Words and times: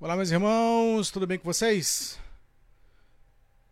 Olá, 0.00 0.14
meus 0.14 0.30
irmãos, 0.30 1.10
tudo 1.10 1.26
bem 1.26 1.40
com 1.40 1.44
vocês? 1.44 2.20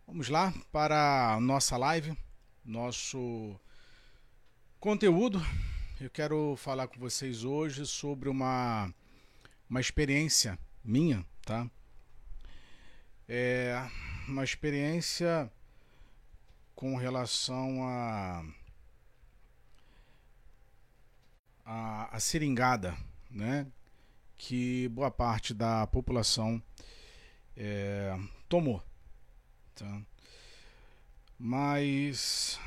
Vamos 0.05 0.27
lá 0.27 0.53
para 0.73 1.35
a 1.35 1.39
nossa 1.39 1.77
live, 1.77 2.17
nosso 2.65 3.57
conteúdo. 4.77 5.41
Eu 6.01 6.09
quero 6.09 6.57
falar 6.57 6.89
com 6.89 6.99
vocês 6.99 7.45
hoje 7.45 7.85
sobre 7.85 8.27
uma, 8.27 8.93
uma 9.69 9.79
experiência 9.79 10.59
minha, 10.83 11.25
tá? 11.45 11.65
É 13.25 13.89
uma 14.27 14.43
experiência 14.43 15.49
com 16.75 16.97
relação 16.97 17.87
a 17.87 18.43
a, 21.63 22.17
a 22.17 22.19
seringada, 22.19 22.97
né? 23.31 23.65
Que 24.37 24.87
boa 24.89 25.09
parte 25.09 25.53
da 25.53 25.87
população 25.87 26.61
é, 27.55 28.15
tomou. 28.47 28.83
Tá? 29.75 30.01
Mas. 31.39 32.59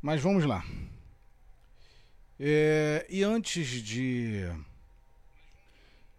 Mas 0.00 0.20
vamos 0.20 0.44
lá. 0.44 0.64
É, 2.38 3.06
e 3.10 3.22
antes 3.22 3.68
de, 3.82 4.44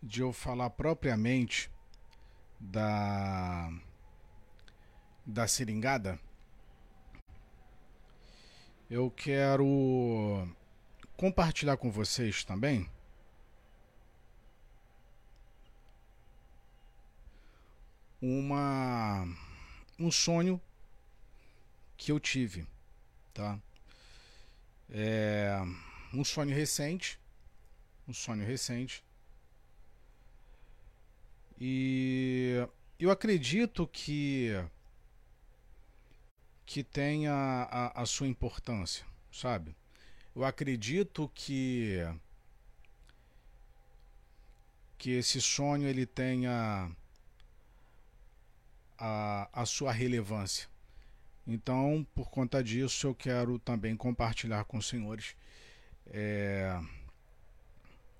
de 0.03 0.21
eu 0.21 0.31
falar 0.31 0.69
propriamente 0.69 1.67
da, 2.59 3.73
da 5.25 5.47
seringada, 5.47 6.19
eu 8.91 9.09
quero 9.09 10.45
compartilhar 11.15 11.77
com 11.77 11.89
vocês 11.89 12.43
também 12.43 12.89
uma 18.21 19.25
um 19.97 20.11
sonho 20.11 20.59
que 21.95 22.11
eu 22.11 22.19
tive, 22.19 22.67
tá? 23.33 23.57
É 24.89 25.57
um 26.13 26.25
sonho 26.25 26.53
recente, 26.53 27.17
um 28.05 28.13
sonho 28.13 28.45
recente. 28.45 29.05
E 31.57 32.67
eu 32.99 33.09
acredito 33.09 33.87
que 33.87 34.49
que 36.71 36.85
tenha 36.85 37.33
a, 37.33 38.01
a 38.01 38.05
sua 38.05 38.29
importância, 38.29 39.05
sabe? 39.29 39.75
Eu 40.33 40.45
acredito 40.45 41.29
que 41.35 41.97
que 44.97 45.11
esse 45.11 45.41
sonho 45.41 45.85
ele 45.85 46.05
tenha 46.05 46.89
a, 48.97 49.49
a 49.51 49.65
sua 49.65 49.91
relevância. 49.91 50.69
Então, 51.45 52.07
por 52.15 52.29
conta 52.29 52.63
disso, 52.63 53.05
eu 53.05 53.15
quero 53.15 53.59
também 53.59 53.97
compartilhar 53.97 54.63
com 54.63 54.77
os 54.77 54.87
senhores 54.87 55.35
é, 56.07 56.79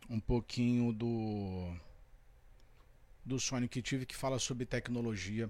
um 0.10 0.20
pouquinho 0.20 0.92
do, 0.92 1.74
do 3.24 3.40
sonho 3.40 3.70
que 3.70 3.82
tive 3.82 4.06
que 4.06 4.16
fala 4.16 4.38
sobre 4.40 4.66
tecnologia 4.66 5.50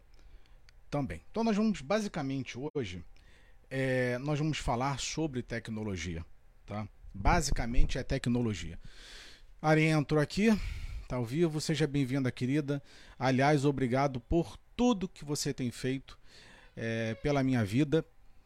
também. 0.92 1.22
Então 1.32 1.44
nós 1.44 1.56
vamos 1.56 1.82
basicamente 1.82 2.56
hoje 2.76 3.04
é, 3.72 4.18
nós 4.18 4.38
vamos 4.38 4.58
falar 4.58 5.00
sobre 5.00 5.42
tecnologia, 5.42 6.26
tá? 6.66 6.86
Basicamente 7.14 7.98
é 7.98 8.04
tecnologia. 8.04 8.78
Ari 9.62 9.86
entrou 9.86 10.20
aqui, 10.20 10.50
tá 11.08 11.16
ao 11.16 11.26
vivo, 11.26 11.62
seja 11.62 11.88
bem-vinda, 11.88 12.30
querida. 12.32 12.84
Aliás, 13.18 13.64
obrigado 13.64 14.20
por 14.20 14.58
tudo 14.76 15.08
que 15.08 15.24
você 15.24 15.54
tem 15.54 15.72
feito 15.72 16.20
é, 16.76 17.16
pela 17.16 17.42
minha 17.42 17.64
vida 17.64 18.06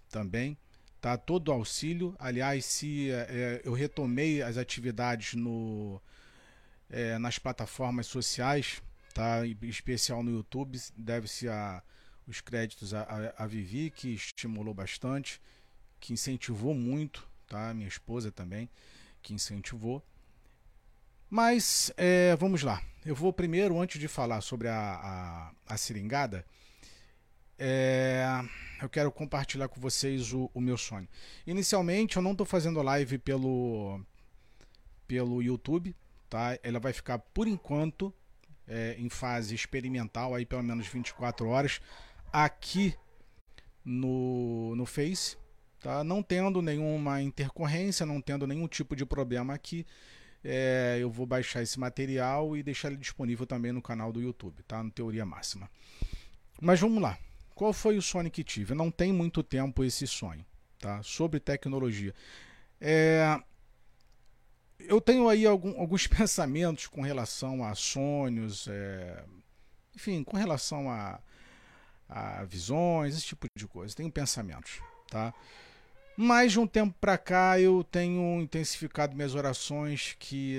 também, 0.09 0.55
tá? 1.01 1.17
Todo 1.17 1.47
o 1.49 1.53
auxílio. 1.53 2.15
Aliás, 2.19 2.63
se 2.63 3.09
é, 3.09 3.61
eu 3.63 3.73
retomei 3.73 4.43
as 4.43 4.57
atividades 4.57 5.33
no 5.33 5.99
é, 6.87 7.17
nas 7.17 7.39
plataformas 7.39 8.05
sociais, 8.05 8.79
tá? 9.11 9.45
Em 9.45 9.57
especial 9.63 10.21
no 10.21 10.29
YouTube, 10.29 10.79
deve-se 10.95 11.49
a 11.49 11.81
os 12.27 12.41
créditos 12.41 12.93
a, 12.93 13.01
a, 13.01 13.43
a 13.43 13.47
Vivi, 13.47 13.89
que 13.89 14.13
estimulou 14.13 14.73
bastante, 14.73 15.41
que 15.99 16.13
incentivou 16.13 16.73
muito, 16.73 17.27
tá? 17.47 17.73
Minha 17.73 17.87
esposa 17.87 18.31
também, 18.31 18.69
que 19.21 19.33
incentivou. 19.33 20.03
Mas 21.29 21.91
é, 21.97 22.35
vamos 22.35 22.61
lá. 22.61 22.81
Eu 23.05 23.15
vou 23.15 23.31
primeiro, 23.33 23.79
antes 23.79 23.99
de 23.99 24.07
falar 24.07 24.41
sobre 24.41 24.67
a, 24.67 24.75
a, 24.77 25.73
a 25.73 25.77
seringada, 25.77 26.45
é, 27.57 28.25
eu 28.81 28.89
quero 28.89 29.11
compartilhar 29.11 29.67
com 29.67 29.79
vocês 29.79 30.33
o, 30.33 30.49
o 30.53 30.61
meu 30.61 30.77
sonho. 30.77 31.07
Inicialmente, 31.45 32.17
eu 32.17 32.21
não 32.21 32.31
estou 32.31 32.45
fazendo 32.45 32.81
live 32.81 33.17
pelo, 33.17 34.01
pelo 35.07 35.41
YouTube, 35.41 35.95
tá? 36.29 36.57
Ela 36.61 36.79
vai 36.79 36.93
ficar 36.93 37.19
por 37.19 37.47
enquanto 37.47 38.13
é, 38.67 38.95
em 38.97 39.09
fase 39.09 39.55
experimental, 39.55 40.33
aí 40.33 40.45
pelo 40.45 40.63
menos 40.63 40.87
24 40.87 41.47
horas 41.47 41.79
aqui 42.43 42.93
no, 43.83 44.75
no 44.75 44.85
Face, 44.85 45.37
tá? 45.79 46.03
não 46.03 46.21
tendo 46.21 46.61
nenhuma 46.61 47.21
intercorrência, 47.21 48.05
não 48.05 48.19
tendo 48.19 48.45
nenhum 48.45 48.67
tipo 48.67 48.93
de 48.93 49.05
problema 49.05 49.53
aqui. 49.53 49.85
É, 50.43 50.97
eu 50.99 51.09
vou 51.09 51.25
baixar 51.25 51.63
esse 51.63 51.79
material 51.79 52.57
e 52.57 52.61
deixar 52.61 52.89
ele 52.89 52.97
disponível 52.97 53.47
também 53.47 53.71
no 53.71 53.81
canal 53.81 54.11
do 54.11 54.21
YouTube, 54.21 54.61
tá? 54.63 54.83
No 54.83 54.91
Teoria 54.91 55.25
Máxima. 55.25 55.69
Mas 56.61 56.79
vamos 56.79 57.01
lá. 57.01 57.17
Qual 57.55 57.71
foi 57.71 57.97
o 57.97 58.01
sonho 58.01 58.29
que 58.29 58.43
tive? 58.43 58.75
Não 58.75 58.91
tem 58.91 59.13
muito 59.13 59.41
tempo 59.41 59.83
esse 59.83 60.05
sonho, 60.05 60.45
tá? 60.77 61.01
Sobre 61.01 61.39
tecnologia. 61.39 62.13
É, 62.79 63.39
eu 64.77 64.99
tenho 64.99 65.29
aí 65.29 65.45
algum, 65.47 65.73
alguns 65.79 66.05
pensamentos 66.05 66.85
com 66.85 67.01
relação 67.01 67.63
a 67.63 67.73
sonhos, 67.73 68.67
é, 68.67 69.23
enfim, 69.95 70.23
com 70.23 70.37
relação 70.37 70.91
a, 70.91 71.19
a 72.07 72.43
visões, 72.43 73.15
esse 73.15 73.25
tipo 73.25 73.47
de 73.55 73.67
coisa. 73.67 73.95
Tenho 73.95 74.11
pensamentos, 74.11 74.81
tá? 75.09 75.33
Mas 76.17 76.53
de 76.53 76.59
um 76.59 76.67
tempo 76.67 76.95
para 76.99 77.17
cá 77.17 77.59
eu 77.59 77.83
tenho 77.83 78.41
intensificado 78.41 79.15
minhas 79.15 79.35
orações 79.35 80.15
que 80.17 80.57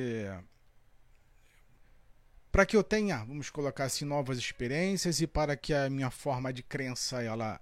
para 2.52 2.66
que 2.66 2.76
eu 2.76 2.82
tenha, 2.82 3.18
vamos 3.24 3.50
colocar 3.50 3.84
assim, 3.84 4.04
novas 4.04 4.38
experiências 4.38 5.20
e 5.20 5.26
para 5.26 5.56
que 5.56 5.74
a 5.74 5.90
minha 5.90 6.10
forma 6.10 6.52
de 6.52 6.62
crença 6.62 7.22
ela 7.22 7.60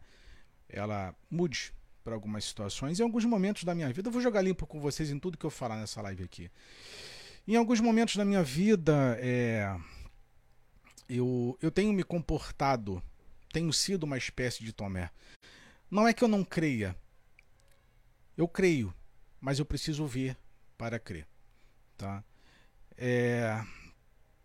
ela 0.69 1.15
mude 1.31 1.73
para 2.03 2.15
algumas 2.15 2.45
situações. 2.45 3.01
Em 3.01 3.03
alguns 3.03 3.25
momentos 3.25 3.65
da 3.65 3.75
minha 3.75 3.93
vida, 3.93 4.09
eu 4.09 4.13
vou 4.13 4.21
jogar 4.21 4.43
limpo 4.43 4.67
com 4.67 4.81
vocês 4.81 5.11
em 5.11 5.19
tudo 5.19 5.39
que 5.39 5.47
eu 5.47 5.51
falar 5.51 5.77
nessa 5.77 6.03
live 6.03 6.25
aqui. 6.25 6.51
Em 7.47 7.57
alguns 7.57 7.81
momentos 7.81 8.17
da 8.17 8.25
minha 8.25 8.43
vida, 8.43 9.17
é, 9.21 9.75
eu, 11.09 11.59
eu 11.61 11.71
tenho 11.71 11.93
me 11.93 12.03
comportado 12.03 13.03
tenho 13.55 13.73
sido 13.73 14.03
uma 14.03 14.19
espécie 14.19 14.65
de 14.65 14.73
Tomé. 14.73 15.09
Não 15.89 16.09
é 16.09 16.13
que 16.13 16.25
eu 16.25 16.29
não 16.29 16.43
creia. 16.45 16.97
Eu 18.37 18.49
creio, 18.49 18.93
mas 19.41 19.61
eu 19.61 19.65
preciso 19.65 20.05
ver 20.09 20.37
para 20.77 20.99
crer. 20.99 21.25
Tá? 21.97 22.25
É, 22.99 23.65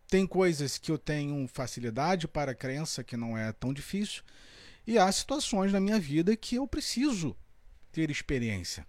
tem 0.07 0.27
coisas 0.27 0.77
que 0.77 0.91
eu 0.91 0.97
tenho 0.99 1.47
facilidade 1.47 2.27
para 2.27 2.51
a 2.51 2.55
crença, 2.55 3.03
que 3.03 3.17
não 3.17 3.35
é 3.35 3.51
tão 3.51 3.73
difícil, 3.73 4.21
e 4.85 4.99
há 4.99 5.11
situações 5.11 5.73
na 5.73 5.79
minha 5.79 5.99
vida 5.99 6.37
que 6.37 6.57
eu 6.57 6.67
preciso 6.67 7.35
ter 7.91 8.11
experiência, 8.11 8.85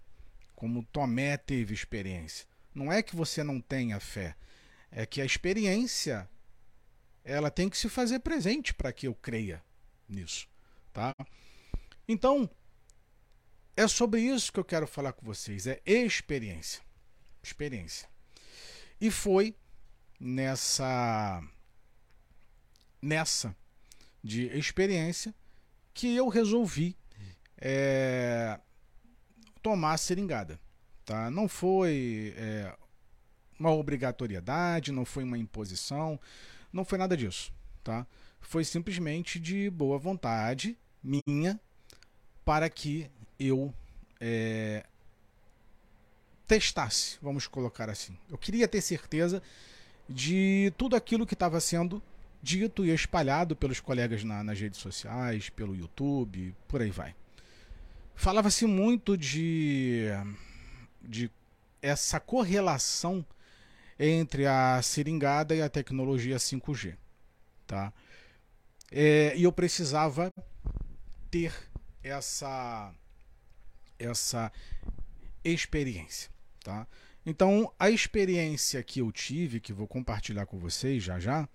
como 0.55 0.83
Tomé 0.83 1.35
teve 1.35 1.73
experiência. 1.73 2.45
Não 2.75 2.91
é 2.91 3.01
que 3.01 3.15
você 3.15 3.43
não 3.43 3.59
tenha 3.59 3.99
fé, 3.99 4.35
é 4.91 5.03
que 5.03 5.19
a 5.19 5.25
experiência 5.25 6.29
ela 7.23 7.49
tem 7.49 7.67
que 7.67 7.77
se 7.77 7.89
fazer 7.89 8.19
presente 8.19 8.71
para 8.71 8.93
que 8.93 9.07
eu 9.07 9.15
creia 9.15 9.63
nisso, 10.13 10.47
tá? 10.93 11.13
Então, 12.07 12.49
é 13.75 13.87
sobre 13.87 14.21
isso 14.21 14.51
que 14.51 14.59
eu 14.59 14.65
quero 14.65 14.85
falar 14.85 15.13
com 15.13 15.25
vocês, 15.25 15.65
é 15.65 15.81
experiência. 15.85 16.81
Experiência. 17.41 18.07
E 18.99 19.09
foi 19.09 19.55
nessa 20.19 21.41
nessa 23.01 23.55
de 24.23 24.45
experiência 24.55 25.33
que 25.93 26.15
eu 26.15 26.27
resolvi 26.27 26.95
é, 27.57 28.59
tomar 29.61 29.93
a 29.93 29.97
seringada. 29.97 30.59
Tá? 31.05 31.31
Não 31.31 31.47
foi 31.47 32.33
é, 32.37 32.75
uma 33.59 33.71
obrigatoriedade, 33.71 34.91
não 34.91 35.05
foi 35.05 35.23
uma 35.23 35.37
imposição, 35.37 36.19
não 36.71 36.85
foi 36.85 36.97
nada 36.97 37.17
disso. 37.17 37.51
Tá? 37.83 38.05
Foi 38.41 38.63
simplesmente 38.63 39.39
de 39.39 39.69
boa 39.69 39.97
vontade 39.97 40.77
minha 41.03 41.59
para 42.43 42.69
que 42.69 43.09
eu 43.39 43.73
é, 44.19 44.85
testasse, 46.47 47.17
vamos 47.21 47.47
colocar 47.47 47.89
assim. 47.89 48.17
Eu 48.29 48.37
queria 48.37 48.67
ter 48.67 48.81
certeza 48.81 49.41
de 50.09 50.73
tudo 50.77 50.95
aquilo 50.95 51.25
que 51.25 51.33
estava 51.33 51.59
sendo 51.61 52.03
dito 52.43 52.85
e 52.85 52.93
espalhado 52.93 53.55
pelos 53.55 53.79
colegas 53.79 54.23
na, 54.23 54.43
nas 54.43 54.59
redes 54.59 54.79
sociais, 54.79 55.49
pelo 55.49 55.75
YouTube, 55.75 56.55
por 56.67 56.81
aí 56.81 56.91
vai. 56.91 57.15
Falava-se 58.15 58.65
muito 58.65 59.17
de, 59.17 60.07
de 61.01 61.31
essa 61.81 62.19
correlação 62.19 63.25
entre 63.97 64.45
a 64.45 64.81
seringada 64.81 65.55
e 65.55 65.61
a 65.61 65.69
tecnologia 65.69 66.37
5G. 66.37 66.95
Tá? 67.65 67.93
É, 68.91 69.33
e 69.37 69.43
eu 69.43 69.51
precisava 69.51 70.31
ter 71.29 71.53
essa, 72.03 72.93
essa 73.97 74.51
experiência. 75.43 76.29
Tá? 76.61 76.85
Então, 77.25 77.71
a 77.79 77.89
experiência 77.89 78.83
que 78.83 78.99
eu 78.99 79.11
tive, 79.11 79.59
que 79.59 79.71
vou 79.71 79.87
compartilhar 79.87 80.45
com 80.45 80.59
vocês 80.59 81.01
já 81.01 81.19
já, 81.19 81.47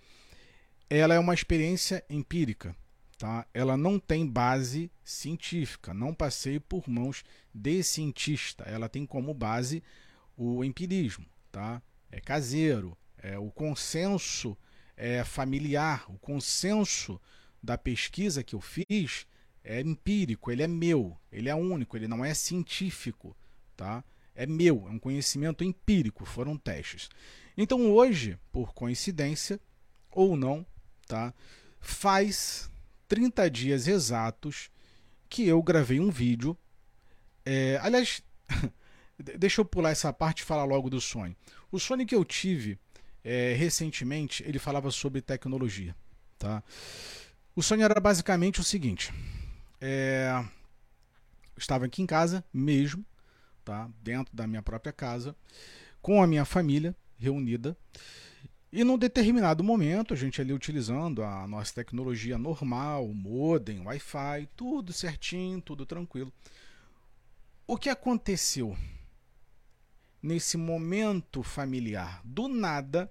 ela 0.89 1.15
é 1.15 1.19
uma 1.19 1.35
experiência 1.35 2.03
empírica. 2.09 2.75
Tá? 3.19 3.47
Ela 3.53 3.77
não 3.77 3.99
tem 3.99 4.27
base 4.27 4.91
científica, 5.05 5.95
não 5.95 6.15
passei 6.15 6.61
por 6.61 6.89
mãos 6.89 7.25
de 7.55 7.83
cientista. 7.83 8.65
Ela 8.65 8.89
tem 8.89 9.07
como 9.07 9.33
base 9.33 9.83
o 10.37 10.63
empirismo, 10.63 11.25
tá? 11.51 11.81
É 12.11 12.21
caseiro, 12.21 12.97
é 13.17 13.39
o 13.39 13.51
consenso 13.51 14.57
é 14.97 15.23
familiar, 15.25 16.05
o 16.09 16.19
consenso 16.19 17.21
da 17.63 17.77
pesquisa 17.77 18.43
que 18.43 18.55
eu 18.55 18.61
fiz 18.61 19.27
é 19.63 19.81
empírico, 19.81 20.51
ele 20.51 20.63
é 20.63 20.69
meu, 20.69 21.17
ele 21.31 21.49
é 21.49 21.55
único, 21.55 21.97
ele 21.97 22.09
não 22.09 22.25
é 22.25 22.33
científico, 22.33 23.37
tá? 23.77 24.05
É 24.35 24.47
meu, 24.47 24.87
é 24.89 24.91
um 24.91 24.99
conhecimento 24.99 25.65
empírico, 25.65 26.25
foram 26.25 26.57
testes. 26.57 27.09
Então 27.57 27.93
hoje, 27.93 28.39
por 28.53 28.73
coincidência 28.73 29.61
ou 30.11 30.37
não, 30.37 30.65
tá? 31.07 31.35
Faz 31.81 32.71
30 33.09 33.51
dias 33.51 33.89
exatos 33.89 34.71
que 35.29 35.47
eu 35.47 35.63
gravei 35.63 35.99
um 35.99 36.11
vídeo. 36.11 36.57
É, 37.45 37.79
aliás, 37.83 38.23
deixa 39.19 39.61
eu 39.61 39.65
pular 39.65 39.91
essa 39.91 40.13
parte 40.13 40.41
e 40.41 40.45
falar 40.45 40.65
logo 40.65 40.89
do 40.89 41.01
sonho. 41.01 41.37
O 41.71 41.79
sonho 41.79 42.07
que 42.07 42.15
eu 42.15 42.25
tive 42.25 42.79
é, 43.29 43.55
recentemente, 43.55 44.45
ele 44.47 44.57
falava 44.57 44.89
sobre 44.93 45.21
tecnologia. 45.21 45.97
Tá? 46.39 46.63
O 47.57 47.63
sonho 47.63 47.83
era 47.83 47.99
basicamente 47.99 48.61
o 48.61 48.65
seguinte: 48.65 49.13
é, 49.81 50.45
estava 51.59 51.87
aqui 51.87 52.01
em 52.01 52.07
casa 52.07 52.45
mesmo, 52.55 53.05
tá? 53.65 53.91
dentro 54.01 54.35
da 54.35 54.47
minha 54.47 54.63
própria 54.63 54.93
casa, 54.93 55.35
com 56.01 56.23
a 56.23 56.27
minha 56.27 56.45
família 56.45 56.95
reunida. 57.19 57.77
E 58.73 58.85
num 58.85 58.97
determinado 58.97 59.65
momento, 59.65 60.15
a 60.15 60.17
gente 60.17 60.41
ali 60.41 60.53
utilizando 60.53 61.25
a 61.25 61.49
nossa 61.49 61.75
tecnologia 61.75 62.39
normal, 62.39 63.09
modem, 63.09 63.81
Wi-Fi, 63.81 64.49
tudo 64.55 64.93
certinho, 64.93 65.61
tudo 65.61 65.85
tranquilo. 65.85 66.33
O 67.67 67.77
que 67.77 67.89
aconteceu 67.89 68.77
nesse 70.23 70.57
momento 70.57 71.43
familiar? 71.43 72.21
Do 72.25 72.49
nada 72.49 73.11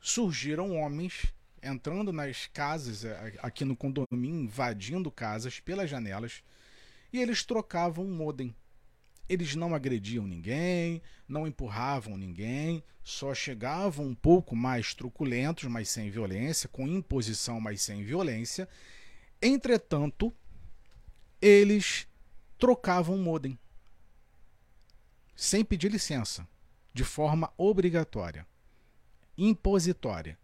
surgiram 0.00 0.76
homens 0.76 1.32
entrando 1.62 2.12
nas 2.12 2.46
casas, 2.46 3.04
aqui 3.38 3.64
no 3.64 3.74
condomínio, 3.74 4.44
invadindo 4.44 5.10
casas 5.10 5.60
pelas 5.60 5.88
janelas, 5.88 6.42
e 7.12 7.20
eles 7.20 7.42
trocavam 7.42 8.04
modem 8.06 8.54
eles 9.28 9.54
não 9.54 9.74
agrediam 9.74 10.26
ninguém, 10.26 11.00
não 11.26 11.46
empurravam 11.46 12.16
ninguém, 12.16 12.82
só 13.02 13.34
chegavam 13.34 14.06
um 14.06 14.14
pouco 14.14 14.54
mais 14.54 14.94
truculentos, 14.94 15.64
mas 15.64 15.88
sem 15.88 16.10
violência, 16.10 16.68
com 16.68 16.86
imposição, 16.86 17.60
mas 17.60 17.80
sem 17.80 18.04
violência. 18.04 18.68
Entretanto, 19.40 20.32
eles 21.40 22.06
trocavam 22.58 23.16
modem 23.16 23.58
sem 25.34 25.64
pedir 25.64 25.90
licença, 25.90 26.46
de 26.92 27.04
forma 27.04 27.52
obrigatória, 27.56 28.46
impositória. 29.36 30.38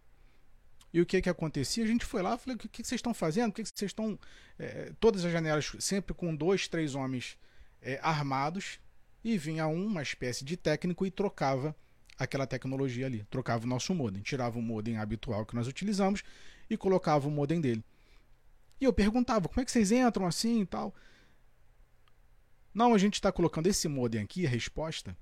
E 0.93 0.99
o 0.99 1.05
que 1.05 1.21
que 1.21 1.29
acontecia? 1.29 1.83
A 1.83 1.87
gente 1.87 2.05
foi 2.05 2.21
lá, 2.21 2.37
falei: 2.37 2.55
o 2.55 2.59
que, 2.59 2.67
que 2.67 2.83
vocês 2.83 2.99
estão 2.99 3.13
fazendo? 3.13 3.51
O 3.51 3.53
que, 3.53 3.63
que 3.63 3.69
vocês 3.73 3.89
estão. 3.89 4.19
É, 4.59 4.91
todas 4.99 5.23
as 5.23 5.31
janelas 5.31 5.71
sempre 5.79 6.13
com 6.13 6.35
dois, 6.35 6.67
três 6.67 6.95
homens 6.95 7.37
é, 7.81 7.99
armados 8.03 8.79
e 9.23 9.37
vinha 9.37 9.67
um, 9.67 9.85
uma 9.85 10.01
espécie 10.01 10.43
de 10.43 10.57
técnico 10.57 11.05
e 11.05 11.11
trocava 11.11 11.75
aquela 12.17 12.45
tecnologia 12.45 13.05
ali, 13.05 13.25
trocava 13.29 13.65
o 13.65 13.67
nosso 13.67 13.95
modem, 13.95 14.21
tirava 14.21 14.59
o 14.59 14.61
modem 14.61 14.97
habitual 14.97 15.45
que 15.45 15.55
nós 15.55 15.67
utilizamos 15.67 16.23
e 16.69 16.77
colocava 16.77 17.27
o 17.27 17.31
modem 17.31 17.59
dele. 17.59 17.83
E 18.79 18.85
eu 18.85 18.93
perguntava, 18.93 19.47
como 19.47 19.61
é 19.61 19.65
que 19.65 19.71
vocês 19.71 19.91
entram 19.91 20.25
assim 20.25 20.61
e 20.61 20.65
tal? 20.65 20.93
Não, 22.73 22.93
a 22.93 22.97
gente 22.97 23.15
está 23.15 23.31
colocando 23.31 23.67
esse 23.67 23.87
modem 23.87 24.21
aqui, 24.21 24.45
a 24.45 24.49
resposta, 24.49 25.15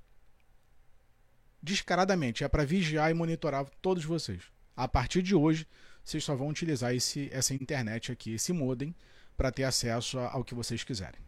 descaradamente, 1.62 2.44
é 2.44 2.48
para 2.48 2.66
vigiar 2.66 3.10
e 3.10 3.14
monitorar 3.14 3.66
todos 3.82 4.06
vocês. 4.06 4.44
A 4.76 4.88
partir 4.88 5.22
de 5.22 5.36
hoje, 5.36 5.68
vocês 6.04 6.24
só 6.24 6.36
vão 6.36 6.50
utilizar 6.50 6.94
esse, 6.94 7.30
essa 7.32 7.54
internet 7.54 8.12
aqui, 8.12 8.34
esse 8.34 8.54
modem, 8.54 8.96
para 9.36 9.52
ter 9.52 9.64
acesso 9.64 10.20
ao 10.20 10.44
que 10.44 10.54
vocês 10.54 10.84
quiserem. 10.84 11.20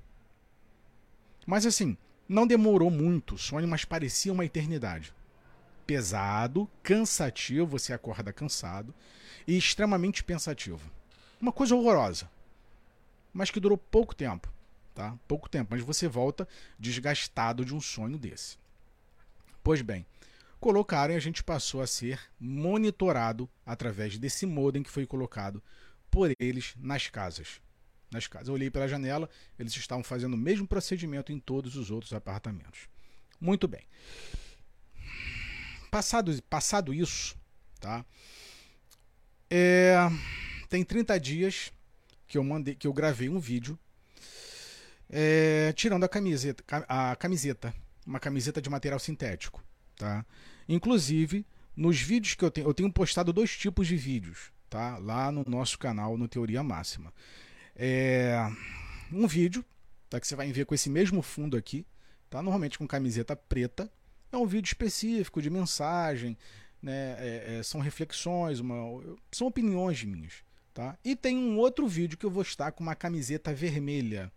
Mas 1.45 1.65
assim, 1.65 1.97
não 2.29 2.45
demorou 2.45 2.89
muito 2.89 3.35
o 3.35 3.37
sonho, 3.37 3.67
mas 3.67 3.83
parecia 3.83 4.31
uma 4.31 4.45
eternidade. 4.45 5.13
Pesado, 5.85 6.69
cansativo, 6.83 7.65
você 7.65 7.93
acorda 7.93 8.31
cansado 8.31 8.93
e 9.47 9.57
extremamente 9.57 10.23
pensativo. 10.23 10.89
Uma 11.41 11.51
coisa 11.51 11.75
horrorosa, 11.75 12.29
mas 13.33 13.49
que 13.49 13.59
durou 13.59 13.77
pouco 13.77 14.15
tempo, 14.15 14.51
tá? 15.01 15.17
Pouco 15.27 15.49
tempo, 15.49 15.69
mas 15.71 15.81
você 15.81 16.07
volta 16.07 16.47
desgastado 16.77 17.65
de 17.65 17.73
um 17.73 17.81
sonho 17.81 18.19
desse. 18.19 18.55
Pois 19.63 19.81
bem, 19.81 20.05
colocaram 20.59 21.15
e 21.15 21.17
a 21.17 21.19
gente 21.19 21.43
passou 21.43 21.81
a 21.81 21.87
ser 21.87 22.19
monitorado 22.39 23.49
através 23.65 24.19
desse 24.19 24.45
modem 24.45 24.83
que 24.83 24.91
foi 24.91 25.07
colocado 25.07 25.61
por 26.11 26.31
eles 26.39 26.75
nas 26.77 27.07
casas 27.07 27.59
nas 28.11 28.27
casas. 28.27 28.49
Eu 28.49 28.55
olhei 28.55 28.69
pela 28.69 28.89
janela, 28.89 29.29
eles 29.57 29.73
estavam 29.73 30.03
fazendo 30.03 30.33
o 30.33 30.37
mesmo 30.37 30.67
procedimento 30.67 31.31
em 31.31 31.39
todos 31.39 31.77
os 31.77 31.89
outros 31.89 32.11
apartamentos. 32.11 32.89
Muito 33.39 33.69
bem. 33.69 33.87
Passado, 35.89 36.43
passado 36.43 36.93
isso, 36.93 37.37
tá? 37.79 38.05
É, 39.49 39.95
tem 40.67 40.83
30 40.83 41.17
dias 41.21 41.71
que 42.27 42.37
eu 42.37 42.43
mandei, 42.43 42.75
que 42.75 42.85
eu 42.85 42.91
gravei 42.91 43.29
um 43.29 43.39
vídeo 43.39 43.79
é, 45.11 45.73
tirando 45.73 46.03
a 46.03 46.09
camiseta, 46.09 46.63
a 46.87 47.15
camiseta, 47.15 47.73
uma 48.07 48.19
camiseta 48.19 48.59
de 48.61 48.69
material 48.69 48.99
sintético, 48.99 49.63
tá? 49.95 50.25
Inclusive, 50.67 51.45
nos 51.75 51.99
vídeos 51.99 52.33
que 52.33 52.43
eu 52.43 52.49
tenho, 52.49 52.67
eu 52.67 52.73
tenho 52.73 52.91
postado 52.91 53.31
dois 53.31 53.55
tipos 53.55 53.87
de 53.87 53.95
vídeos, 53.95 54.51
tá? 54.69 54.97
Lá 54.97 55.31
no 55.31 55.43
nosso 55.45 55.77
canal 55.77 56.17
no 56.17 56.27
Teoria 56.27 56.63
Máxima 56.63 57.13
é, 57.75 58.37
um 59.11 59.27
vídeo 59.27 59.65
tá, 60.09 60.19
que 60.19 60.27
você 60.27 60.35
vai 60.35 60.51
ver 60.51 60.65
com 60.65 60.75
esse 60.75 60.89
mesmo 60.89 61.21
fundo 61.21 61.57
aqui, 61.57 61.85
tá? 62.29 62.41
normalmente 62.41 62.77
com 62.77 62.87
camiseta 62.87 63.35
preta. 63.35 63.91
É 64.31 64.37
um 64.37 64.45
vídeo 64.45 64.67
específico 64.67 65.41
de 65.41 65.49
mensagem, 65.49 66.37
né? 66.81 67.15
É, 67.19 67.57
é, 67.57 67.63
são 67.63 67.81
reflexões, 67.81 68.59
uma, 68.59 68.75
são 69.31 69.47
opiniões 69.47 70.03
minhas. 70.03 70.43
Tá? 70.73 70.97
E 71.03 71.17
tem 71.17 71.37
um 71.37 71.57
outro 71.57 71.85
vídeo 71.85 72.17
que 72.17 72.25
eu 72.25 72.31
vou 72.31 72.43
estar 72.43 72.71
com 72.71 72.81
uma 72.81 72.95
camiseta 72.95 73.53
vermelha, 73.53 74.31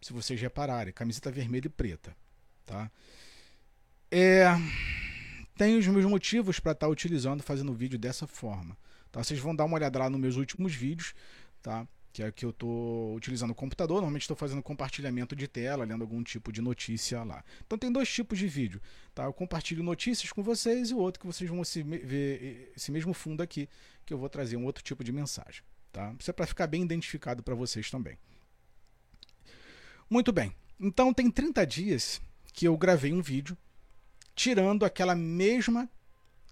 se 0.00 0.12
vocês 0.12 0.40
repararem, 0.40 0.92
camiseta 0.92 1.30
vermelha 1.30 1.66
e 1.66 1.70
preta. 1.70 2.16
Tá? 2.64 2.90
É, 4.10 4.46
tem 5.56 5.76
os 5.76 5.86
meus 5.86 6.04
motivos 6.04 6.58
para 6.58 6.72
estar 6.72 6.86
tá 6.86 6.90
utilizando, 6.90 7.42
fazendo 7.42 7.72
vídeo 7.72 7.98
dessa 7.98 8.26
forma. 8.26 8.76
Tá? 9.10 9.22
Vocês 9.22 9.38
vão 9.38 9.54
dar 9.54 9.64
uma 9.64 9.76
olhada 9.76 9.98
lá 9.98 10.10
nos 10.10 10.20
meus 10.20 10.36
últimos 10.36 10.74
vídeos. 10.74 11.14
Tá? 11.62 11.86
que 12.12 12.22
é 12.22 12.32
que 12.32 12.44
eu 12.44 12.50
estou 12.50 13.14
utilizando 13.14 13.50
o 13.50 13.54
computador. 13.54 13.96
Normalmente 13.96 14.22
estou 14.22 14.36
fazendo 14.36 14.62
compartilhamento 14.62 15.36
de 15.36 15.46
tela, 15.46 15.84
lendo 15.84 16.02
algum 16.02 16.22
tipo 16.22 16.52
de 16.52 16.60
notícia 16.60 17.22
lá. 17.22 17.44
Então 17.64 17.78
tem 17.78 17.90
dois 17.90 18.12
tipos 18.12 18.38
de 18.38 18.48
vídeo. 18.48 18.80
Tá? 19.14 19.24
Eu 19.24 19.32
compartilho 19.32 19.82
notícias 19.82 20.32
com 20.32 20.42
vocês 20.42 20.90
e 20.90 20.94
o 20.94 20.98
outro 20.98 21.20
que 21.20 21.26
vocês 21.26 21.48
vão 21.48 21.62
ver 21.62 22.72
esse 22.76 22.90
mesmo 22.90 23.14
fundo 23.14 23.42
aqui, 23.42 23.68
que 24.04 24.12
eu 24.12 24.18
vou 24.18 24.28
trazer 24.28 24.56
um 24.56 24.64
outro 24.64 24.82
tipo 24.82 25.04
de 25.04 25.12
mensagem. 25.12 25.62
Tá? 25.92 26.14
Isso 26.18 26.30
é 26.30 26.32
para 26.32 26.46
ficar 26.46 26.66
bem 26.66 26.82
identificado 26.82 27.42
para 27.42 27.54
vocês 27.54 27.90
também. 27.90 28.18
Muito 30.10 30.32
bem. 30.32 30.52
Então 30.80 31.14
tem 31.14 31.30
30 31.30 31.64
dias 31.64 32.20
que 32.52 32.66
eu 32.66 32.76
gravei 32.76 33.12
um 33.12 33.22
vídeo 33.22 33.56
tirando 34.34 34.84
aquela 34.84 35.14
mesma 35.14 35.88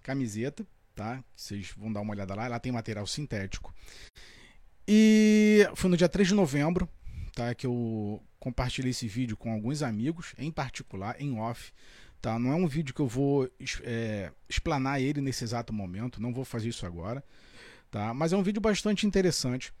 camiseta, 0.01 0.65
tá? 0.95 1.21
Vocês 1.35 1.73
vão 1.75 1.91
dar 1.91 1.99
uma 1.99 2.13
olhada 2.13 2.33
lá, 2.33 2.45
ela 2.45 2.59
tem 2.59 2.71
material 2.71 3.05
sintético. 3.05 3.73
E 4.87 5.67
foi 5.75 5.89
no 5.89 5.97
dia 5.97 6.07
3 6.07 6.29
de 6.29 6.33
novembro 6.35 6.87
tá, 7.35 7.53
que 7.53 7.67
eu 7.67 8.23
compartilhei 8.39 8.91
esse 8.91 9.09
vídeo 9.09 9.35
com 9.35 9.51
alguns 9.51 9.83
amigos, 9.83 10.33
em 10.37 10.49
particular, 10.49 11.19
em 11.19 11.37
off. 11.37 11.73
Tá? 12.21 12.39
Não 12.39 12.53
é 12.53 12.55
um 12.55 12.67
vídeo 12.67 12.93
que 12.93 13.01
eu 13.01 13.07
vou 13.07 13.49
é, 13.83 14.31
explanar 14.47 15.01
ele 15.01 15.19
nesse 15.19 15.43
exato 15.43 15.73
momento, 15.73 16.21
não 16.21 16.33
vou 16.33 16.45
fazer 16.45 16.69
isso 16.69 16.85
agora. 16.85 17.21
Tá? 17.91 18.13
Mas 18.13 18.31
é 18.31 18.37
um 18.37 18.43
vídeo 18.43 18.61
bastante 18.61 19.05
interessante, 19.05 19.73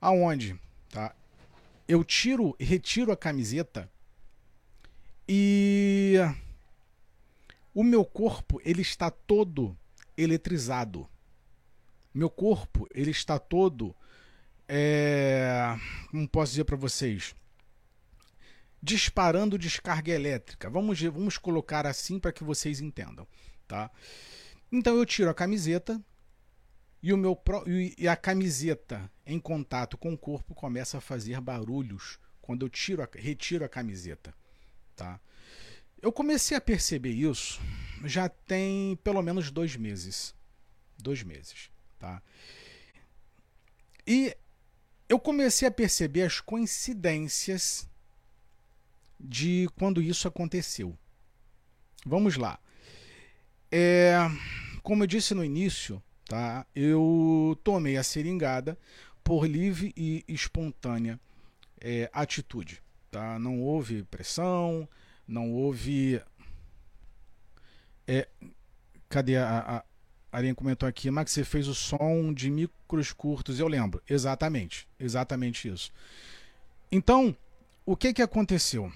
aonde 0.00 0.58
tá? 0.88 1.14
Eu 1.88 2.04
tiro, 2.04 2.54
retiro 2.60 3.10
a 3.10 3.16
camiseta 3.16 3.90
e 5.26 6.16
o 7.74 7.82
meu 7.82 8.04
corpo 8.04 8.60
ele 8.62 8.82
está 8.82 9.10
todo 9.10 9.76
eletrizado. 10.16 11.08
Meu 12.12 12.28
corpo 12.28 12.86
ele 12.94 13.10
está 13.10 13.38
todo, 13.38 13.96
é, 14.68 15.76
como 16.10 16.28
posso 16.28 16.52
dizer 16.52 16.64
para 16.64 16.76
vocês, 16.76 17.34
disparando 18.82 19.58
descarga 19.58 20.12
elétrica. 20.12 20.68
Vamos, 20.68 21.00
vamos 21.00 21.38
colocar 21.38 21.86
assim 21.86 22.18
para 22.18 22.32
que 22.32 22.44
vocês 22.44 22.80
entendam, 22.80 23.26
tá? 23.66 23.90
Então 24.70 24.96
eu 24.96 25.06
tiro 25.06 25.30
a 25.30 25.34
camiseta 25.34 25.98
e, 27.02 27.12
o 27.12 27.16
meu, 27.16 27.40
e 27.96 28.08
a 28.08 28.16
camiseta 28.16 29.10
em 29.24 29.38
contato 29.38 29.96
com 29.96 30.12
o 30.12 30.18
corpo 30.18 30.54
começa 30.54 30.98
a 30.98 31.00
fazer 31.00 31.40
barulhos 31.40 32.18
quando 32.40 32.64
eu 32.64 32.68
tiro 32.68 33.02
a, 33.02 33.08
retiro 33.12 33.64
a 33.64 33.68
camiseta, 33.68 34.34
tá? 34.96 35.20
Eu 36.00 36.12
comecei 36.12 36.56
a 36.56 36.60
perceber 36.60 37.10
isso 37.10 37.60
já 38.04 38.28
tem 38.28 38.96
pelo 39.02 39.22
menos 39.22 39.50
dois 39.50 39.76
meses, 39.76 40.34
dois 40.98 41.22
meses, 41.22 41.70
tá? 41.98 42.22
E 44.06 44.36
eu 45.08 45.18
comecei 45.18 45.66
a 45.66 45.70
perceber 45.70 46.22
as 46.22 46.40
coincidências 46.40 47.88
de 49.18 49.68
quando 49.76 50.00
isso 50.00 50.28
aconteceu. 50.28 50.96
Vamos 52.06 52.36
lá. 52.36 52.58
É, 53.70 54.16
como 54.82 55.02
eu 55.02 55.06
disse 55.06 55.34
no 55.34 55.44
início, 55.44 56.02
tá? 56.28 56.66
Eu 56.76 57.58
tomei 57.64 57.96
a 57.96 58.02
seringada 58.02 58.78
por 59.24 59.46
livre 59.46 59.92
e 59.96 60.22
espontânea 60.28 61.18
é, 61.80 62.08
atitude, 62.12 62.82
tá? 63.10 63.38
Não 63.38 63.60
houve 63.60 64.04
pressão, 64.04 64.86
não 65.26 65.50
houve. 65.50 66.20
É, 68.06 68.28
cadê 69.08 69.36
a, 69.36 69.84
a 70.30 70.36
Arinha 70.36 70.54
comentou 70.54 70.88
aqui, 70.88 71.10
Max, 71.10 71.32
você 71.32 71.44
fez 71.44 71.66
o 71.66 71.74
som 71.74 72.32
de 72.32 72.50
micros 72.50 73.12
curtos. 73.12 73.58
Eu 73.58 73.66
lembro, 73.66 74.02
exatamente, 74.08 74.86
exatamente 75.00 75.68
isso. 75.68 75.90
Então, 76.92 77.34
o 77.86 77.96
que 77.96 78.12
que 78.12 78.22
aconteceu? 78.22 78.92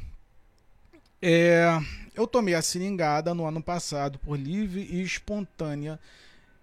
É, 1.20 1.78
eu 2.14 2.26
tomei 2.26 2.54
a 2.54 2.60
seringada 2.60 3.32
no 3.32 3.46
ano 3.46 3.62
passado 3.62 4.18
por 4.18 4.38
livre 4.38 4.82
e 4.82 5.02
espontânea 5.02 5.98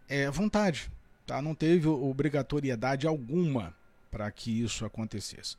é, 0.10 0.30
vontade. 0.30 0.92
Tá? 1.26 1.42
Não 1.42 1.54
teve 1.54 1.88
obrigatoriedade 1.88 3.06
alguma 3.06 3.76
para 4.10 4.30
que 4.32 4.64
isso 4.64 4.84
acontecesse. 4.84 5.56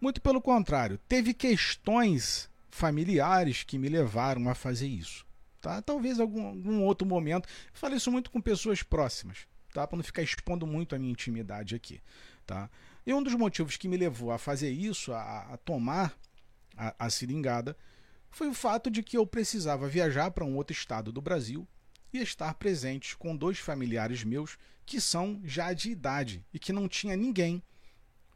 Muito 0.00 0.20
pelo 0.20 0.42
contrário, 0.42 0.98
teve 1.08 1.32
questões 1.32 2.50
familiares 2.68 3.62
que 3.62 3.78
me 3.78 3.88
levaram 3.88 4.48
a 4.48 4.54
fazer 4.54 4.88
isso. 4.88 5.24
Tá? 5.60 5.80
Talvez 5.80 6.18
algum, 6.18 6.44
algum 6.44 6.82
outro 6.82 7.06
momento. 7.06 7.48
Eu 7.48 7.74
falei 7.74 7.98
isso 7.98 8.10
muito 8.10 8.30
com 8.30 8.40
pessoas 8.40 8.82
próximas, 8.82 9.46
tá? 9.72 9.86
para 9.86 9.96
não 9.96 10.02
ficar 10.02 10.22
expondo 10.22 10.66
muito 10.66 10.96
a 10.96 10.98
minha 10.98 11.12
intimidade 11.12 11.76
aqui. 11.76 12.00
Tá? 12.44 12.68
E 13.06 13.14
um 13.14 13.22
dos 13.22 13.34
motivos 13.34 13.76
que 13.76 13.86
me 13.86 13.96
levou 13.96 14.32
a 14.32 14.38
fazer 14.38 14.70
isso, 14.70 15.12
a, 15.12 15.52
a 15.52 15.56
tomar 15.58 16.12
a, 16.76 16.94
a 16.98 17.10
seringada, 17.10 17.76
foi 18.28 18.48
o 18.48 18.54
fato 18.54 18.90
de 18.90 19.02
que 19.02 19.16
eu 19.16 19.26
precisava 19.26 19.86
viajar 19.86 20.32
para 20.32 20.44
um 20.44 20.56
outro 20.56 20.72
estado 20.72 21.12
do 21.12 21.20
Brasil 21.20 21.68
e 22.12 22.18
estar 22.18 22.54
presente 22.54 23.16
com 23.16 23.36
dois 23.36 23.58
familiares 23.58 24.22
meus 24.24 24.58
que 24.84 25.00
são 25.00 25.40
já 25.44 25.72
de 25.72 25.90
idade 25.90 26.44
e 26.52 26.58
que 26.58 26.72
não 26.72 26.88
tinha 26.88 27.16
ninguém 27.16 27.62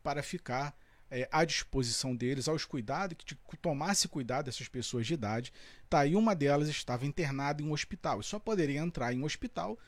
para 0.02 0.22
ficar 0.22 0.74
é, 1.10 1.28
à 1.30 1.44
disposição 1.44 2.14
deles, 2.14 2.48
aos 2.48 2.64
cuidados, 2.64 3.16
que 3.24 3.56
tomasse 3.56 4.08
cuidado 4.08 4.46
dessas 4.46 4.68
pessoas 4.68 5.06
de 5.06 5.14
idade. 5.14 5.52
Tá, 5.88 6.06
e 6.06 6.16
uma 6.16 6.34
delas 6.34 6.68
estava 6.68 7.06
internada 7.06 7.62
em 7.62 7.66
um 7.66 7.72
hospital 7.72 8.20
e 8.20 8.24
só 8.24 8.38
poderia 8.38 8.80
entrar 8.80 9.12
em 9.12 9.20
um 9.20 9.24
hospital 9.24 9.78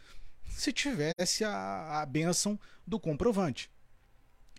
se 0.45 0.73
tivesse 0.73 1.45
a, 1.45 2.01
a 2.01 2.07
benção 2.07 2.59
do 2.87 2.99
comprovante. 2.99 3.71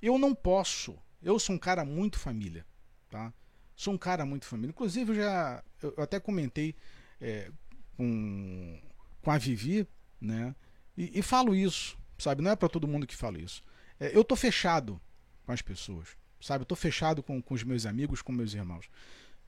Eu 0.02 0.18
não 0.18 0.34
posso, 0.34 0.98
eu 1.22 1.38
sou 1.40 1.56
um 1.56 1.60
cara 1.60 1.84
muito 1.84 2.18
família, 2.18 2.66
tá? 3.10 3.34
Sou 3.76 3.94
um 3.94 3.98
cara 3.98 4.26
muito 4.26 4.46
família. 4.46 4.72
Inclusive, 4.72 5.12
eu 5.12 5.16
já 5.16 5.64
eu 5.82 6.04
até 6.04 6.20
comentei 6.20 6.76
é, 7.20 7.52
com, 7.96 8.80
com 9.22 9.32
a 9.32 9.38
Vivi, 9.38 9.88
né? 10.20 10.56
E, 10.98 11.20
e, 11.20 11.22
falo 11.22 11.56
isso, 11.56 11.98
sabe? 12.18 12.42
Não 12.42 12.52
é 12.52 12.56
para 12.56 12.70
todo 12.70 12.88
mundo 12.88 13.08
que 13.08 13.16
falo 13.16 13.40
isso. 13.40 13.64
É, 14.00 14.16
eu 14.16 14.24
tô 14.24 14.36
fechado 14.36 15.00
com 15.46 15.52
as 15.52 15.62
pessoas, 15.62 16.10
sabe? 16.42 16.64
Eu 16.64 16.66
tô 16.66 16.76
fechado 16.76 17.24
com, 17.24 17.42
com 17.42 17.54
os 17.54 17.64
meus 17.64 17.86
amigos, 17.86 18.22
com 18.22 18.32
meus 18.32 18.54
irmãos. 18.54 18.90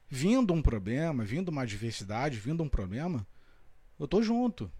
Vindo 0.07 0.53
um 0.53 0.61
problema, 0.61 1.23
vindo 1.23 1.49
uma 1.49 1.61
adversidade, 1.61 2.39
vindo 2.39 2.63
um 2.63 2.69
problema, 2.69 3.25
eu 3.99 4.07
tô 4.07 4.21
junto. 4.21 4.71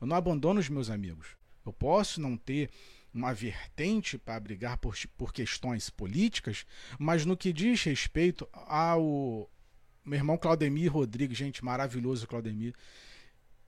Eu 0.00 0.06
não 0.06 0.16
abandono 0.16 0.60
os 0.60 0.68
meus 0.68 0.90
amigos. 0.90 1.36
Eu 1.64 1.72
posso 1.72 2.20
não 2.20 2.36
ter 2.36 2.70
uma 3.14 3.34
vertente 3.34 4.16
para 4.16 4.40
brigar 4.40 4.78
por, 4.78 4.96
por 5.16 5.32
questões 5.32 5.90
políticas, 5.90 6.64
mas 6.98 7.26
no 7.26 7.36
que 7.36 7.52
diz 7.52 7.82
respeito 7.84 8.48
ao 8.52 9.50
meu 10.04 10.18
irmão 10.18 10.38
Claudemir 10.38 10.92
Rodrigues, 10.92 11.36
gente, 11.36 11.64
maravilhoso 11.64 12.26
Claudemir. 12.26 12.74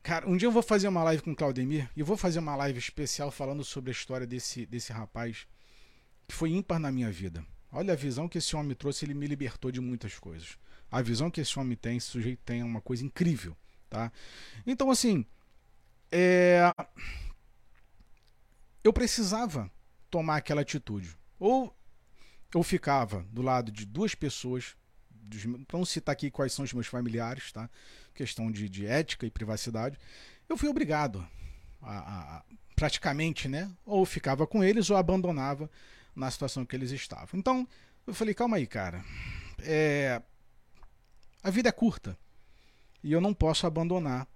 Cara, 0.04 0.28
um 0.28 0.37
dia 0.37 0.46
eu 0.46 0.52
vou 0.52 0.62
fazer 0.62 0.87
uma 0.87 1.02
live 1.02 1.23
com 1.23 1.32
o 1.32 1.34
Claudemir 1.34 1.88
e 1.96 2.02
vou 2.02 2.14
fazer 2.14 2.38
uma 2.38 2.54
live 2.56 2.78
especial 2.78 3.30
falando 3.30 3.64
sobre 3.64 3.90
a 3.90 3.92
história 3.92 4.26
desse, 4.26 4.66
desse 4.66 4.92
rapaz 4.92 5.46
que 6.28 6.34
foi 6.34 6.50
ímpar 6.50 6.78
na 6.78 6.92
minha 6.92 7.11
vida. 7.11 7.42
Olha 7.73 7.94
a 7.94 7.96
visão 7.96 8.28
que 8.28 8.37
esse 8.37 8.54
homem 8.54 8.76
trouxe, 8.76 9.06
ele 9.06 9.14
me 9.14 9.26
libertou 9.26 9.73
de 9.73 9.80
muitas 9.80 10.18
coisas. 10.18 10.58
A 10.90 11.00
visão 11.00 11.30
que 11.30 11.40
esse 11.40 11.58
homem 11.58 11.75
tem, 11.75 11.96
esse 11.96 12.08
sujeito 12.08 12.42
tem, 12.44 12.61
é 12.61 12.64
uma 12.64 12.82
coisa 12.82 13.02
incrível, 13.02 13.56
tá? 13.88 14.12
Então, 14.66 14.90
assim, 14.90 15.25
é 16.12 16.70
eu 18.84 18.92
precisava 18.92 19.70
tomar 20.11 20.37
aquela 20.37 20.61
atitude. 20.61 21.16
Ou 21.38 21.75
eu 22.54 22.62
ficava 22.62 23.26
do 23.32 23.40
lado 23.40 23.73
de 23.73 23.87
duas 23.87 24.14
pessoas, 24.14 24.76
não 25.72 25.84
citar 25.84 26.12
aqui 26.12 26.30
quais 26.30 26.52
são 26.52 26.64
os 26.64 26.72
meus 26.72 26.86
familiares, 26.86 27.52
tá? 27.52 27.68
Questão 28.14 28.50
de, 28.50 28.68
de 28.68 28.86
ética 28.86 29.26
e 29.26 29.30
privacidade. 29.30 29.98
Eu 30.48 30.56
fui 30.56 30.68
obrigado 30.68 31.26
a, 31.82 31.98
a, 32.38 32.44
praticamente, 32.76 33.48
né? 33.48 33.70
Ou 33.84 34.04
ficava 34.04 34.46
com 34.46 34.62
eles 34.62 34.90
ou 34.90 34.96
abandonava 34.96 35.70
na 36.14 36.30
situação 36.30 36.64
que 36.64 36.76
eles 36.76 36.90
estavam. 36.90 37.38
Então, 37.38 37.66
eu 38.06 38.14
falei, 38.14 38.34
calma 38.34 38.56
aí, 38.56 38.66
cara. 38.66 39.04
É... 39.60 40.20
A 41.42 41.50
vida 41.50 41.68
é 41.68 41.72
curta. 41.72 42.16
E 43.02 43.12
eu 43.12 43.20
não 43.20 43.34
posso 43.34 43.66
abandonar 43.66 44.26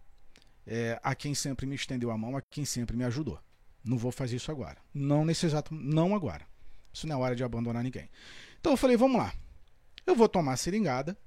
é, 0.66 1.00
a 1.02 1.14
quem 1.14 1.34
sempre 1.34 1.66
me 1.66 1.74
estendeu 1.74 2.10
a 2.10 2.18
mão, 2.18 2.36
a 2.36 2.42
quem 2.42 2.64
sempre 2.64 2.96
me 2.96 3.04
ajudou. 3.04 3.40
Não 3.82 3.96
vou 3.96 4.12
fazer 4.12 4.36
isso 4.36 4.50
agora. 4.50 4.76
Não 4.92 5.24
nesse 5.24 5.46
exato. 5.46 5.74
Não 5.74 6.14
agora. 6.14 6.46
Isso 6.92 7.06
não 7.06 7.16
é 7.16 7.18
hora 7.18 7.36
de 7.36 7.42
abandonar 7.42 7.82
ninguém. 7.82 8.10
Então 8.60 8.72
eu 8.72 8.76
falei, 8.76 8.96
vamos 8.96 9.18
lá. 9.18 9.32
Eu 10.08 10.16
vou 10.16 10.26
tomar 10.26 10.54
a 10.54 10.56
seringada. 10.56 11.18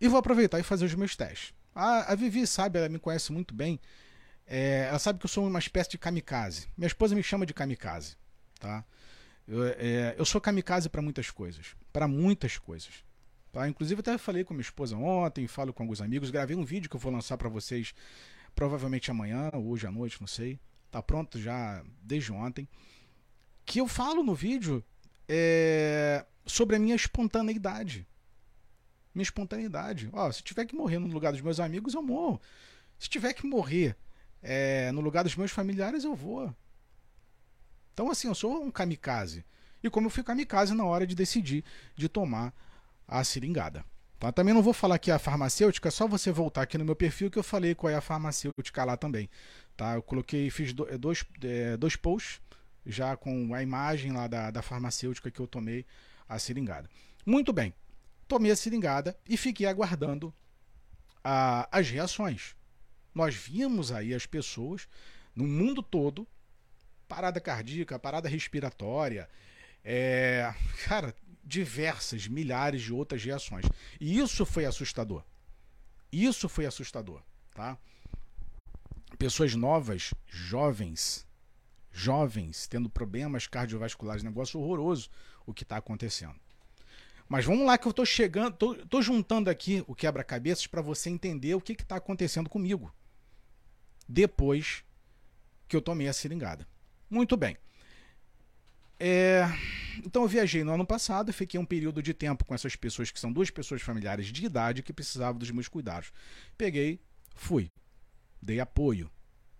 E 0.00 0.06
vou 0.06 0.20
aproveitar 0.20 0.60
e 0.60 0.62
fazer 0.62 0.84
os 0.84 0.94
meus 0.94 1.16
testes. 1.16 1.52
A, 1.74 2.12
a 2.12 2.14
Vivi 2.14 2.46
sabe, 2.46 2.78
ela 2.78 2.88
me 2.88 3.00
conhece 3.00 3.32
muito 3.32 3.52
bem. 3.52 3.80
É, 4.46 4.86
ela 4.88 5.00
sabe 5.00 5.18
que 5.18 5.24
eu 5.24 5.28
sou 5.28 5.44
uma 5.44 5.58
espécie 5.58 5.90
de 5.90 5.98
kamikaze. 5.98 6.68
Minha 6.78 6.86
esposa 6.86 7.16
me 7.16 7.22
chama 7.22 7.44
de 7.44 7.52
kamikaze. 7.52 8.16
Tá? 8.60 8.84
Eu, 9.48 9.64
é, 9.64 10.14
eu 10.16 10.24
sou 10.24 10.40
kamikaze 10.40 10.88
para 10.88 11.02
muitas 11.02 11.28
coisas. 11.28 11.74
Para 11.92 12.06
muitas 12.06 12.56
coisas. 12.56 13.04
Tá? 13.50 13.68
Inclusive, 13.68 13.98
até 13.98 14.16
falei 14.16 14.44
com 14.44 14.54
minha 14.54 14.62
esposa 14.62 14.96
ontem, 14.96 15.48
falo 15.48 15.72
com 15.72 15.82
alguns 15.82 16.00
amigos. 16.00 16.30
Gravei 16.30 16.56
um 16.56 16.64
vídeo 16.64 16.88
que 16.88 16.94
eu 16.94 17.00
vou 17.00 17.10
lançar 17.10 17.36
para 17.36 17.48
vocês 17.48 17.92
provavelmente 18.54 19.10
amanhã, 19.10 19.50
hoje 19.54 19.88
à 19.88 19.90
noite, 19.90 20.20
não 20.20 20.28
sei. 20.28 20.60
Tá 20.88 21.02
pronto 21.02 21.36
já 21.40 21.82
desde 22.00 22.30
ontem. 22.30 22.68
Que 23.64 23.80
eu 23.80 23.88
falo 23.88 24.22
no 24.22 24.36
vídeo 24.36 24.84
é, 25.28 26.24
sobre 26.44 26.76
a 26.76 26.78
minha 26.78 26.94
espontaneidade. 26.94 28.06
Minha 29.14 29.22
espontaneidade. 29.22 30.08
Ó, 30.12 30.30
se 30.30 30.42
tiver 30.42 30.64
que 30.64 30.74
morrer 30.74 30.98
no 30.98 31.06
lugar 31.06 31.32
dos 31.32 31.40
meus 31.40 31.60
amigos, 31.60 31.94
eu 31.94 32.02
morro. 32.02 32.40
Se 32.98 33.08
tiver 33.08 33.32
que 33.32 33.46
morrer 33.46 33.96
é, 34.42 34.90
no 34.92 35.00
lugar 35.00 35.22
dos 35.22 35.36
meus 35.36 35.50
familiares, 35.50 36.04
eu 36.04 36.14
vou. 36.14 36.54
Então, 37.92 38.10
assim, 38.10 38.28
eu 38.28 38.34
sou 38.34 38.62
um 38.62 38.70
kamikaze. 38.70 39.44
E 39.82 39.90
como 39.90 40.06
eu 40.06 40.10
fui 40.10 40.22
kamikaze 40.22 40.74
na 40.74 40.84
hora 40.84 41.06
de 41.06 41.14
decidir 41.14 41.64
de 41.94 42.08
tomar 42.08 42.54
a 43.06 43.22
seringada. 43.24 43.84
Tá? 44.18 44.30
Também 44.30 44.54
não 44.54 44.62
vou 44.62 44.72
falar 44.72 44.98
que 44.98 45.10
é 45.10 45.14
a 45.14 45.18
farmacêutica, 45.18 45.88
é 45.88 45.90
só 45.90 46.06
você 46.06 46.30
voltar 46.30 46.62
aqui 46.62 46.78
no 46.78 46.84
meu 46.84 46.94
perfil 46.94 47.30
que 47.30 47.38
eu 47.38 47.42
falei 47.42 47.74
qual 47.74 47.90
é 47.90 47.96
a 47.96 48.00
farmacêutica 48.00 48.84
lá 48.84 48.96
também. 48.96 49.28
Tá? 49.76 49.94
Eu 49.94 50.02
coloquei, 50.02 50.48
fiz 50.48 50.72
é, 50.88 50.96
dois, 50.96 51.24
é, 51.42 51.76
dois 51.76 51.96
posts 51.96 52.40
já 52.86 53.16
com 53.16 53.54
a 53.54 53.62
imagem 53.62 54.12
lá 54.12 54.26
da, 54.26 54.50
da 54.50 54.62
farmacêutica 54.62 55.30
que 55.30 55.40
eu 55.40 55.46
tomei 55.46 55.84
a 56.34 56.38
seringada. 56.38 56.88
Muito 57.24 57.52
bem, 57.52 57.74
tomei 58.26 58.50
a 58.50 58.56
seringada 58.56 59.16
e 59.28 59.36
fiquei 59.36 59.66
aguardando 59.66 60.34
a, 61.22 61.68
as 61.70 61.88
reações. 61.88 62.56
Nós 63.14 63.34
vimos 63.34 63.92
aí 63.92 64.14
as 64.14 64.26
pessoas 64.26 64.88
no 65.34 65.44
mundo 65.44 65.82
todo, 65.82 66.26
parada 67.06 67.40
cardíaca, 67.40 67.98
parada 67.98 68.28
respiratória, 68.28 69.28
é, 69.84 70.52
cara, 70.86 71.14
diversas, 71.44 72.26
milhares 72.26 72.82
de 72.82 72.92
outras 72.92 73.22
reações. 73.22 73.64
E 74.00 74.18
isso 74.18 74.46
foi 74.46 74.64
assustador. 74.64 75.24
Isso 76.10 76.48
foi 76.48 76.66
assustador, 76.66 77.22
tá? 77.54 77.78
Pessoas 79.18 79.54
novas, 79.54 80.12
jovens, 80.26 81.26
jovens, 81.90 82.66
tendo 82.66 82.88
problemas 82.88 83.46
cardiovasculares, 83.46 84.22
negócio 84.22 84.58
horroroso 84.60 85.10
o 85.46 85.54
que 85.54 85.62
está 85.62 85.76
acontecendo. 85.76 86.34
Mas 87.28 87.44
vamos 87.44 87.66
lá 87.66 87.78
que 87.78 87.86
eu 87.86 87.90
estou 87.90 88.04
chegando, 88.04 88.74
estou 88.74 89.02
juntando 89.02 89.48
aqui 89.48 89.82
o 89.86 89.94
quebra-cabeças 89.94 90.66
para 90.66 90.82
você 90.82 91.08
entender 91.08 91.54
o 91.54 91.60
que 91.60 91.72
está 91.72 91.96
acontecendo 91.96 92.50
comigo 92.50 92.92
depois 94.08 94.84
que 95.66 95.74
eu 95.74 95.80
tomei 95.80 96.08
a 96.08 96.12
seringada. 96.12 96.66
Muito 97.08 97.36
bem. 97.36 97.56
É... 99.00 99.42
Então 100.04 100.22
eu 100.22 100.28
viajei 100.28 100.62
no 100.62 100.72
ano 100.72 100.86
passado, 100.86 101.32
fiquei 101.32 101.58
um 101.58 101.64
período 101.64 102.02
de 102.02 102.14
tempo 102.14 102.44
com 102.44 102.54
essas 102.54 102.76
pessoas 102.76 103.10
que 103.10 103.18
são 103.18 103.32
duas 103.32 103.50
pessoas 103.50 103.82
familiares 103.82 104.26
de 104.26 104.44
idade 104.44 104.82
que 104.82 104.92
precisavam 104.92 105.38
dos 105.38 105.50
meus 105.50 105.66
cuidados. 105.66 106.12
Peguei, 106.56 107.00
fui, 107.34 107.68
dei 108.40 108.60
apoio. 108.60 109.10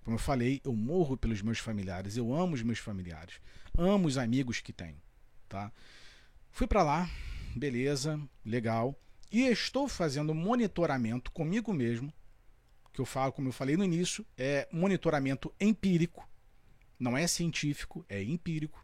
Como 0.05 0.15
eu 0.15 0.21
falei, 0.21 0.61
eu 0.65 0.75
morro 0.75 1.17
pelos 1.17 1.43
meus 1.43 1.59
familiares, 1.59 2.17
eu 2.17 2.33
amo 2.33 2.55
os 2.55 2.63
meus 2.63 2.79
familiares, 2.79 3.41
amo 3.77 4.07
os 4.07 4.17
amigos 4.17 4.61
que 4.61 4.73
tenho, 4.73 5.01
tá? 5.53 5.71
Fui 6.51 6.67
para 6.67 6.83
lá, 6.83 7.11
beleza, 7.55 8.19
legal, 8.43 8.99
e 9.31 9.43
estou 9.43 9.87
fazendo 9.87 10.35
monitoramento 10.35 11.31
comigo 11.31 11.75
mesmo, 11.75 12.11
que 12.91 13.01
eu 13.03 13.05
falo, 13.05 13.33
como 13.33 13.49
eu 13.49 13.53
falei 13.53 13.77
no 13.77 13.85
início, 13.85 14.25
é 14.37 14.67
monitoramento 14.73 15.53
empírico, 15.61 16.27
não 16.99 17.17
é 17.17 17.27
científico, 17.27 18.03
é 18.09 18.23
empírico 18.23 18.83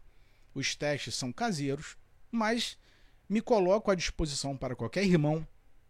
os 0.53 0.75
testes 0.75 1.15
são 1.15 1.31
caseiros, 1.31 1.97
mas 2.31 2.77
me 3.27 3.41
coloco 3.41 3.89
à 3.89 3.95
disposição 3.95 4.55
para 4.55 4.75
qualquer 4.75 5.03
irmão 5.03 5.47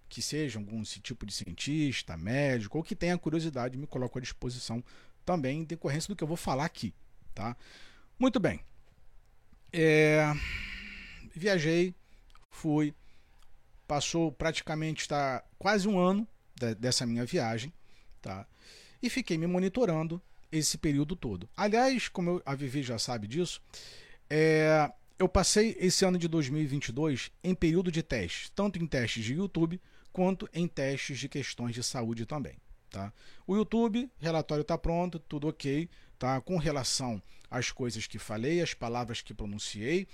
que 0.08 0.22
seja 0.22 0.60
algum 0.60 0.82
tipo 0.84 1.26
de 1.26 1.34
cientista, 1.34 2.18
médico 2.18 2.78
ou 2.78 2.84
que 2.84 2.96
tenha 2.96 3.18
curiosidade, 3.18 3.78
me 3.78 3.88
coloco 3.88 4.18
à 4.18 4.22
disposição 4.22 4.84
também 5.26 5.60
em 5.60 5.64
decorrência 5.64 6.08
do 6.08 6.16
que 6.16 6.24
eu 6.24 6.28
vou 6.28 6.38
falar 6.38 6.66
aqui, 6.66 6.94
tá? 7.34 7.56
Muito 8.18 8.40
bem. 8.40 8.62
É... 9.72 10.34
Viajei, 11.40 11.96
fui, 12.52 12.94
passou 13.88 14.30
praticamente 14.30 15.02
está 15.02 15.42
quase 15.58 15.88
um 15.88 15.98
ano 15.98 16.28
de, 16.54 16.76
dessa 16.76 17.06
minha 17.06 17.26
viagem, 17.26 17.72
tá? 18.22 18.46
E 19.02 19.10
fiquei 19.10 19.38
me 19.38 19.48
monitorando 19.48 20.22
esse 20.52 20.78
período 20.78 21.16
todo. 21.16 21.50
Aliás, 21.56 22.10
como 22.10 22.30
eu, 22.30 22.42
a 22.46 22.54
Vivi 22.56 22.84
já 22.84 23.00
sabe 23.00 23.26
disso, 23.26 23.62
é, 24.30 24.92
eu 25.18 25.30
passei 25.30 25.78
esse 25.80 26.04
ano 26.04 26.18
de 26.18 26.28
2022 26.28 27.32
em 27.42 27.56
período 27.56 27.90
de 27.90 28.04
teste, 28.04 28.52
tanto 28.52 28.78
em 28.78 28.86
testes 28.86 29.24
de 29.24 29.36
YouTube 29.36 29.80
quanto 30.12 30.50
em 30.54 30.68
testes 30.68 31.20
de 31.20 31.30
questões 31.30 31.74
de 31.74 31.82
saúde 31.82 32.26
também. 32.26 32.58
Tá? 32.90 33.14
O 33.48 33.56
YouTube, 33.56 34.12
relatório 34.20 34.64
está 34.64 34.78
pronto, 34.78 35.20
tudo 35.20 35.48
ok, 35.48 35.88
tá? 36.18 36.42
Com 36.42 36.58
relação 36.58 37.22
às 37.50 37.72
coisas 37.72 38.08
que 38.08 38.20
falei, 38.20 38.62
as 38.62 38.74
palavras 38.74 39.22
que 39.22 39.34
pronunciei, 39.34 40.06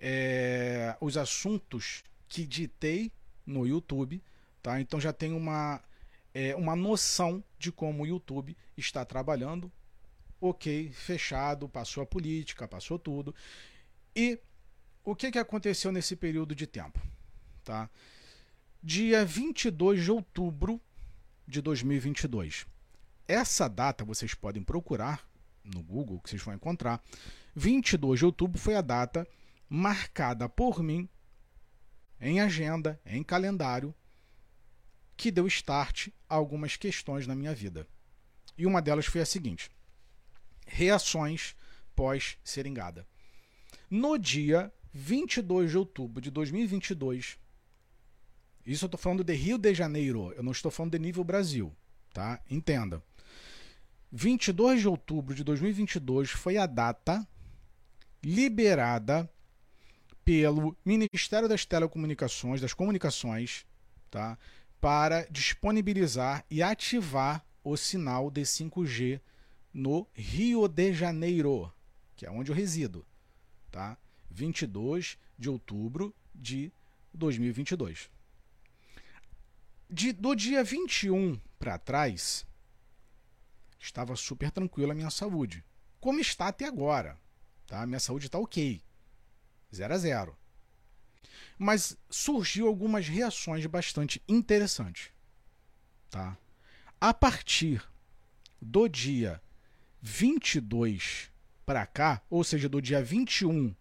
é, 0.00 0.96
os 1.00 1.16
assuntos 1.16 2.02
que 2.28 2.46
ditei 2.46 3.12
no 3.46 3.66
YouTube, 3.66 4.22
tá? 4.62 4.80
Então 4.80 5.00
já 5.00 5.12
tem 5.12 5.32
uma 5.32 5.82
é, 6.34 6.54
uma 6.56 6.74
noção 6.74 7.42
de 7.58 7.70
como 7.70 8.02
o 8.02 8.06
YouTube 8.06 8.56
está 8.76 9.04
trabalhando, 9.04 9.70
ok, 10.40 10.90
fechado, 10.92 11.68
passou 11.68 12.02
a 12.02 12.06
política, 12.06 12.66
passou 12.66 12.98
tudo. 12.98 13.34
E 14.16 14.38
o 15.04 15.14
que, 15.14 15.30
que 15.30 15.38
aconteceu 15.38 15.92
nesse 15.92 16.16
período 16.16 16.54
de 16.54 16.66
tempo? 16.66 17.00
Tá? 17.62 17.88
Dia 18.82 19.24
22 19.24 20.02
de 20.02 20.10
outubro 20.10 20.80
de 21.46 21.62
2022. 21.62 22.66
Essa 23.28 23.68
data 23.68 24.04
vocês 24.04 24.34
podem 24.34 24.62
procurar 24.62 25.26
no 25.64 25.82
Google, 25.82 26.20
que 26.20 26.30
vocês 26.30 26.42
vão 26.42 26.54
encontrar. 26.54 27.02
22 27.54 28.18
de 28.18 28.26
outubro 28.26 28.58
foi 28.58 28.74
a 28.74 28.80
data 28.80 29.26
marcada 29.68 30.48
por 30.48 30.82
mim 30.82 31.08
em 32.20 32.40
agenda, 32.40 33.00
em 33.04 33.22
calendário, 33.22 33.94
que 35.16 35.30
deu 35.30 35.46
start 35.46 36.08
a 36.28 36.34
algumas 36.34 36.76
questões 36.76 37.26
na 37.26 37.34
minha 37.34 37.54
vida. 37.54 37.86
E 38.56 38.66
uma 38.66 38.80
delas 38.80 39.06
foi 39.06 39.20
a 39.20 39.26
seguinte: 39.26 39.70
reações 40.66 41.54
pós-seringada. 41.94 43.06
No 43.90 44.18
dia 44.18 44.72
22 44.92 45.70
de 45.70 45.78
outubro 45.78 46.20
de 46.20 46.30
2022, 46.30 47.38
isso 48.66 48.84
eu 48.84 48.86
estou 48.86 48.98
falando 48.98 49.22
de 49.22 49.34
Rio 49.34 49.58
de 49.58 49.74
Janeiro, 49.74 50.32
eu 50.32 50.42
não 50.42 50.52
estou 50.52 50.70
falando 50.70 50.92
de 50.92 50.98
nível 50.98 51.22
Brasil, 51.22 51.74
tá? 52.12 52.40
Entenda. 52.48 53.02
22 54.10 54.80
de 54.80 54.88
outubro 54.88 55.34
de 55.34 55.44
2022 55.44 56.30
foi 56.30 56.56
a 56.56 56.66
data 56.66 57.26
liberada 58.22 59.28
pelo 60.24 60.76
Ministério 60.84 61.48
das 61.48 61.64
Telecomunicações, 61.64 62.60
das 62.60 62.72
Comunicações, 62.72 63.66
tá? 64.10 64.38
Para 64.80 65.26
disponibilizar 65.30 66.44
e 66.50 66.62
ativar 66.62 67.44
o 67.62 67.76
sinal 67.76 68.30
de 68.30 68.42
5G 68.42 69.20
no 69.72 70.06
Rio 70.14 70.68
de 70.68 70.92
Janeiro, 70.92 71.72
que 72.16 72.26
é 72.26 72.30
onde 72.30 72.50
eu 72.50 72.54
resido, 72.54 73.04
tá? 73.70 73.96
22 74.30 75.18
de 75.38 75.50
outubro 75.50 76.14
de 76.34 76.72
2022. 77.12 78.10
De, 79.90 80.12
do 80.12 80.34
dia 80.34 80.64
21 80.64 81.38
para 81.58 81.78
trás, 81.78 82.46
estava 83.78 84.16
super 84.16 84.50
tranquila 84.50 84.92
a 84.92 84.96
minha 84.96 85.10
saúde. 85.10 85.64
Como 86.00 86.20
está 86.20 86.48
até 86.48 86.66
agora. 86.66 87.18
Tá? 87.66 87.86
Minha 87.86 88.00
saúde 88.00 88.26
está 88.26 88.38
ok. 88.38 88.82
0 89.74 89.94
a 89.94 89.98
0. 89.98 90.38
Mas 91.58 91.96
surgiu 92.08 92.66
algumas 92.66 93.08
reações 93.08 93.64
bastante 93.66 94.22
interessantes. 94.28 95.10
Tá? 96.10 96.36
A 97.00 97.12
partir 97.12 97.82
do 98.60 98.88
dia 98.88 99.40
22 100.00 101.30
para 101.64 101.86
cá, 101.86 102.22
ou 102.28 102.44
seja, 102.44 102.68
do 102.68 102.80
dia 102.80 103.02
21 103.02 103.74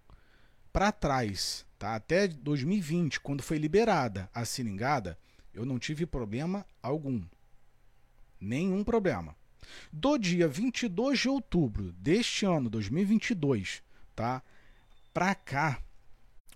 para 0.72 0.92
trás, 0.92 1.66
tá? 1.78 1.96
até 1.96 2.28
2020, 2.28 3.20
quando 3.20 3.44
foi 3.44 3.58
liberada 3.58 4.30
a 4.34 4.46
seringada, 4.46 5.18
eu 5.54 5.66
não 5.66 5.78
tive 5.78 6.06
problema 6.06 6.66
algum. 6.82 7.24
Nenhum 8.40 8.84
problema. 8.84 9.36
Do 9.92 10.18
dia 10.18 10.48
22 10.48 11.20
de 11.20 11.30
outubro 11.30 11.94
deste 11.94 12.46
ano, 12.46 12.70
2022, 12.70 13.84
tá? 14.16 14.42
Para 15.14 15.36
cá, 15.36 15.82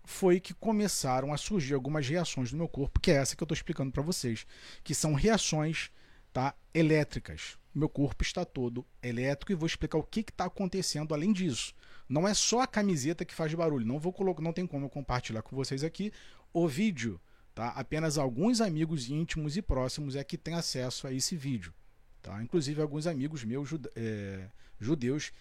foi 0.04 0.39
que 0.39 0.54
começaram 0.54 1.34
a 1.34 1.38
surgir 1.38 1.74
algumas 1.74 2.08
reações 2.08 2.52
no 2.52 2.58
meu 2.58 2.67
corpo, 2.67 3.00
que 3.00 3.12
é 3.12 3.15
essa 3.15 3.36
que 3.36 3.43
eu 3.43 3.46
estou 3.46 3.56
explicando 3.56 3.91
para 3.91 4.02
vocês, 4.02 4.48
que 4.84 4.96
são 4.96 5.13
reações 5.13 5.91
tá, 6.32 6.56
elétricas 6.74 7.58
meu 7.78 7.88
corpo 7.88 8.24
está 8.24 8.43
todo 8.43 8.86
elétrico 9.02 9.52
e 9.52 9.56
vou 9.56 9.67
explicar 9.67 9.98
o 9.98 10.04
que 10.04 10.22
está 10.22 10.46
acontecendo 10.46 11.13
além 11.13 11.32
disso. 11.32 11.74
Não 12.10 12.28
é 12.28 12.34
só 12.34 12.62
a 12.62 12.67
camiseta 12.67 13.24
que 13.24 13.36
faz 13.36 13.54
barulho. 13.54 13.86
Não 13.86 14.00
vou 14.00 14.12
colocar, 14.12 14.41
não 14.41 14.54
tem 14.54 14.65
como 14.65 14.86
eu 14.86 14.89
compartilhar 14.89 15.41
com 15.43 15.56
vocês 15.56 15.84
aqui 15.84 16.12
o 16.52 16.67
vídeo. 16.67 17.22
Tá? 17.54 17.70
Apenas 17.70 18.17
alguns 18.17 18.62
amigos 18.62 19.10
íntimos 19.10 19.58
e 19.58 19.62
próximos 19.62 20.15
é 20.15 20.24
que 20.24 20.38
têm 20.38 20.56
acesso 20.56 21.06
a 21.08 21.13
esse 21.13 21.36
vídeo. 21.36 21.74
Tá? 22.22 22.41
Inclusive 22.41 22.82
alguns 22.82 23.06
amigos 23.06 23.43
meus 23.43 23.70
é, 23.96 24.48
judeus 24.80 25.32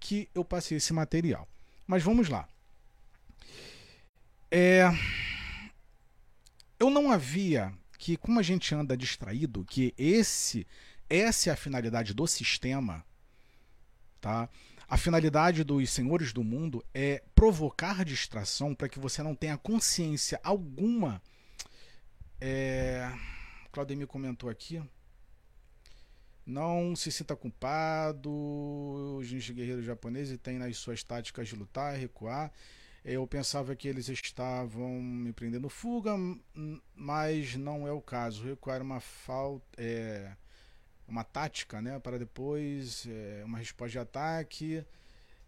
que 0.00 0.28
eu 0.34 0.44
passei 0.44 0.78
esse 0.78 0.92
material. 0.92 1.48
Mas 1.86 2.02
vamos 2.02 2.28
lá. 2.28 2.48
É... 4.56 4.84
Eu 6.78 6.88
não 6.88 7.10
havia 7.10 7.74
que, 7.98 8.16
como 8.16 8.38
a 8.38 8.42
gente 8.42 8.72
anda 8.72 8.96
distraído, 8.96 9.64
que 9.64 9.92
esse 9.98 10.64
essa 11.10 11.50
é 11.50 11.52
a 11.52 11.56
finalidade 11.56 12.14
do 12.14 12.24
sistema, 12.24 13.04
tá? 14.20 14.48
A 14.88 14.96
finalidade 14.96 15.64
dos 15.64 15.90
senhores 15.90 16.32
do 16.32 16.44
mundo 16.44 16.84
é 16.94 17.20
provocar 17.34 18.04
distração 18.04 18.76
para 18.76 18.88
que 18.88 19.00
você 19.00 19.24
não 19.24 19.34
tenha 19.34 19.58
consciência 19.58 20.38
alguma. 20.44 21.20
É... 22.40 23.12
Claudemir 23.72 24.06
comentou 24.06 24.48
aqui. 24.48 24.80
Não 26.46 26.94
se 26.94 27.10
sinta 27.10 27.34
culpado. 27.34 28.30
Os 29.18 29.28
guerreiros 29.50 29.84
japoneses 29.84 30.38
têm 30.38 30.58
nas 30.60 30.76
suas 30.76 31.02
táticas 31.02 31.48
de 31.48 31.56
lutar, 31.56 31.96
recuar. 31.96 32.52
Eu 33.04 33.26
pensava 33.26 33.76
que 33.76 33.86
eles 33.86 34.08
estavam 34.08 34.88
me 35.02 35.32
prendendo 35.32 35.68
fuga, 35.68 36.14
mas 36.94 37.54
não 37.54 37.86
é 37.86 37.92
o 37.92 38.00
caso. 38.00 38.44
Requer 38.44 38.80
uma 38.80 39.00
falta. 39.00 39.66
É, 39.76 40.32
uma 41.06 41.22
tática 41.22 41.82
né, 41.82 41.98
para 41.98 42.18
depois 42.18 43.06
é, 43.06 43.42
uma 43.44 43.58
resposta 43.58 43.90
de 43.90 43.98
ataque 43.98 44.86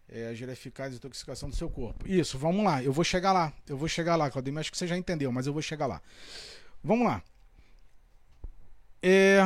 é, 0.09 0.27
agir 0.27 0.47
eficaz 0.49 0.93
intoxicação 0.93 1.49
do 1.49 1.55
seu 1.55 1.69
corpo. 1.69 2.07
Isso, 2.07 2.37
vamos 2.37 2.63
lá. 2.63 2.81
Eu 2.81 2.93
vou 2.93 3.03
chegar 3.03 3.33
lá. 3.33 3.53
Eu 3.67 3.77
vou 3.77 3.87
chegar 3.87 4.15
lá, 4.15 4.29
Claudemir. 4.29 4.59
Acho 4.59 4.71
que 4.71 4.77
você 4.77 4.87
já 4.87 4.97
entendeu, 4.97 5.31
mas 5.31 5.47
eu 5.47 5.53
vou 5.53 5.61
chegar 5.61 5.85
lá. 5.85 6.01
Vamos 6.83 7.05
lá. 7.05 7.21
É, 9.01 9.39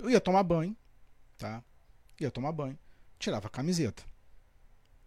eu 0.00 0.10
ia 0.10 0.20
tomar 0.20 0.42
banho, 0.42 0.76
tá? 1.36 1.62
Ia 2.20 2.30
tomar 2.30 2.52
banho, 2.52 2.78
tirava 3.18 3.46
a 3.46 3.50
camiseta. 3.50 4.02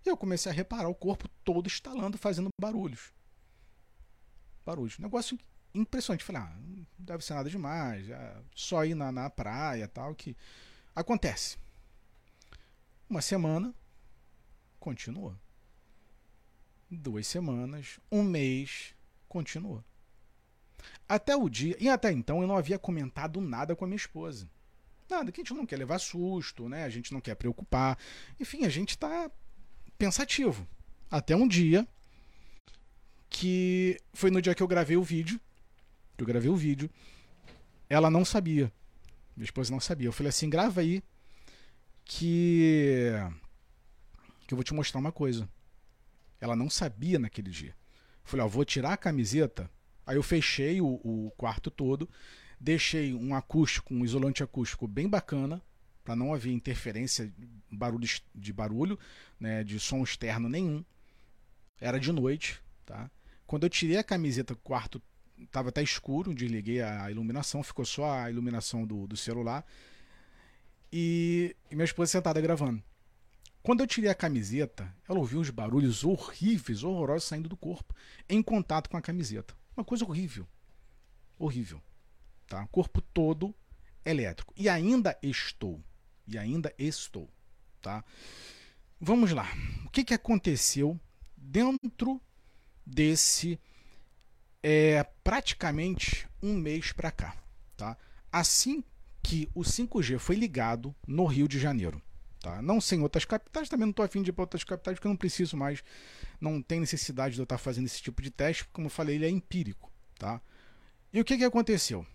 E 0.06 0.10
eu 0.10 0.18
comecei 0.18 0.52
a 0.52 0.56
reparar 0.56 0.90
o 0.90 0.96
corpo 0.96 1.30
todo 1.44 1.68
estalando, 1.68 2.18
fazendo 2.18 2.50
barulhos. 2.60 3.14
Barulhos. 4.66 5.00
Negócio 5.00 5.38
impressionante. 5.74 6.24
Falei, 6.24 6.42
ah, 6.42 6.56
não 6.60 6.86
deve 6.98 7.24
ser 7.24 7.34
nada 7.34 7.50
demais. 7.50 8.08
só 8.54 8.86
ir 8.86 8.96
na, 8.96 9.12
na 9.12 9.30
praia 9.30 9.88
tal, 9.88 10.14
que 10.14 10.36
acontece. 10.96 11.58
Uma 13.10 13.22
semana, 13.22 13.74
continua. 14.80 15.40
Duas 16.90 17.26
semanas, 17.26 18.00
um 18.12 18.24
mês, 18.24 18.94
continua. 19.28 19.84
Até 21.08 21.36
o 21.36 21.50
dia. 21.50 21.78
E 21.80 21.90
até 21.90 22.12
então 22.12 22.42
eu 22.42 22.48
não 22.48 22.58
havia 22.58 22.78
comentado 22.78 23.40
nada 23.40 23.76
com 23.76 23.86
a 23.86 23.88
minha 23.88 23.98
esposa. 23.98 24.50
Nada, 25.10 25.32
que 25.32 25.42
a 25.42 25.44
gente 25.44 25.54
não 25.54 25.66
quer 25.66 25.78
levar 25.78 26.00
susto, 26.00 26.68
né? 26.68 26.84
A 26.84 26.90
gente 26.90 27.14
não 27.14 27.22
quer 27.22 27.36
preocupar. 27.36 27.98
Enfim, 28.40 28.66
a 28.66 28.70
gente 28.70 28.92
está 28.92 29.30
pensativo. 29.98 30.68
Até 31.10 31.36
um 31.36 31.48
dia 31.48 31.88
que 33.30 34.00
foi 34.14 34.30
no 34.32 34.42
dia 34.42 34.56
que 34.56 34.64
eu 34.64 34.68
gravei 34.68 34.98
o 34.98 35.04
vídeo. 35.04 35.40
Eu 36.18 36.26
gravei 36.26 36.50
o 36.50 36.56
vídeo. 36.56 36.90
Ela 37.90 38.10
não 38.10 38.24
sabia. 38.24 38.72
Minha 39.36 39.46
esposa 39.46 39.72
não 39.72 39.80
sabia. 39.80 40.08
Eu 40.08 40.14
falei 40.14 40.30
assim: 40.30 40.50
grava 40.50 40.82
aí 40.82 41.04
que 42.06 43.12
que 44.48 44.54
eu 44.54 44.58
vou 44.58 44.64
te 44.64 44.74
mostrar 44.74 45.00
uma 45.00 45.12
coisa. 45.12 45.50
Ela 46.40 46.56
não 46.56 46.70
sabia 46.70 47.18
naquele 47.18 47.50
dia. 47.50 47.72
Eu 48.24 48.30
falei, 48.30 48.46
ó, 48.46 48.50
vou 48.50 48.66
tirar 48.66 48.94
a 48.94 48.98
camiseta 48.98 49.70
Aí 50.06 50.18
eu 50.18 50.24
fechei 50.24 50.82
o, 50.82 51.00
o 51.04 51.32
quarto 51.38 51.72
todo, 51.72 52.10
deixei 52.60 53.14
um 53.14 53.34
acústico, 53.34 53.94
um 53.94 54.04
isolante 54.04 54.44
acústico 54.44 54.88
bem 54.88 55.08
bacana, 55.08 55.62
para 56.04 56.16
não 56.16 56.34
haver 56.34 56.52
interferência, 56.52 57.32
barulho 57.72 58.08
de 58.36 58.54
barulho, 58.54 59.00
né, 59.40 59.64
de 59.64 59.80
som 59.80 60.04
externo 60.04 60.50
nenhum. 60.50 60.84
Era 61.80 62.00
de 62.00 62.12
noite, 62.12 62.62
tá? 62.86 63.10
Quando 63.46 63.64
eu 63.64 63.70
tirei 63.70 63.98
a 63.98 64.04
camiseta, 64.04 64.54
o 64.54 64.58
quarto 64.58 65.02
estava 65.40 65.70
até 65.70 65.82
escuro, 65.82 66.34
desliguei 66.34 66.82
a 66.82 67.10
iluminação, 67.10 67.64
ficou 67.64 67.86
só 67.86 68.12
a 68.12 68.30
iluminação 68.30 68.86
do, 68.86 69.08
do 69.08 69.18
celular. 69.18 69.66
E, 70.92 71.56
e 71.72 71.76
minha 71.76 71.86
esposa 71.86 72.12
sentada 72.12 72.40
gravando. 72.40 72.84
Quando 73.62 73.80
eu 73.80 73.88
tirei 73.88 74.10
a 74.10 74.16
camiseta, 74.16 74.94
ela 75.08 75.20
ouviu 75.20 75.40
uns 75.40 75.50
barulhos 75.50 76.04
horríveis, 76.04 76.84
horrorosos 76.84 77.28
saindo 77.28 77.48
do 77.48 77.56
corpo, 77.56 77.96
em 78.28 78.42
contato 78.44 78.90
com 78.90 78.98
a 78.98 79.02
camiseta. 79.02 79.56
Uma 79.76 79.86
coisa 79.86 80.04
horrível. 80.04 80.46
Horrível. 81.40 81.82
Tá? 82.48 82.68
Corpo 82.68 83.02
todo 83.02 83.56
elétrico. 84.06 84.54
E 84.58 84.68
ainda 84.68 85.18
estou. 85.22 85.82
E 86.28 86.38
ainda 86.38 86.74
estou. 86.78 87.30
Tá? 87.82 88.04
Vamos 89.00 89.32
lá. 89.32 89.48
O 89.86 89.90
que, 89.90 90.04
que 90.04 90.14
aconteceu 90.14 91.00
dentro 91.36 92.22
desse 92.86 93.60
é, 94.62 95.04
praticamente 95.24 96.28
um 96.42 96.54
mês 96.54 96.92
para 96.92 97.12
cá? 97.12 97.36
Tá? 97.76 97.98
Assim 98.32 98.84
que 99.22 99.50
o 99.54 99.62
5G 99.62 100.20
foi 100.20 100.36
ligado 100.36 100.94
no 101.08 101.26
Rio 101.26 101.48
de 101.48 101.60
Janeiro. 101.60 102.02
Tá? 102.42 102.62
Não 102.62 102.82
sem 102.82 103.02
outras 103.02 103.24
capitais, 103.24 103.70
também 103.70 103.86
não 103.86 103.92
estou 103.92 104.04
afim 104.04 104.22
de 104.22 104.30
ir 104.30 104.34
para 104.34 104.44
outras 104.44 104.66
capitais, 104.66 104.96
porque 104.96 105.08
eu 105.08 105.12
não 105.12 105.18
preciso 105.18 105.56
mais, 105.56 105.82
não 106.42 106.62
tem 106.62 106.80
necessidade 106.82 107.36
de 107.36 107.42
eu 107.42 107.44
estar 107.44 107.58
fazendo 107.58 107.86
esse 107.86 108.02
tipo 108.02 108.22
de 108.22 108.30
teste, 108.30 108.66
porque, 108.66 108.76
como 108.76 108.88
eu 108.88 108.92
falei, 108.92 109.16
ele 109.16 109.26
é 109.26 109.30
empírico. 109.30 109.90
Tá? 110.20 110.42
E 111.14 111.22
o 111.22 111.24
que, 111.26 111.38
que 111.38 111.46
aconteceu? 111.46 112.06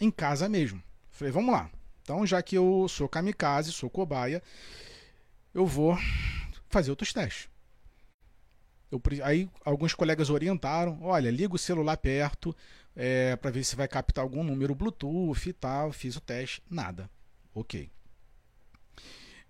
Em 0.00 0.10
casa 0.10 0.48
mesmo. 0.48 0.82
Falei, 1.10 1.32
vamos 1.32 1.52
lá. 1.52 1.70
Então, 2.10 2.26
já 2.26 2.42
que 2.42 2.58
eu 2.58 2.88
sou 2.88 3.08
kamikaze, 3.08 3.70
sou 3.70 3.88
cobaia, 3.88 4.42
eu 5.54 5.64
vou 5.64 5.96
fazer 6.68 6.90
outros 6.90 7.12
testes. 7.12 7.48
Eu, 8.90 9.00
aí 9.22 9.48
alguns 9.64 9.94
colegas 9.94 10.28
orientaram, 10.28 10.98
olha, 11.02 11.30
liga 11.30 11.54
o 11.54 11.58
celular 11.58 11.96
perto 11.96 12.52
é, 12.96 13.36
para 13.36 13.52
ver 13.52 13.62
se 13.62 13.76
vai 13.76 13.86
captar 13.86 14.24
algum 14.24 14.42
número 14.42 14.74
Bluetooth 14.74 15.48
e 15.48 15.52
tal. 15.52 15.92
Fiz 15.92 16.16
o 16.16 16.20
teste, 16.20 16.60
nada. 16.68 17.08
Ok. 17.54 17.88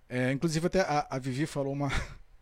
É, 0.06 0.30
inclusive 0.30 0.66
até 0.66 0.82
a, 0.82 1.06
a, 1.08 1.18
Vivi 1.18 1.46
falou 1.46 1.72
uma. 1.72 1.88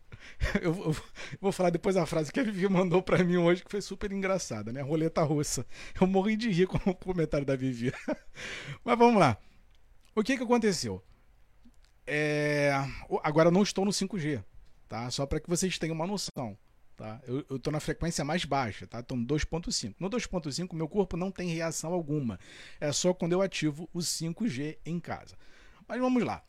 eu, 0.61 0.75
eu, 0.87 0.97
vou 1.41 1.53
falar 1.53 1.71
depois 1.71 1.97
a 1.97 2.07
frase 2.07 2.33
que 2.33 2.41
a 2.41 2.43
Vivi 2.43 2.69
mandou 2.69 3.01
para 3.01 3.23
mim 3.23 3.37
hoje, 3.37 3.63
que 3.63 3.71
foi 3.71 3.81
super 3.81 4.11
engraçada, 4.11 4.73
né? 4.73 4.81
Roleta 4.81 5.23
russa. 5.23 5.65
Eu 6.01 6.09
morri 6.09 6.37
de 6.37 6.51
rir 6.51 6.67
com 6.67 6.91
o 6.91 6.95
comentário 6.97 7.47
da 7.47 7.55
Vivi. 7.55 7.93
Mas 8.85 8.99
vamos 8.99 9.21
lá. 9.21 9.39
O 10.19 10.25
que, 10.25 10.37
que 10.37 10.43
aconteceu? 10.43 11.01
É... 12.05 12.73
Agora 13.23 13.49
eu 13.49 13.53
não 13.53 13.63
estou 13.63 13.85
no 13.85 13.93
5G, 13.93 14.43
tá? 14.89 15.09
Só 15.13 15.25
para 15.27 15.39
que 15.39 15.49
vocês 15.49 15.79
tenham 15.79 15.95
uma 15.95 16.09
noção. 16.09 16.59
Tá? 16.97 17.21
Eu 17.25 17.57
estou 17.57 17.73
na 17.73 17.79
frequência 17.79 18.25
mais 18.25 18.45
baixa, 18.45 18.85
tá? 18.85 18.99
Estou 18.99 19.17
no 19.17 19.25
2.5. 19.25 19.95
No 20.01 20.11
2.5, 20.11 20.75
meu 20.75 20.89
corpo 20.89 21.17
não 21.17 21.31
tem 21.31 21.51
reação 21.51 21.93
alguma. 21.93 22.41
É 22.81 22.91
só 22.91 23.15
quando 23.15 23.33
eu 23.35 23.41
ativo 23.41 23.89
o 23.93 24.01
5G 24.01 24.79
em 24.85 24.99
casa. 24.99 25.37
Mas 25.87 26.01
vamos 26.01 26.25
lá. 26.25 26.43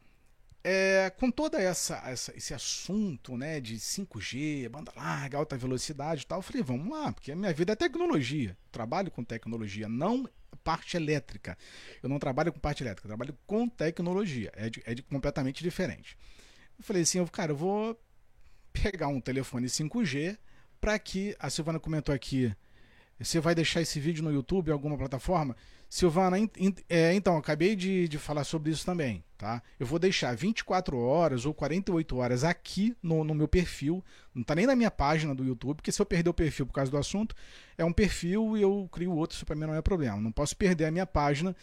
É, 0.64 1.12
com 1.12 1.30
toda 1.30 1.62
essa, 1.62 1.98
essa, 2.08 2.36
esse 2.36 2.56
assunto 2.56 3.38
né, 3.38 3.62
de 3.62 3.76
5G, 3.76 4.68
banda 4.68 4.92
larga, 4.96 5.38
alta 5.38 5.56
velocidade 5.56 6.24
e 6.24 6.26
tal, 6.26 6.40
eu 6.40 6.44
falei, 6.44 6.64
vamos 6.64 6.90
lá, 6.90 7.14
porque 7.14 7.32
a 7.32 7.36
minha 7.36 7.54
vida 7.54 7.74
é 7.74 7.76
tecnologia. 7.76 8.58
Trabalho 8.72 9.12
com 9.12 9.24
tecnologia, 9.24 9.88
não 9.88 10.28
parte 10.70 10.96
elétrica. 10.96 11.58
Eu 12.04 12.08
não 12.08 12.20
trabalho 12.20 12.54
com 12.54 12.60
parte 12.60 12.84
elétrica, 12.84 13.08
eu 13.08 13.10
trabalho 13.10 13.36
com 13.48 13.68
tecnologia. 13.68 14.52
É, 14.56 14.70
de, 14.70 14.84
é 14.86 14.94
de 14.94 15.02
completamente 15.02 15.64
diferente. 15.64 16.16
Eu 16.78 16.84
falei 16.84 17.02
assim, 17.02 17.18
eu, 17.18 17.28
cara, 17.28 17.54
eu 17.54 17.56
vou 17.56 18.00
pegar 18.72 19.08
um 19.08 19.20
telefone 19.20 19.66
5G 19.66 20.38
para 20.80 21.00
que. 21.00 21.36
A 21.40 21.50
Silvana 21.50 21.80
comentou 21.80 22.14
aqui. 22.14 22.56
Você 23.20 23.40
vai 23.40 23.56
deixar 23.56 23.82
esse 23.82 24.00
vídeo 24.00 24.24
no 24.24 24.32
YouTube, 24.32 24.70
em 24.70 24.72
alguma 24.72 24.96
plataforma? 24.96 25.58
Silvana, 25.90 26.38
é, 26.88 27.16
então, 27.16 27.36
acabei 27.36 27.76
de, 27.76 28.08
de 28.08 28.20
falar 28.20 28.44
sobre 28.44 28.70
isso 28.70 28.86
também, 28.86 29.24
tá? 29.36 29.60
Eu 29.80 29.88
vou 29.88 29.98
deixar 29.98 30.36
24 30.36 30.96
horas 30.96 31.48
ou 31.48 31.54
48 31.54 32.16
horas 32.16 32.44
aqui 32.44 32.96
no, 33.02 33.24
no 33.24 33.34
meu 33.34 33.48
perfil, 33.48 34.06
não 34.32 34.44
tá 34.44 34.54
nem 34.54 34.68
na 34.68 34.76
minha 34.76 34.92
página 34.92 35.34
do 35.34 35.44
YouTube, 35.44 35.78
porque 35.78 35.92
se 35.92 36.00
eu 36.00 36.06
perder 36.06 36.30
o 36.30 36.34
perfil 36.34 36.68
por 36.68 36.74
causa 36.74 36.92
do 36.92 36.98
assunto, 36.98 37.36
é 37.76 37.84
um 37.84 37.92
perfil 37.92 38.56
e 38.56 38.62
eu 38.62 38.88
crio 38.92 39.12
outro, 39.14 39.36
isso 39.36 39.46
pra 39.48 39.56
mim 39.56 39.66
não 39.66 39.74
é 39.74 39.82
problema. 39.82 40.22
Não 40.22 40.32
posso 40.32 40.56
perder 40.56 40.86
a 40.86 40.92
minha 40.92 41.08
página 41.08 41.56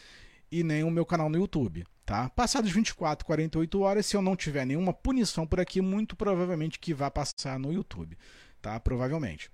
e 0.50 0.64
nem 0.64 0.82
o 0.82 0.90
meu 0.90 1.06
canal 1.06 1.28
no 1.28 1.38
YouTube, 1.38 1.86
tá? 2.04 2.28
Passados 2.30 2.72
24, 2.72 3.24
48 3.24 3.80
horas, 3.80 4.06
se 4.06 4.16
eu 4.16 4.22
não 4.22 4.34
tiver 4.34 4.66
nenhuma 4.66 4.92
punição 4.92 5.46
por 5.46 5.60
aqui, 5.60 5.80
muito 5.80 6.16
provavelmente 6.16 6.80
que 6.80 6.92
vai 6.92 7.12
passar 7.12 7.60
no 7.60 7.72
YouTube, 7.72 8.18
tá? 8.60 8.80
Provavelmente. 8.80 9.52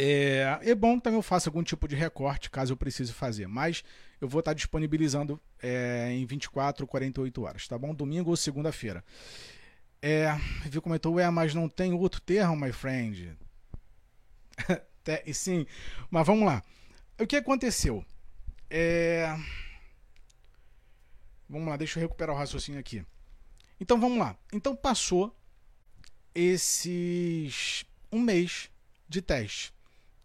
É, 0.00 0.60
é 0.62 0.74
bom 0.76 0.96
que 0.96 1.02
também 1.02 1.18
eu 1.18 1.22
faça 1.22 1.48
algum 1.48 1.60
tipo 1.60 1.88
de 1.88 1.96
recorte 1.96 2.48
caso 2.48 2.72
eu 2.72 2.76
precise 2.76 3.12
fazer, 3.12 3.48
mas 3.48 3.82
eu 4.20 4.28
vou 4.28 4.38
estar 4.38 4.54
disponibilizando 4.54 5.40
é, 5.60 6.12
em 6.12 6.24
24 6.24 6.84
ou 6.84 6.88
48 6.88 7.42
horas, 7.42 7.66
tá 7.66 7.76
bom? 7.76 7.92
Domingo 7.92 8.30
ou 8.30 8.36
segunda-feira. 8.36 9.04
É, 10.00 10.28
viu 10.66 10.80
comentou, 10.80 11.18
é, 11.18 11.28
mas 11.30 11.52
não 11.52 11.68
tem 11.68 11.92
outro 11.92 12.20
termo, 12.20 12.54
my 12.54 12.70
friend. 12.70 13.36
e 15.26 15.34
sim, 15.34 15.66
mas 16.08 16.24
vamos 16.24 16.46
lá. 16.46 16.62
O 17.20 17.26
que 17.26 17.34
aconteceu? 17.34 18.04
É... 18.70 19.36
Vamos 21.48 21.66
lá, 21.66 21.76
deixa 21.76 21.98
eu 21.98 22.02
recuperar 22.02 22.36
o 22.36 22.38
raciocínio 22.38 22.78
aqui. 22.78 23.04
Então 23.80 24.00
vamos 24.00 24.18
lá. 24.18 24.36
Então 24.52 24.76
passou 24.76 25.36
esses 26.32 27.84
um 28.12 28.20
mês 28.20 28.70
de 29.08 29.20
teste. 29.20 29.76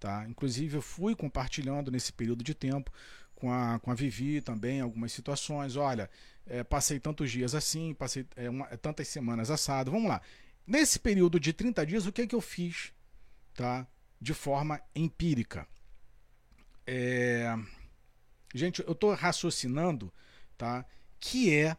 Tá? 0.04 0.26
Inclusive, 0.28 0.76
eu 0.76 0.82
fui 0.82 1.16
compartilhando 1.16 1.89
nesse 1.89 2.12
período 2.12 2.44
de 2.44 2.54
tempo 2.54 2.92
com 3.34 3.50
a, 3.50 3.80
com 3.80 3.89
a 3.89 3.94
Vivi 3.94 4.42
também 4.42 4.82
algumas 4.82 5.13
situações. 5.13 5.78
Olha, 5.78 6.10
é, 6.46 6.62
passei 6.62 7.00
tantos 7.00 7.32
dias 7.32 7.56
assim, 7.56 7.94
passei 7.94 8.28
é, 8.36 8.50
uma, 8.50 8.68
é, 8.70 8.76
tantas 8.76 9.08
semanas 9.08 9.50
assado. 9.50 9.92
Vamos 9.92 10.10
lá. 10.10 10.22
Nesse 10.68 11.00
período 11.00 11.39
de 11.39 11.54
30 11.54 11.86
dias, 11.86 12.06
o 12.06 12.12
que 12.12 12.24
é 12.24 12.28
que 12.28 12.36
eu 12.36 12.42
fiz 12.42 12.92
tá? 13.54 13.88
de 14.20 14.34
forma 14.34 14.82
empírica? 14.94 15.66
É... 16.86 17.56
Gente, 18.54 18.84
eu 18.86 18.92
estou 18.92 19.13
raciocinando 19.13 20.12
tá? 20.58 20.86
que 21.18 21.56
é 21.56 21.78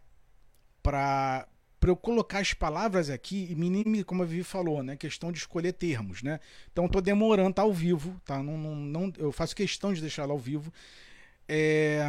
para 0.83 1.47
para 1.85 1.91
eu 1.91 1.97
colocar 1.97 2.39
as 2.39 2.55
palavras 2.55 3.11
aqui 3.11 3.47
e 3.51 3.55
minimizar, 3.55 4.07
como 4.07 4.23
a 4.23 4.25
Vivi 4.25 4.43
falou, 4.43 4.83
né? 4.83 4.97
Questão 4.97 5.31
de 5.31 5.37
escolher 5.37 5.75
termos, 5.75 6.23
né? 6.23 6.41
Então 6.73 6.89
tô 6.89 6.99
demorando, 6.99 7.53
tá 7.53 7.61
ao 7.61 7.75
vivo, 7.75 8.19
tá? 8.25 8.43
Não, 8.43 8.57
não, 8.57 8.75
não 8.75 9.13
eu 9.19 9.31
faço 9.31 9.55
questão 9.55 9.93
de 9.93 10.01
deixar 10.01 10.23
ela 10.23 10.33
ao 10.33 10.39
vivo. 10.39 10.73
É... 11.47 12.03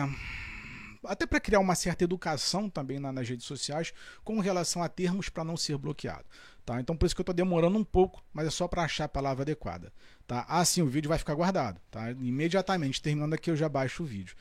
Até 1.04 1.26
para 1.28 1.42
criar 1.42 1.60
uma 1.60 1.76
certa 1.76 2.06
educação 2.06 2.70
também 2.70 3.00
na, 3.00 3.12
nas 3.12 3.28
redes 3.28 3.46
sociais 3.46 3.94
com 4.24 4.40
relação 4.40 4.82
a 4.82 4.88
termos 4.88 5.28
para 5.28 5.44
não 5.44 5.58
ser 5.58 5.78
bloqueado. 5.78 6.24
Tá? 6.66 6.80
Então 6.80 6.96
por 6.96 7.06
isso 7.06 7.14
que 7.14 7.20
eu 7.20 7.24
estou 7.24 7.36
demorando 7.36 7.78
um 7.78 7.84
pouco, 7.84 8.24
mas 8.32 8.48
é 8.48 8.52
só 8.52 8.70
para 8.70 8.84
achar 8.84 9.04
a 9.04 9.10
palavra 9.10 9.42
adequada. 9.42 9.92
Tá? 10.26 10.46
Assim 10.48 10.84
o 10.84 10.88
vídeo 10.88 11.10
vai 11.10 11.18
ficar 11.18 11.36
guardado. 11.36 11.82
Tá? 11.92 12.12
Imediatamente, 12.12 13.02
terminando 13.02 13.34
aqui, 13.34 13.52
eu 13.52 13.58
já 13.58 13.68
baixo 13.68 14.04
o 14.04 14.06
vídeo. 14.06 14.38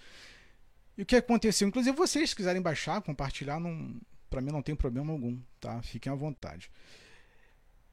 E 0.97 1.03
o 1.03 1.05
que 1.05 1.17
aconteceu? 1.17 1.67
Inclusive, 1.67 1.97
vocês 1.97 2.31
se 2.31 2.37
quiserem 2.37 2.63
baixar, 2.63 3.03
compartilhar, 3.03 3.59
não, 3.59 4.01
para 4.35 4.41
mim 4.41 4.51
não 4.51 4.63
tem 4.63 4.75
problema 4.75 5.13
algum, 5.13 5.41
tá? 5.61 5.81
Fiquem 5.81 6.11
à 6.13 6.17
vontade. 6.17 6.69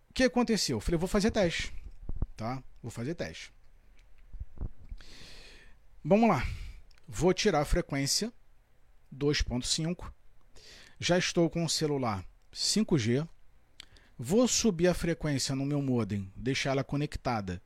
O 0.10 0.13
que 0.13 0.23
aconteceu? 0.23 0.77
Eu 0.77 0.82
falei, 0.82 0.97
vou 0.97 1.08
fazer 1.08 1.30
teste, 1.30 1.71
tá? 2.36 2.63
Vou 2.82 2.89
fazer 2.89 3.13
teste. 3.13 3.54
Vamos 6.04 6.27
lá. 6.27 6.43
Vou 7.08 7.32
tirar 7.32 7.62
a 7.62 7.65
frequência 7.65 8.34
2.5. 9.15 10.12
Já 10.99 11.15
estou 11.15 11.47
com 11.47 11.63
o 11.63 11.69
celular 11.69 12.25
5G. 12.51 13.27
Vou 14.17 14.47
subir 14.47 14.88
a 14.88 14.95
frequência 14.95 15.56
no 15.56 15.63
meu 15.63 15.80
modem, 15.80 16.27
deixar 16.36 16.71
ela 16.71 16.84
conectada 16.84 17.62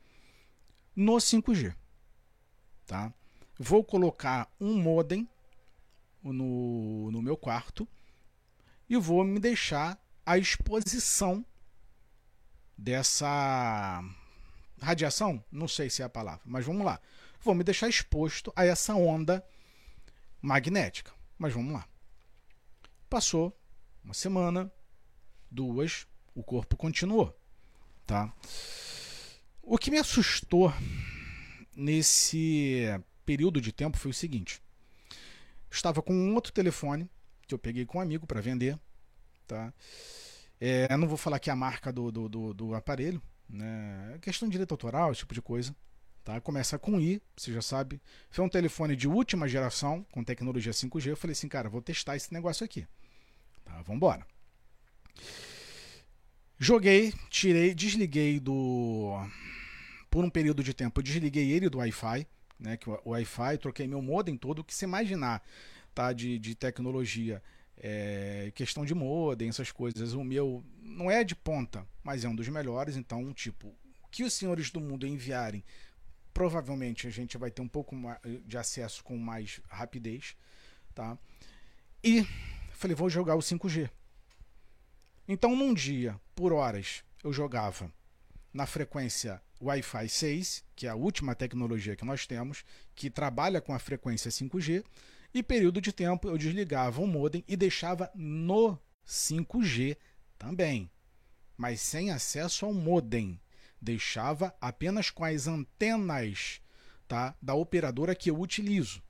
no 0.94 1.14
5G, 1.14 1.74
tá? 2.86 3.14
Vou 3.58 3.86
colocar 3.86 4.54
um 4.60 4.78
modem 4.78 5.28
no, 6.22 7.10
no 7.10 7.22
meu 7.22 7.38
quarto 7.38 7.88
e 8.90 8.98
vou 8.98 9.24
me 9.24 9.40
deixar 9.40 10.00
à 10.26 10.38
exposição 10.38 11.46
dessa 12.78 14.04
radiação, 14.82 15.44
não 15.52 15.68
sei 15.68 15.90
se 15.90 16.02
é 16.02 16.06
a 16.06 16.10
palavra, 16.10 16.42
mas 16.46 16.66
vamos 16.66 16.86
lá. 16.86 17.00
Vou 17.42 17.56
me 17.56 17.64
deixar 17.64 17.88
exposto 17.88 18.52
a 18.56 18.66
essa 18.66 18.94
onda 18.96 19.46
magnética. 20.42 21.14
Mas 21.38 21.54
vamos 21.54 21.74
lá. 21.74 21.88
Passou 23.10 23.56
uma 24.04 24.14
semana, 24.14 24.72
duas, 25.50 26.08
o 26.34 26.44
corpo 26.44 26.78
continuou, 26.78 27.38
tá? 28.06 28.34
O 29.62 29.78
que 29.78 29.92
me 29.92 29.98
assustou 29.98 30.74
nesse 31.76 32.86
período 33.26 33.60
de 33.60 33.72
tempo 33.72 33.98
foi 33.98 34.12
o 34.12 34.14
seguinte: 34.14 34.62
estava 35.70 36.02
com 36.02 36.14
um 36.14 36.34
outro 36.36 36.54
telefone 36.54 37.10
que 37.48 37.54
eu 37.54 37.60
peguei 37.60 37.86
com 37.86 37.98
um 37.98 38.02
amigo 38.02 38.26
para 38.26 38.42
vender, 38.42 38.80
tá? 39.48 39.74
É, 40.60 40.88
eu 40.90 40.98
não 40.98 41.08
vou 41.08 41.18
falar 41.18 41.38
aqui 41.38 41.50
a 41.50 41.56
marca 41.56 41.92
do, 41.92 42.12
do, 42.12 42.30
do, 42.30 42.54
do 42.54 42.76
aparelho, 42.76 43.22
né? 43.48 44.14
É 44.16 44.20
questão 44.20 44.48
de 44.48 44.54
direito 44.54 44.72
autoral, 44.72 45.12
esse 45.12 45.20
tipo 45.20 45.34
de 45.34 45.42
coisa. 45.42 45.76
Tá? 46.24 46.42
Começa 46.42 46.80
com 46.80 47.00
I, 47.00 47.22
você 47.38 47.54
já 47.54 47.62
sabe. 47.62 48.02
Foi 48.32 48.44
um 48.44 48.50
telefone 48.50 48.96
de 48.96 49.08
última 49.08 49.48
geração, 49.48 50.04
com 50.12 50.24
tecnologia 50.24 50.72
5G. 50.72 51.08
Eu 51.08 51.18
falei 51.18 51.34
assim, 51.34 51.48
cara, 51.48 51.70
vou 51.70 51.82
testar 51.82 52.16
esse 52.16 52.34
negócio 52.34 52.66
aqui. 52.66 52.88
Tá, 53.64 53.74
vamos 53.84 53.98
embora. 53.98 54.26
Joguei, 56.58 57.14
tirei, 57.30 57.76
desliguei 57.76 58.40
do. 58.40 59.14
Por 60.10 60.24
um 60.24 60.30
período 60.30 60.64
de 60.64 60.74
tempo, 60.74 61.04
desliguei 61.04 61.52
ele 61.52 61.70
do 61.70 61.78
Wi-Fi 61.78 62.26
né, 62.60 62.78
que 62.78 62.90
o 62.90 63.00
Wi-Fi, 63.06 63.58
troquei 63.58 63.88
meu 63.88 64.02
modem 64.02 64.38
todo, 64.38 64.64
que 64.64 64.74
se 64.74 64.86
imaginar 64.86 65.44
tá, 65.96 66.12
de, 66.12 66.38
de 66.38 66.54
tecnologia, 66.54 67.42
é, 67.78 68.52
questão 68.54 68.86
de 68.86 68.94
modem, 68.94 69.50
essas 69.50 69.72
coisas, 69.72 70.14
o 70.14 70.24
meu 70.24 70.64
não 70.82 71.10
é 71.10 71.24
de 71.24 71.36
ponta, 71.36 71.88
mas 72.04 72.26
é 72.26 72.30
um 72.30 72.36
dos 72.36 72.48
melhores, 72.50 72.98
então, 72.98 73.34
tipo, 73.34 73.70
o 74.04 74.08
que 74.12 74.24
os 74.24 74.34
senhores 74.34 74.70
do 74.70 74.82
mundo 74.82 75.08
enviarem, 75.08 75.64
provavelmente 76.34 77.08
a 77.08 77.10
gente 77.10 77.38
vai 77.38 77.50
ter 77.50 77.62
um 77.62 77.68
pouco 77.68 77.96
de 78.46 78.58
acesso 78.58 79.04
com 79.04 79.18
mais 79.18 79.62
rapidez, 79.70 80.36
tá? 80.94 81.18
E 82.04 82.28
falei, 82.72 82.94
vou 82.94 83.10
jogar 83.10 83.36
o 83.36 83.40
5G. 83.40 83.90
Então, 85.28 85.56
num 85.56 85.74
dia, 85.74 86.20
por 86.36 86.54
horas, 86.54 87.04
eu 87.24 87.34
jogava 87.34 87.92
na 88.54 88.66
frequência 88.66 89.42
Wi-Fi 89.62 90.08
6, 90.08 90.66
que 90.76 90.88
é 90.88 90.90
a 90.90 90.96
última 90.96 91.34
tecnologia 91.34 91.96
que 91.96 92.06
nós 92.06 92.28
temos, 92.28 92.64
que 92.94 93.10
trabalha 93.10 93.60
com 93.60 93.74
a 93.74 93.80
frequência 93.80 94.30
5G, 94.30 94.84
e 95.36 95.44
período 95.44 95.82
de 95.82 95.92
tempo 95.92 96.30
eu 96.30 96.38
desligava 96.38 97.02
o 97.02 97.06
modem 97.06 97.44
e 97.46 97.58
deixava 97.58 98.10
no 98.16 98.80
5G 99.06 99.98
também, 100.38 100.90
mas 101.58 101.82
sem 101.82 102.10
acesso 102.10 102.66
ao 102.66 102.74
modem. 102.74 103.42
Deixava 103.82 104.56
apenas 104.62 105.10
com 105.10 105.26
as 105.26 105.46
antenas 105.46 106.62
tá, 107.06 107.36
da 107.42 107.54
operadora 107.54 108.16
que 108.16 108.32
eu 108.32 108.40
utilizo. 108.40 109.04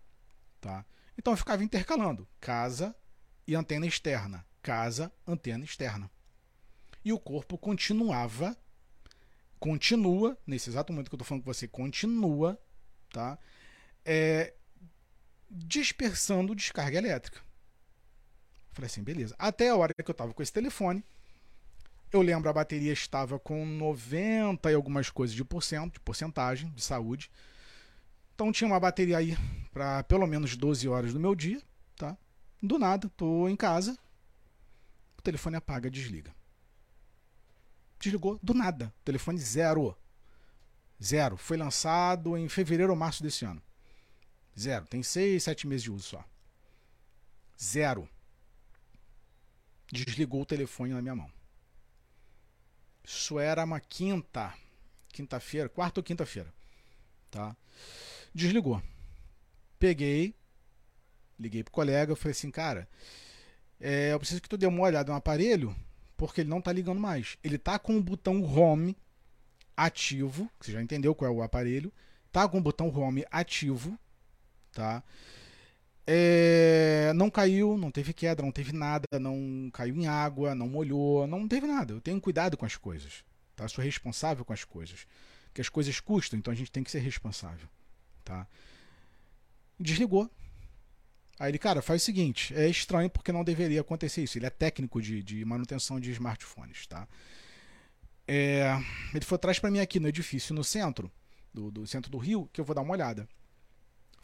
Tá? 0.60 0.84
Então 1.16 1.32
eu 1.32 1.38
ficava 1.38 1.64
intercalando 1.64 2.28
casa 2.42 2.96
e 3.48 3.54
antena 3.54 3.86
externa, 3.86 4.44
casa, 4.64 5.14
antena 5.28 5.64
externa. 5.64 6.10
E 7.06 7.14
o 7.14 7.20
corpo 7.20 7.56
continuava 7.56 8.58
continua, 9.60 10.36
nesse 10.46 10.72
exato 10.72 10.92
momento 10.92 11.10
que 11.10 11.14
eu 11.14 11.18
estou 11.18 11.28
falando 11.28 11.44
com 11.44 11.54
você, 11.54 11.68
continua, 11.68 12.60
tá? 13.12 13.38
É, 14.04 14.54
dispersando 15.50 16.56
descarga 16.56 16.98
elétrica. 16.98 17.42
Falei 18.72 18.88
assim, 18.88 19.04
beleza. 19.04 19.36
Até 19.38 19.70
a 19.70 19.76
hora 19.76 19.94
que 19.94 20.10
eu 20.10 20.12
estava 20.12 20.34
com 20.34 20.44
esse 20.44 20.52
telefone, 20.52 21.04
eu 22.12 22.22
lembro 22.22 22.50
a 22.50 22.54
bateria 22.54 22.92
estava 22.92 23.40
com 23.40 23.66
90 23.66 24.70
e 24.70 24.76
algumas 24.76 25.10
coisas 25.10 25.36
de 25.36 25.44
porcento, 25.44 25.94
de 25.94 26.00
porcentagem 26.02 26.70
de 26.72 26.82
saúde. 26.82 27.32
Então 28.34 28.52
tinha 28.52 28.68
uma 28.68 28.80
bateria 28.80 29.18
aí 29.18 29.38
para 29.72 30.04
pelo 30.04 30.28
menos 30.28 30.58
12 30.58 30.88
horas 30.88 31.14
do 31.14 31.20
meu 31.20 31.34
dia, 31.36 31.62
tá? 31.96 32.18
Do 32.62 32.78
nada, 32.78 33.10
tô 33.16 33.48
em 33.48 33.56
casa, 33.56 33.98
o 35.18 35.22
telefone 35.22 35.56
apaga, 35.56 35.90
desliga 35.90 36.36
desligou 38.06 38.40
do 38.42 38.54
nada. 38.54 38.94
Telefone 39.04 39.40
zero. 39.40 39.96
Zero. 41.02 41.38
Foi 41.38 41.58
lançado 41.58 42.38
em 42.38 42.48
fevereiro 42.48 42.92
ou 42.92 42.98
março 42.98 43.24
desse 43.24 43.46
ano. 43.46 43.62
Zero. 44.58 44.86
Tem 44.86 45.04
seis, 45.04 45.44
sete 45.44 45.68
meses 45.68 45.84
de 45.84 45.92
uso 45.92 46.04
só. 46.04 46.26
Zero. 47.62 48.08
Desligou 49.92 50.42
o 50.42 50.46
telefone 50.46 50.94
na 50.94 51.02
minha 51.02 51.16
mão. 51.16 51.32
Isso 53.04 53.40
era 53.40 53.64
uma 53.64 53.80
quinta. 53.80 54.54
Quinta-feira, 55.10 55.70
quarta 55.70 56.00
ou 56.00 56.04
quinta-feira. 56.04 56.54
Tá? 57.30 57.56
Desligou. 58.34 58.82
Peguei, 59.78 60.34
liguei 61.40 61.64
pro 61.64 61.72
colega, 61.72 62.16
falei 62.16 62.32
assim, 62.32 62.50
cara, 62.50 62.88
é, 63.80 64.14
eu 64.14 64.20
preciso 64.20 64.42
que 64.42 64.50
tu 64.50 64.58
dê 64.58 64.66
uma 64.66 64.82
olhada 64.82 65.12
no 65.12 65.18
aparelho 65.18 65.76
porque 66.18 66.42
ele 66.42 66.50
não 66.50 66.60
está 66.60 66.72
ligando 66.72 67.00
mais. 67.00 67.38
Ele 67.44 67.58
está 67.58 67.78
com 67.78 67.98
o 67.98 68.02
botão 68.02 68.42
home 68.44 68.98
ativo, 69.76 70.50
você 70.60 70.72
já 70.72 70.82
entendeu 70.82 71.14
qual 71.14 71.32
é 71.32 71.34
o 71.34 71.44
aparelho, 71.44 71.92
tá 72.32 72.48
com 72.48 72.58
o 72.58 72.62
botão 72.62 72.88
home 72.88 73.26
ativo, 73.30 73.98
tá? 74.76 75.02
É, 76.06 77.12
não 77.16 77.32
caiu, 77.32 77.78
não 77.78 77.90
teve 77.90 78.14
queda, 78.14 78.44
não 78.44 78.52
teve 78.52 78.72
nada, 78.72 79.08
não 79.20 79.72
caiu 79.74 79.96
em 79.96 80.06
água, 80.06 80.54
não 80.54 80.68
molhou, 80.68 81.26
não 81.26 81.48
teve 81.48 81.66
nada. 81.66 81.94
Eu 81.94 82.02
tenho 82.02 82.22
cuidado 82.22 82.56
com 82.58 82.66
as 82.66 82.76
coisas, 82.76 83.24
tá? 83.56 83.68
Sou 83.68 83.84
responsável 83.84 84.46
com 84.46 84.54
as 84.54 84.64
coisas, 84.64 85.08
que 85.54 85.62
as 85.62 85.70
coisas 85.70 86.00
custam, 86.00 86.38
então 86.38 86.52
a 86.54 86.56
gente 86.56 86.72
tem 86.72 86.84
que 86.84 86.92
ser 86.92 87.00
responsável, 87.00 87.68
tá? 88.24 88.46
Desligou, 89.80 90.30
Aí 91.38 91.52
ele, 91.52 91.58
cara, 91.58 91.82
faz 91.82 92.02
o 92.02 92.06
seguinte, 92.06 92.54
é 92.56 92.70
estranho 92.70 93.10
porque 93.10 93.30
não 93.30 93.44
deveria 93.44 93.82
acontecer 93.82 94.24
isso. 94.24 94.38
Ele 94.38 94.46
é 94.46 94.50
técnico 94.50 95.02
de, 95.02 95.22
de 95.22 95.44
manutenção 95.44 96.00
de 96.00 96.10
smartphones, 96.12 96.88
tá? 96.88 97.06
É, 98.26 98.72
ele 99.14 99.26
foi 99.26 99.36
atrás 99.36 99.60
para 99.60 99.70
mim 99.70 99.80
aqui 99.80 100.00
no 100.00 100.08
edifício, 100.08 100.56
no 100.56 100.64
centro, 100.64 101.12
do, 101.54 101.70
do, 101.70 101.86
centro 101.86 102.10
do 102.10 102.18
Rio, 102.18 102.50
que 102.54 102.62
eu 102.62 102.66
vou 102.66 102.74
dar 102.74 102.82
uma 102.82 102.94
olhada. 102.94 103.28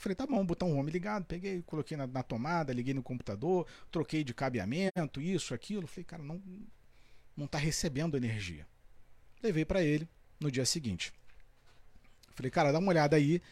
Falei, 0.01 0.15
tá 0.15 0.25
bom, 0.25 0.43
botão 0.43 0.75
home 0.75 0.89
ligado, 0.89 1.25
peguei, 1.25 1.61
coloquei 1.61 1.95
na, 1.95 2.07
na, 2.07 2.23
tomada, 2.23 2.73
liguei 2.73 2.91
no 2.91 3.03
computador, 3.03 3.67
troquei 3.91 4.23
de 4.23 4.33
cabeamento, 4.33 5.21
isso, 5.21 5.53
aquilo. 5.53 5.85
Falei, 5.85 6.03
cara, 6.03 6.23
não, 6.23 6.41
não 7.37 7.45
tá 7.45 7.59
recebendo 7.59 8.17
energia. 8.17 8.65
Levei 9.43 9.63
para 9.63 9.83
ele 9.83 10.09
no 10.39 10.49
dia 10.49 10.65
seguinte. 10.65 11.13
Falei, 12.31 12.49
cara, 12.49 12.71
dá 12.71 12.79
uma 12.79 12.89
olhada 12.89 13.15
aí, 13.15 13.43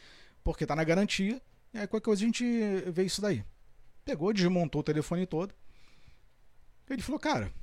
porque 0.43 0.65
tá 0.65 0.75
na 0.75 0.83
garantia 0.83 1.39
e 1.71 1.77
aí 1.77 1.85
qualquer 1.85 2.05
coisa 2.05 2.23
a 2.23 2.25
gente 2.25 2.43
vê 2.87 3.03
isso 3.03 3.21
daí. 3.21 3.45
Pegou, 4.03 4.33
desmontou 4.33 4.81
o 4.81 4.83
telefone 4.83 5.27
todo. 5.27 5.53
Ele 6.89 7.03
falou, 7.03 7.19
cara, 7.19 7.53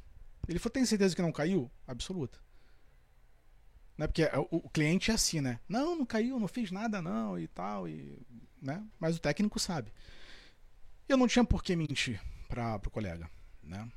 ele 0.46 0.60
falou, 0.60 0.74
tem 0.74 0.86
certeza 0.86 1.16
que 1.16 1.22
não 1.22 1.32
caiu? 1.32 1.68
Absoluta. 1.88 2.38
Né? 3.96 4.06
Porque 4.06 4.24
o, 4.24 4.56
o, 4.56 4.70
cliente 4.70 5.10
é 5.10 5.14
assim, 5.14 5.40
né? 5.40 5.58
Não, 5.68 5.96
não 5.96 6.06
caiu, 6.06 6.38
não 6.38 6.48
fiz 6.48 6.70
nada 6.70 7.00
não 7.00 7.38
e 7.38 7.48
tal. 7.48 7.88
E, 7.88 8.18
né? 8.60 8.84
Mas 8.98 9.16
o 9.16 9.20
técnico 9.20 9.58
sabe. 9.58 9.92
Eu 11.08 11.16
não 11.16 11.28
tinha 11.28 11.44
por 11.44 11.62
que 11.62 11.74
mentir 11.74 12.20
para 12.48 12.76
o 12.76 12.90
colega. 12.90 13.30
Né? 13.62 13.88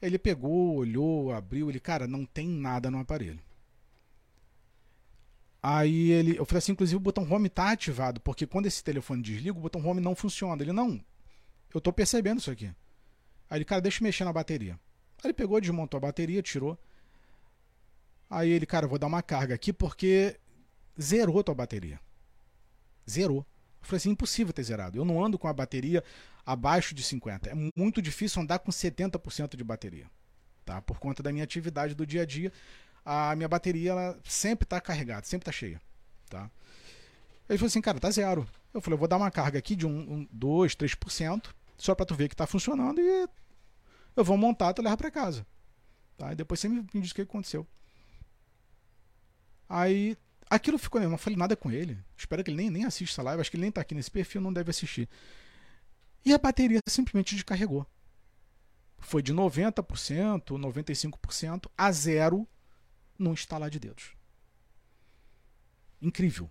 Ele 0.00 0.18
pegou, 0.18 0.76
olhou, 0.76 1.32
abriu, 1.32 1.68
ele, 1.68 1.80
cara, 1.80 2.06
não 2.06 2.24
tem 2.24 2.48
nada 2.48 2.90
no 2.90 3.00
aparelho. 3.00 3.40
Aí 5.60 6.12
ele, 6.12 6.38
eu 6.38 6.46
falei 6.46 6.58
assim, 6.58 6.72
inclusive 6.72 6.96
o 6.96 7.00
botão 7.00 7.28
home 7.30 7.48
tá 7.48 7.72
ativado, 7.72 8.20
porque 8.20 8.46
quando 8.46 8.66
esse 8.66 8.82
telefone 8.82 9.22
desliga, 9.22 9.58
o 9.58 9.60
botão 9.60 9.84
home 9.84 10.00
não 10.00 10.14
funciona. 10.14 10.62
Ele, 10.62 10.72
não, 10.72 11.04
eu 11.74 11.80
tô 11.80 11.92
percebendo 11.92 12.38
isso 12.38 12.50
aqui. 12.50 12.66
Aí 13.50 13.58
ele, 13.58 13.64
cara, 13.64 13.80
deixa 13.80 14.00
eu 14.00 14.04
mexer 14.04 14.24
na 14.24 14.32
bateria. 14.32 14.74
Aí 15.18 15.26
ele 15.26 15.32
pegou, 15.32 15.60
desmontou 15.60 15.98
a 15.98 16.02
bateria, 16.02 16.42
tirou. 16.42 16.78
Aí 18.30 18.50
ele, 18.50 18.66
cara, 18.66 18.86
vou 18.86 18.98
dar 18.98 19.06
uma 19.06 19.22
carga 19.22 19.54
aqui 19.54 19.72
porque 19.72 20.38
zerou 21.00 21.42
tua 21.42 21.54
bateria. 21.54 22.00
Zerou. 23.08 23.46
Eu 23.80 23.86
falei 23.86 23.96
assim, 23.98 24.10
impossível 24.10 24.52
ter 24.52 24.62
zerado. 24.62 24.98
Eu 24.98 25.04
não 25.04 25.24
ando 25.24 25.38
com 25.38 25.48
a 25.48 25.52
bateria 25.52 26.04
abaixo 26.44 26.94
de 26.94 27.02
50. 27.02 27.50
É 27.50 27.54
muito 27.76 28.02
difícil 28.02 28.42
andar 28.42 28.58
com 28.58 28.70
70% 28.70 29.56
de 29.56 29.64
bateria. 29.64 30.10
Tá? 30.64 30.82
Por 30.82 30.98
conta 30.98 31.22
da 31.22 31.32
minha 31.32 31.44
atividade 31.44 31.94
do 31.94 32.06
dia 32.06 32.22
a 32.22 32.26
dia, 32.26 32.52
a 33.04 33.34
minha 33.34 33.48
bateria 33.48 33.92
ela 33.92 34.18
sempre 34.24 34.64
está 34.64 34.80
carregada, 34.80 35.24
sempre 35.24 35.42
está 35.42 35.52
cheia. 35.52 35.80
Tá? 36.28 36.50
Ele 37.48 37.56
falou 37.56 37.68
assim, 37.68 37.80
cara, 37.80 37.98
tá 37.98 38.10
zero. 38.10 38.46
Eu 38.74 38.80
falei, 38.82 38.94
eu 38.94 38.98
vou 38.98 39.08
dar 39.08 39.16
uma 39.16 39.30
carga 39.30 39.58
aqui 39.58 39.74
de 39.74 39.86
um, 39.86 39.98
um 39.98 40.28
2, 40.30 40.76
3%, 40.76 41.46
só 41.78 41.94
para 41.94 42.04
tu 42.04 42.14
ver 42.14 42.28
que 42.28 42.34
está 42.34 42.46
funcionando 42.46 43.00
e 43.00 43.28
eu 44.14 44.24
vou 44.24 44.36
montar, 44.36 44.74
tu 44.74 44.82
leva 44.82 44.96
para 44.96 45.10
casa. 45.10 45.46
Tá? 46.18 46.32
E 46.32 46.36
depois 46.36 46.60
você 46.60 46.68
me, 46.68 46.84
me 46.92 47.00
diz 47.00 47.12
o 47.12 47.14
que 47.14 47.22
aconteceu. 47.22 47.66
Aí 49.68 50.16
aquilo 50.48 50.78
ficou, 50.78 51.00
eu 51.00 51.10
não 51.10 51.18
falei 51.18 51.36
nada 51.36 51.54
com 51.56 51.70
ele. 51.70 51.98
Espero 52.16 52.42
que 52.42 52.50
ele 52.50 52.56
nem, 52.56 52.70
nem 52.70 52.84
assista 52.84 53.14
essa 53.14 53.22
live, 53.22 53.40
acho 53.40 53.50
que 53.50 53.56
ele 53.56 53.62
nem 53.62 53.72
tá 53.72 53.80
aqui 53.80 53.94
nesse 53.94 54.10
perfil, 54.10 54.40
não 54.40 54.52
deve 54.52 54.70
assistir. 54.70 55.08
E 56.24 56.32
a 56.32 56.38
bateria 56.38 56.80
simplesmente 56.86 57.34
descarregou. 57.34 57.86
Foi 58.98 59.22
de 59.22 59.32
90%, 59.32 60.42
95% 60.42 61.70
a 61.76 61.92
zero 61.92 62.48
no 63.18 63.32
instalar 63.32 63.70
de 63.70 63.78
dedos. 63.78 64.12
Incrível. 66.00 66.50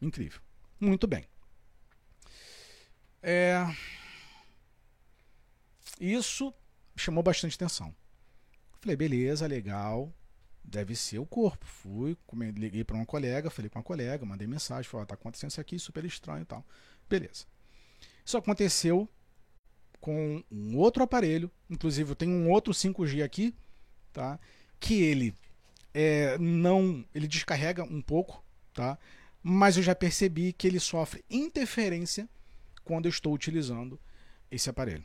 Incrível. 0.00 0.40
Muito 0.80 1.06
bem. 1.06 1.24
É... 3.22 3.64
Isso 6.00 6.54
chamou 6.96 7.22
bastante 7.22 7.56
atenção. 7.56 7.94
Falei, 8.80 8.96
beleza, 8.96 9.46
legal 9.46 10.14
deve 10.68 10.94
ser 10.94 11.18
o 11.18 11.26
corpo. 11.26 11.64
Fui, 11.66 12.16
liguei 12.56 12.84
para 12.84 12.96
uma 12.96 13.06
colega, 13.06 13.50
falei 13.50 13.68
com 13.68 13.78
uma 13.78 13.84
colega, 13.84 14.24
mandei 14.24 14.46
mensagem, 14.46 14.88
falei, 14.88 15.04
está 15.04 15.14
acontecendo 15.14 15.50
isso 15.50 15.60
aqui, 15.60 15.78
super 15.78 16.04
estranho 16.04 16.42
e 16.42 16.44
tal. 16.44 16.64
Beleza. 17.08 17.46
Isso 18.24 18.36
aconteceu 18.36 19.08
com 20.00 20.42
um 20.50 20.76
outro 20.76 21.02
aparelho, 21.02 21.50
inclusive 21.68 22.10
eu 22.10 22.16
tenho 22.16 22.32
um 22.32 22.50
outro 22.50 22.72
5G 22.72 23.24
aqui, 23.24 23.54
tá? 24.12 24.38
Que 24.78 25.02
ele 25.02 25.34
é, 25.92 26.38
não, 26.38 27.04
ele 27.14 27.26
descarrega 27.26 27.82
um 27.82 28.02
pouco, 28.02 28.44
tá? 28.72 28.98
Mas 29.42 29.76
eu 29.76 29.82
já 29.82 29.94
percebi 29.94 30.52
que 30.52 30.66
ele 30.66 30.78
sofre 30.78 31.24
interferência 31.30 32.28
quando 32.84 33.06
eu 33.06 33.10
estou 33.10 33.32
utilizando 33.32 33.98
esse 34.50 34.68
aparelho. 34.68 35.04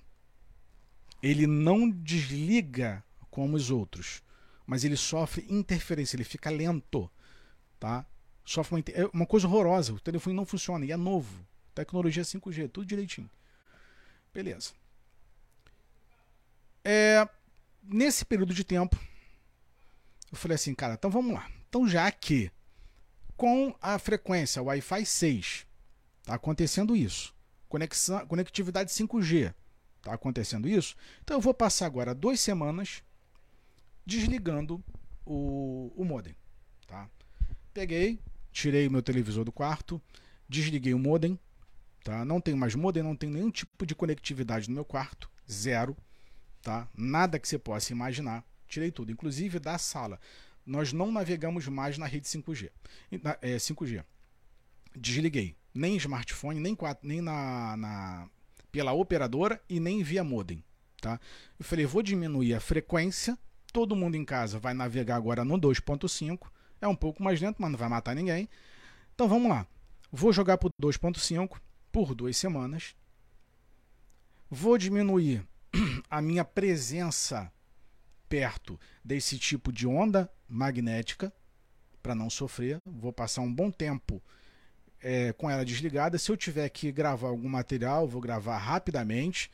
Ele 1.22 1.48
não 1.48 1.90
desliga 1.90 3.04
como 3.32 3.56
os 3.56 3.72
outros 3.72 4.22
mas 4.66 4.84
ele 4.84 4.96
sofre 4.96 5.46
interferência, 5.50 6.16
ele 6.16 6.24
fica 6.24 6.50
lento, 6.50 7.10
tá? 7.80 8.06
Sofre 8.46 8.76
uma, 8.76 8.84
é 8.94 9.06
uma 9.14 9.26
coisa 9.26 9.48
horrorosa, 9.48 9.94
o 9.94 10.00
telefone 10.00 10.36
não 10.36 10.46
funciona 10.46 10.86
e 10.86 10.92
é 10.92 10.98
novo. 10.98 11.46
Tecnologia 11.74 12.24
5G, 12.24 12.70
tudo 12.70 12.86
direitinho. 12.86 13.30
Beleza. 14.34 14.72
É, 16.84 17.28
nesse 17.82 18.26
período 18.26 18.54
de 18.54 18.64
tempo, 18.64 18.98
eu 20.32 20.38
falei 20.38 20.56
assim, 20.56 20.74
cara, 20.74 20.96
então 20.96 21.10
vamos 21.10 21.34
lá. 21.34 21.50
Então 21.70 21.88
já 21.88 22.12
que 22.12 22.52
com 23.38 23.76
a 23.82 23.98
frequência 23.98 24.62
Wi-Fi 24.62 25.06
6 25.06 25.66
tá 26.24 26.36
acontecendo 26.36 26.96
isso, 26.96 27.34
conexão, 27.68 28.26
conectividade 28.28 28.92
5G 28.92 29.54
tá 30.02 30.14
acontecendo 30.14 30.68
isso, 30.68 30.96
então 31.24 31.38
eu 31.38 31.42
vou 31.42 31.54
passar 31.54 31.86
agora 31.86 32.14
duas 32.14 32.40
semanas 32.40 33.04
desligando 34.06 34.84
o, 35.26 35.92
o 35.96 36.04
modem. 36.04 36.36
Tá? 36.88 37.10
Peguei, 37.74 38.20
tirei 38.52 38.88
o 38.88 38.92
meu 38.92 39.02
televisor 39.02 39.44
do 39.44 39.52
quarto, 39.52 40.02
desliguei 40.48 40.94
o 40.94 41.00
modem. 41.00 41.40
Tá? 42.04 42.26
Não 42.26 42.42
tenho 42.42 42.58
mais 42.58 42.76
modem, 42.76 43.02
não 43.02 43.16
tenho 43.16 43.34
nenhum 43.34 43.50
tipo 43.50 43.86
de 43.86 43.96
conectividade 43.96 44.70
no 44.70 44.76
meu 44.76 44.86
quarto, 44.86 45.30
zero. 45.50 45.96
Tá? 46.62 46.88
Nada 46.96 47.40
que 47.40 47.48
você 47.48 47.58
possa 47.58 47.92
imaginar. 47.92 48.44
Tirei 48.68 48.92
tudo, 48.92 49.12
inclusive 49.12 49.60
da 49.60 49.78
sala. 49.78 50.20
Nós 50.66 50.94
não 50.94 51.12
navegamos 51.12 51.68
mais 51.68 51.98
na 51.98 52.06
rede 52.06 52.28
5G. 52.28 52.72
É, 53.42 53.58
5G. 53.58 54.04
Desliguei. 54.96 55.56
Nem 55.74 55.96
smartphone, 55.98 56.60
nem, 56.60 56.78
nem 57.02 57.22
na, 57.22 57.76
na, 57.76 58.30
pela 58.72 58.94
operadora 58.94 59.62
e 59.68 59.80
nem 59.80 60.04
via 60.04 60.24
modem. 60.24 60.64
Tá? 61.02 61.20
Eu 61.60 61.66
falei, 61.66 61.86
vou 61.86 62.02
diminuir 62.02 62.54
a 62.54 62.60
frequência 62.60 63.38
Todo 63.74 63.96
mundo 63.96 64.16
em 64.16 64.24
casa 64.24 64.60
vai 64.60 64.74
navegar 64.74 65.16
agora 65.16 65.44
no 65.44 65.60
2.5. 65.60 66.48
É 66.80 66.88
um 66.88 66.96
pouco 66.96 67.24
mais 67.24 67.42
lento, 67.42 67.60
mas 67.60 67.72
não 67.72 67.78
vai 67.78 67.90
matar 67.90 68.16
ninguém. 68.16 68.48
Então 69.16 69.28
vamos 69.28 69.50
lá. 69.50 69.66
Vou 70.12 70.32
jogar 70.32 70.60
para 70.60 70.70
2.5 70.82 71.58
por 71.92 72.14
duas 72.14 72.38
semanas. 72.38 72.96
Vou 74.50 74.78
diminuir 74.78 75.44
a 76.08 76.22
minha 76.22 76.46
presença 76.46 77.52
perto 78.30 78.80
desse 79.04 79.40
tipo 79.40 79.72
de 79.72 79.88
onda 79.88 80.32
magnética 80.48 81.34
para 82.02 82.14
não 82.14 82.30
sofrer. 82.30 82.78
Vou 82.86 83.12
passar 83.12 83.42
um 83.42 83.52
bom 83.52 83.72
tempo 83.72 84.22
é, 85.02 85.34
com 85.34 85.50
ela 85.50 85.66
desligada. 85.66 86.20
Se 86.20 86.32
eu 86.32 86.38
tiver 86.38 86.70
que 86.70 86.92
gravar 86.92 87.30
algum 87.30 87.50
material, 87.50 88.08
vou 88.08 88.22
gravar 88.22 88.58
rapidamente 88.60 89.50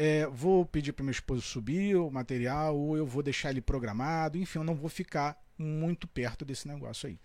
é, 0.00 0.28
vou 0.28 0.64
pedir 0.64 0.92
para 0.92 1.04
meu 1.04 1.10
esposo 1.10 1.42
subir 1.42 1.96
o 1.96 2.08
material, 2.08 2.78
ou 2.78 2.96
eu 2.96 3.04
vou 3.04 3.20
deixar 3.20 3.50
ele 3.50 3.60
programado, 3.60 4.38
enfim, 4.38 4.60
eu 4.60 4.64
não 4.64 4.76
vou 4.76 4.88
ficar 4.88 5.36
muito 5.58 6.06
perto 6.06 6.44
desse 6.44 6.68
negócio 6.68 7.08
aí. 7.08 7.18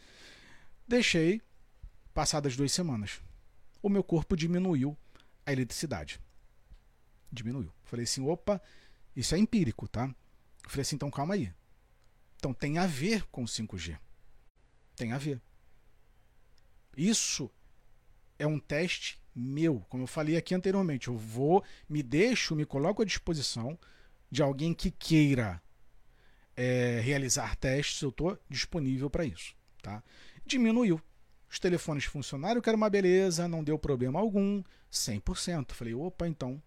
Deixei, 0.88 1.40
passadas 2.16 2.58
duas 2.58 2.72
semanas, 2.72 3.22
o 3.80 3.90
meu 3.90 4.04
corpo 4.04 4.36
diminuiu 4.36 4.98
a 5.46 5.52
eletricidade. 5.52 6.20
Diminuiu. 7.32 7.72
Falei 7.84 8.06
assim, 8.06 8.28
opa, 8.28 8.60
isso 9.16 9.36
é 9.36 9.38
empírico, 9.38 9.88
tá? 9.88 10.08
Falei 10.68 10.82
assim, 10.82 10.96
então 10.96 11.12
calma 11.12 11.36
aí. 11.36 11.54
Então 12.38 12.56
tem 12.56 12.80
a 12.80 12.88
ver 12.88 13.24
com 13.28 13.44
o 13.44 13.48
5G. 13.48 14.00
Tem 14.96 15.12
a 15.12 15.20
ver. 15.20 15.40
Isso 16.98 17.52
é 18.38 18.48
um 18.48 18.60
teste 18.60 19.22
meu. 19.36 19.86
Como 19.90 20.04
eu 20.04 20.08
falei 20.08 20.38
aqui 20.38 20.54
anteriormente, 20.54 21.08
eu 21.08 21.18
vou, 21.18 21.64
me 21.88 22.04
deixo, 22.04 22.56
me 22.56 22.66
coloco 22.66 23.02
à 23.02 23.06
disposição 23.06 23.78
de 24.30 24.42
alguém 24.42 24.74
que 24.74 24.92
queira 24.92 25.62
é, 26.56 27.00
realizar 27.04 27.56
testes, 27.56 28.02
eu 28.02 28.10
estou 28.10 28.38
disponível 28.50 29.10
para 29.10 29.26
isso. 29.26 29.56
Tá? 29.82 30.04
Diminuiu. 30.46 31.02
Os 31.50 31.60
telefones 31.60 32.06
funcionaram, 32.06 32.62
que 32.62 32.70
era 32.70 32.76
uma 32.76 32.90
beleza, 32.90 33.48
não 33.48 33.64
deu 33.64 33.78
problema 33.78 34.20
algum, 34.20 34.64
100%. 34.92 35.72
Falei, 35.74 35.94
opa, 35.94 36.28
então, 36.28 36.62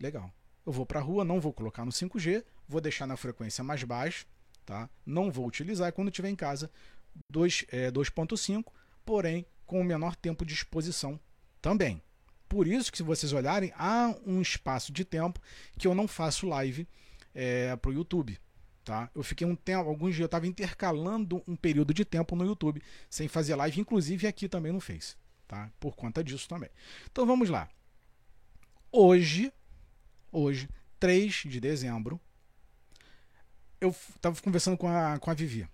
legal. 0.00 0.32
Eu 0.66 0.72
vou 0.72 0.84
para 0.84 0.98
a 0.98 1.02
rua, 1.02 1.24
não 1.24 1.40
vou 1.40 1.52
colocar 1.52 1.84
no 1.84 1.92
5G, 1.92 2.44
vou 2.66 2.80
deixar 2.80 3.06
na 3.06 3.16
frequência 3.16 3.62
mais 3.62 3.82
baixa, 3.84 4.26
tá? 4.66 4.90
não 5.06 5.30
vou 5.30 5.46
utilizar. 5.46 5.92
Quando 5.92 6.08
estiver 6.08 6.28
em 6.28 6.36
casa, 6.36 6.70
2.5, 7.32 8.64
é, 8.66 8.72
porém 9.04 9.46
com 9.68 9.80
o 9.80 9.84
menor 9.84 10.16
tempo 10.16 10.44
de 10.44 10.54
exposição 10.54 11.20
também. 11.60 12.02
Por 12.48 12.66
isso 12.66 12.90
que, 12.90 12.96
se 12.96 13.04
vocês 13.04 13.32
olharem, 13.32 13.70
há 13.76 14.16
um 14.26 14.40
espaço 14.40 14.90
de 14.90 15.04
tempo 15.04 15.38
que 15.78 15.86
eu 15.86 15.94
não 15.94 16.08
faço 16.08 16.48
live 16.48 16.88
é, 17.34 17.76
para 17.76 17.90
o 17.90 17.92
YouTube. 17.92 18.40
Tá? 18.82 19.10
Eu 19.14 19.22
fiquei 19.22 19.46
um 19.46 19.54
tempo, 19.54 19.86
alguns 19.86 20.12
dias 20.12 20.20
eu 20.20 20.26
estava 20.26 20.46
intercalando 20.46 21.42
um 21.46 21.54
período 21.54 21.92
de 21.92 22.02
tempo 22.02 22.34
no 22.34 22.46
YouTube 22.46 22.82
sem 23.10 23.28
fazer 23.28 23.54
live, 23.54 23.78
inclusive 23.78 24.26
aqui 24.26 24.48
também 24.48 24.72
não 24.72 24.80
fez, 24.80 25.14
tá? 25.46 25.70
Por 25.78 25.94
conta 25.94 26.24
disso 26.24 26.48
também. 26.48 26.70
Então 27.12 27.26
vamos 27.26 27.50
lá. 27.50 27.68
Hoje, 28.90 29.52
hoje, 30.32 30.70
3 30.98 31.42
de 31.44 31.60
dezembro, 31.60 32.18
eu 33.78 33.90
estava 33.90 34.40
conversando 34.40 34.78
com 34.78 34.88
a, 34.88 35.18
com 35.18 35.30
a 35.30 35.34
Vivi 35.34 35.68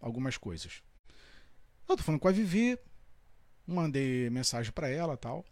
algumas 0.00 0.38
coisas. 0.38 0.82
Eu 1.86 1.94
tô 1.94 2.02
falando 2.02 2.20
com 2.20 2.28
a 2.28 2.32
Vivi, 2.32 2.78
mandei 3.66 4.30
mensagem 4.30 4.72
para 4.72 4.88
ela 4.88 5.16
tal. 5.16 5.44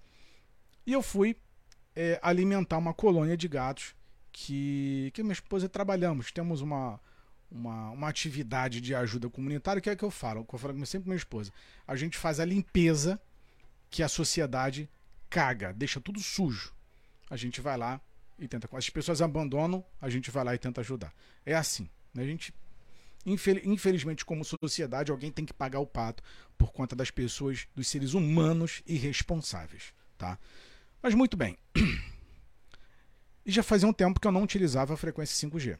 E 0.86 0.92
eu 0.92 1.02
fui 1.02 1.36
é, 1.96 2.18
alimentar 2.22 2.78
uma 2.78 2.94
colônia 2.94 3.36
de 3.36 3.48
gatos 3.48 3.94
que, 4.32 5.10
que 5.14 5.22
minha 5.22 5.32
esposa 5.32 5.68
trabalhamos. 5.68 6.30
Temos 6.32 6.60
uma, 6.60 7.00
uma, 7.50 7.90
uma 7.90 8.08
atividade 8.08 8.80
de 8.80 8.94
ajuda 8.94 9.30
comunitária, 9.30 9.80
que 9.80 9.90
é 9.90 9.96
que 9.96 10.04
eu 10.04 10.10
falo, 10.10 10.44
que 10.44 10.54
eu 10.54 10.58
falo 10.58 10.74
sempre 10.86 11.04
com 11.04 11.10
minha 11.10 11.16
esposa. 11.16 11.52
A 11.86 11.96
gente 11.96 12.18
faz 12.18 12.40
a 12.40 12.44
limpeza 12.44 13.20
que 13.90 14.02
a 14.02 14.08
sociedade 14.08 14.90
caga, 15.30 15.72
deixa 15.72 16.00
tudo 16.00 16.20
sujo. 16.20 16.74
A 17.30 17.36
gente 17.36 17.60
vai 17.60 17.76
lá 17.76 18.00
e 18.38 18.48
tenta. 18.48 18.68
As 18.76 18.90
pessoas 18.90 19.22
abandonam, 19.22 19.84
a 20.00 20.08
gente 20.08 20.30
vai 20.30 20.44
lá 20.44 20.54
e 20.54 20.58
tenta 20.58 20.80
ajudar. 20.80 21.12
É 21.46 21.54
assim. 21.54 21.88
Né? 22.12 22.24
A 22.24 22.26
gente, 22.26 22.52
infelizmente, 23.24 24.24
como 24.24 24.44
sociedade, 24.44 25.10
alguém 25.10 25.30
tem 25.30 25.44
que 25.44 25.52
pagar 25.52 25.80
o 25.80 25.86
pato 25.86 26.22
por 26.58 26.72
conta 26.72 26.94
das 26.94 27.10
pessoas, 27.10 27.66
dos 27.74 27.88
seres 27.88 28.14
humanos 28.14 28.82
irresponsáveis. 28.86 29.94
Tá? 30.16 30.38
Mas 31.02 31.14
muito 31.14 31.36
bem. 31.36 31.56
E 33.46 33.52
já 33.52 33.62
fazia 33.62 33.86
um 33.86 33.92
tempo 33.92 34.18
que 34.18 34.26
eu 34.26 34.32
não 34.32 34.42
utilizava 34.42 34.94
a 34.94 34.96
frequência 34.96 35.48
5G. 35.48 35.78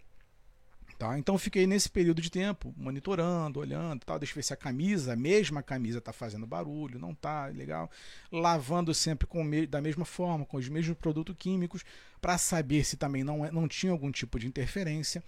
Tá? 0.98 1.18
Então 1.18 1.36
fiquei 1.36 1.66
nesse 1.66 1.90
período 1.90 2.22
de 2.22 2.30
tempo 2.30 2.72
monitorando, 2.76 3.58
olhando, 3.58 4.04
tal, 4.04 4.18
deixa 4.18 4.32
eu 4.32 4.36
ver 4.36 4.42
se 4.44 4.52
a 4.52 4.56
camisa, 4.56 5.14
a 5.14 5.16
mesma 5.16 5.62
camisa 5.62 5.98
está 5.98 6.12
fazendo 6.12 6.46
barulho, 6.46 7.00
não 7.00 7.10
está, 7.10 7.46
legal. 7.46 7.90
Lavando 8.30 8.94
sempre 8.94 9.26
com 9.26 9.44
da 9.68 9.80
mesma 9.80 10.04
forma, 10.04 10.46
com 10.46 10.56
os 10.56 10.68
mesmos 10.68 10.96
produtos 10.96 11.34
químicos, 11.36 11.84
para 12.20 12.38
saber 12.38 12.84
se 12.84 12.96
também 12.96 13.24
não, 13.24 13.44
é, 13.44 13.50
não 13.50 13.66
tinha 13.66 13.90
algum 13.90 14.12
tipo 14.12 14.38
de 14.38 14.46
interferência. 14.46 15.22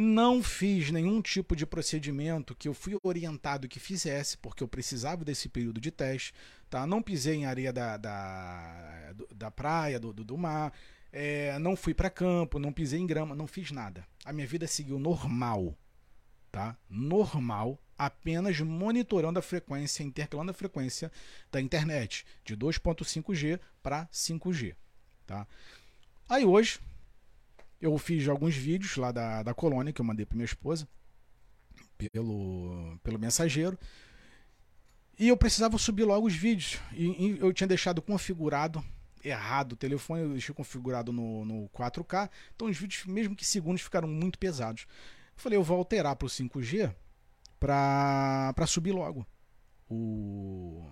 Não 0.00 0.42
fiz 0.42 0.90
nenhum 0.90 1.20
tipo 1.20 1.56
de 1.56 1.66
procedimento 1.66 2.54
que 2.54 2.68
eu 2.68 2.74
fui 2.74 2.96
orientado 3.02 3.68
que 3.68 3.80
fizesse, 3.80 4.38
porque 4.38 4.62
eu 4.62 4.68
precisava 4.68 5.24
desse 5.24 5.48
período 5.48 5.80
de 5.80 5.90
teste. 5.90 6.32
Tá? 6.70 6.86
Não 6.86 7.02
pisei 7.02 7.36
em 7.36 7.46
areia 7.46 7.72
da, 7.72 7.96
da, 7.96 9.14
da 9.34 9.50
praia, 9.50 9.98
do, 9.98 10.12
do 10.12 10.38
mar 10.38 10.72
é, 11.12 11.58
não 11.58 11.76
fui 11.76 11.94
para 11.94 12.10
campo, 12.10 12.58
não 12.58 12.72
pisei 12.72 13.00
em 13.00 13.06
grama, 13.06 13.34
não 13.34 13.46
fiz 13.46 13.70
nada. 13.70 14.06
A 14.24 14.32
minha 14.32 14.46
vida 14.46 14.66
seguiu 14.66 14.98
normal, 14.98 15.76
tá? 16.50 16.76
Normal, 16.88 17.78
apenas 17.96 18.60
monitorando 18.60 19.38
a 19.38 19.42
frequência, 19.42 20.02
intercalando 20.02 20.50
a 20.50 20.54
frequência 20.54 21.10
da 21.50 21.60
internet 21.60 22.24
de 22.44 22.56
2.5G 22.56 23.58
para 23.82 24.06
5G, 24.06 24.74
tá? 25.26 25.46
Aí 26.28 26.44
hoje 26.44 26.78
eu 27.80 27.96
fiz 27.98 28.26
alguns 28.28 28.56
vídeos 28.56 28.96
lá 28.96 29.12
da, 29.12 29.42
da 29.42 29.54
colônia 29.54 29.92
que 29.92 30.00
eu 30.00 30.04
mandei 30.04 30.26
para 30.26 30.36
minha 30.36 30.44
esposa 30.44 30.88
pelo, 31.96 32.98
pelo 33.02 33.18
mensageiro. 33.18 33.78
E 35.18 35.28
eu 35.28 35.36
precisava 35.36 35.76
subir 35.78 36.04
logo 36.04 36.26
os 36.26 36.34
vídeos. 36.34 36.78
E, 36.92 37.06
e 37.06 37.38
eu 37.40 37.52
tinha 37.52 37.66
deixado 37.66 38.00
configurado 38.00 38.84
errado 39.24 39.72
o 39.72 39.76
telefone, 39.76 40.22
eu 40.22 40.30
deixei 40.30 40.54
configurado 40.54 41.12
no, 41.12 41.44
no 41.44 41.68
4K, 41.70 42.30
então 42.54 42.68
os 42.68 42.76
vídeos, 42.76 43.04
mesmo 43.06 43.34
que 43.34 43.44
segundos, 43.44 43.82
ficaram 43.82 44.08
muito 44.08 44.38
pesados. 44.38 44.86
Eu 45.36 45.42
falei, 45.42 45.58
eu 45.58 45.62
vou 45.62 45.76
alterar 45.76 46.14
para 46.16 46.26
o 46.26 46.28
5G 46.28 46.94
para 47.58 48.66
subir 48.66 48.92
logo 48.92 49.26
o, 49.88 50.88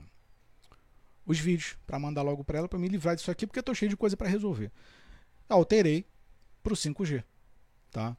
os 1.25 1.39
vídeos, 1.39 1.77
para 1.87 1.99
mandar 1.99 2.23
logo 2.23 2.45
para 2.45 2.59
ela, 2.59 2.69
para 2.69 2.79
me 2.79 2.89
livrar 2.89 3.15
disso 3.15 3.31
aqui, 3.31 3.47
porque 3.47 3.59
eu 3.59 3.63
estou 3.63 3.75
cheio 3.75 3.89
de 3.89 3.97
coisa 3.97 4.17
para 4.17 4.29
resolver. 4.29 4.73
Alterei 5.49 6.05
para 6.67 6.73
o 6.73 6.77
5G, 6.77 7.23
tá? 7.93 8.17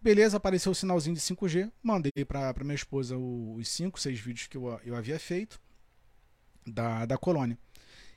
Beleza, 0.00 0.38
apareceu 0.38 0.72
o 0.72 0.74
sinalzinho 0.74 1.14
de 1.14 1.20
5G, 1.20 1.70
mandei 1.82 2.24
para 2.24 2.54
minha 2.64 2.74
esposa 2.74 3.14
os 3.18 3.68
5, 3.68 4.00
6 4.00 4.18
vídeos 4.18 4.46
que 4.46 4.56
eu, 4.56 4.80
eu 4.86 4.96
havia 4.96 5.18
feito 5.18 5.60
da, 6.66 7.04
da 7.04 7.18
colônia. 7.18 7.58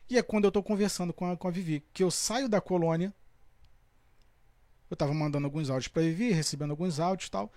E 0.09 0.17
é 0.17 0.23
quando 0.23 0.45
eu 0.45 0.47
estou 0.47 0.63
conversando 0.63 1.11
com 1.11 1.29
a, 1.29 1.35
com 1.35 1.49
a 1.49 1.51
Vivi, 1.51 1.83
que 1.93 2.01
eu 2.01 2.09
saio 2.09 2.47
da 2.47 2.61
colônia. 2.61 3.13
Eu 4.89 4.95
estava 4.95 5.13
mandando 5.13 5.45
alguns 5.45 5.69
áudios 5.69 5.89
para 5.89 6.03
Vivi, 6.03 6.31
recebendo 6.31 6.71
alguns 6.71 7.01
áudios 7.01 7.27
e 7.27 7.31
tal. 7.31 7.51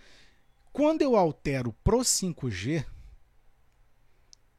Quando 0.72 1.02
eu 1.02 1.14
altero 1.14 1.72
pro 1.84 1.98
5G, 1.98 2.84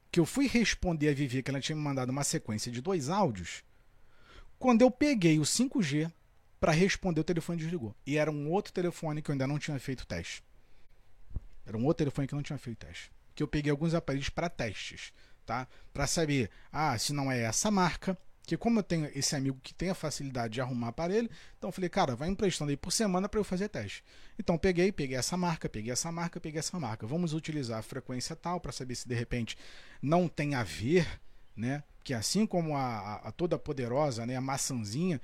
que 0.10 0.22
eu 0.22 0.26
fui 0.26 0.48
responder 0.48 1.10
a 1.10 1.14
Vivi 1.14 1.44
que 1.44 1.52
ela 1.52 1.60
tinha 1.60 1.76
me 1.76 1.82
mandado 1.82 2.12
uma 2.12 2.24
sequência 2.24 2.72
de 2.72 2.82
dois 2.82 3.10
áudios, 3.10 3.62
quando 4.58 4.84
eu 4.84 4.90
peguei 4.90 5.38
o 5.38 5.44
5G 5.44 6.10
para 6.60 6.72
responder, 6.72 7.22
o 7.22 7.24
telefone 7.24 7.60
desligou. 7.60 7.96
E 8.06 8.18
era 8.18 8.32
um 8.32 8.52
outro 8.52 8.74
telefone 8.74 9.22
que 9.22 9.30
eu 9.30 9.34
ainda 9.34 9.48
não 9.48 9.60
tinha 9.60 9.80
feito 9.80 10.06
teste. 10.06 10.44
Era 11.66 11.78
um 11.78 11.86
outro 11.86 12.00
telefone 12.00 12.28
que 12.28 12.34
eu 12.34 12.38
não 12.38 12.44
tinha 12.44 12.58
feito 12.58 12.86
teste. 12.86 13.12
Que 13.34 13.44
eu 13.44 13.48
peguei 13.48 13.72
alguns 13.72 13.94
aparelhos 13.94 14.30
para 14.30 14.50
testes 14.50 15.14
tá? 15.50 15.68
Para 15.92 16.06
saber, 16.06 16.52
ah, 16.72 16.96
se 16.96 17.12
não 17.12 17.32
é 17.32 17.42
essa 17.42 17.72
marca, 17.72 18.16
que 18.46 18.56
como 18.56 18.80
eu 18.80 18.84
tenho 18.84 19.10
esse 19.16 19.36
amigo 19.36 19.60
que 19.64 19.74
tem 19.74 19.90
a 19.90 19.96
facilidade 19.96 20.54
de 20.54 20.62
arrumar 20.62 20.90
aparelho, 20.90 21.28
então 21.58 21.70
eu 21.70 21.72
falei, 21.72 21.90
cara, 21.90 22.16
vai 22.16 22.30
emprestando 22.30 22.70
aí 22.70 22.78
por 22.78 22.92
semana 22.92 23.28
para 23.28 23.40
eu 23.40 23.44
fazer 23.44 23.68
teste. 23.68 24.04
Então 24.38 24.60
peguei, 24.60 24.92
peguei 24.92 25.18
essa 25.18 25.36
marca, 25.36 25.68
peguei 25.68 25.92
essa 25.92 26.12
marca, 26.12 26.40
peguei 26.40 26.60
essa 26.60 26.80
marca. 26.80 27.08
Vamos 27.08 27.34
utilizar 27.34 27.80
a 27.80 27.82
frequência 27.82 28.36
tal 28.36 28.60
para 28.60 28.72
saber 28.72 28.94
se 28.94 29.08
de 29.08 29.16
repente 29.16 29.58
não 30.04 30.28
tem 30.28 30.54
a 30.54 30.64
ver, 30.64 31.20
né? 31.56 31.84
Que 32.04 32.14
assim 32.14 32.46
como 32.46 32.76
a, 32.76 33.16
a 33.16 33.32
toda 33.32 33.58
poderosa, 33.58 34.28
né, 34.28 34.36
a 34.36 34.42
maçãzinha, 34.42 35.20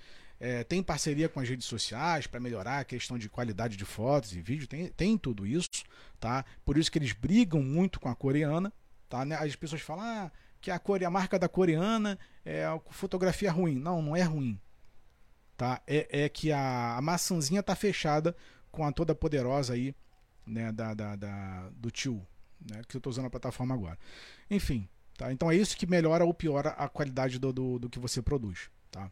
é, 0.45 0.63
tem 0.63 0.83
parceria 0.83 1.27
com 1.27 1.39
as 1.39 1.49
redes 1.49 1.65
sociais 1.65 2.27
para 2.27 2.39
melhorar 2.39 2.79
a 2.79 2.85
questão 2.85 3.17
de 3.17 3.29
qualidade 3.29 3.75
de 3.75 3.85
fotos 3.85 4.35
e 4.35 4.41
vídeo, 4.41 4.67
tem, 4.67 4.87
tem 4.89 5.17
tudo 5.17 5.45
isso, 5.45 5.69
tá? 6.19 6.45
Por 6.63 6.77
isso 6.77 6.91
que 6.91 6.97
eles 6.97 7.13
brigam 7.13 7.61
muito 7.61 7.99
com 7.99 8.09
a 8.09 8.15
coreana, 8.15 8.71
Tá? 9.09 9.23
Né? 9.23 9.35
As 9.35 9.55
pessoas 9.55 9.81
falam 9.81 10.03
ah, 10.03 10.31
que 10.59 10.71
a, 10.71 10.79
core, 10.79 11.05
a 11.05 11.09
marca 11.09 11.37
da 11.37 11.47
coreana 11.47 12.17
é 12.43 12.65
fotografia 12.89 13.51
ruim. 13.51 13.75
Não, 13.75 14.01
não 14.01 14.15
é 14.15 14.23
ruim. 14.23 14.59
Tá? 15.55 15.81
É, 15.87 16.23
é 16.25 16.29
que 16.29 16.51
a, 16.51 16.97
a 16.97 17.01
maçãzinha 17.01 17.63
tá 17.63 17.75
fechada 17.75 18.35
com 18.71 18.83
a 18.83 18.91
toda 18.91 19.15
poderosa 19.15 19.73
aí, 19.73 19.95
né, 20.45 20.71
da, 20.71 20.93
da, 20.93 21.15
da 21.15 21.69
do 21.69 21.89
tio, 21.89 22.25
né, 22.59 22.81
que 22.87 22.97
eu 22.97 22.99
estou 22.99 23.09
usando 23.09 23.27
a 23.27 23.29
plataforma 23.29 23.73
agora. 23.73 23.97
Enfim, 24.51 24.87
tá? 25.17 25.31
Então 25.31 25.49
é 25.49 25.55
isso 25.55 25.77
que 25.77 25.87
melhora 25.87 26.25
ou 26.25 26.33
piora 26.33 26.71
a 26.71 26.89
qualidade 26.89 27.39
do, 27.39 27.53
do, 27.53 27.79
do 27.79 27.89
que 27.89 27.99
você 27.99 28.21
produz, 28.21 28.69
tá? 28.91 29.09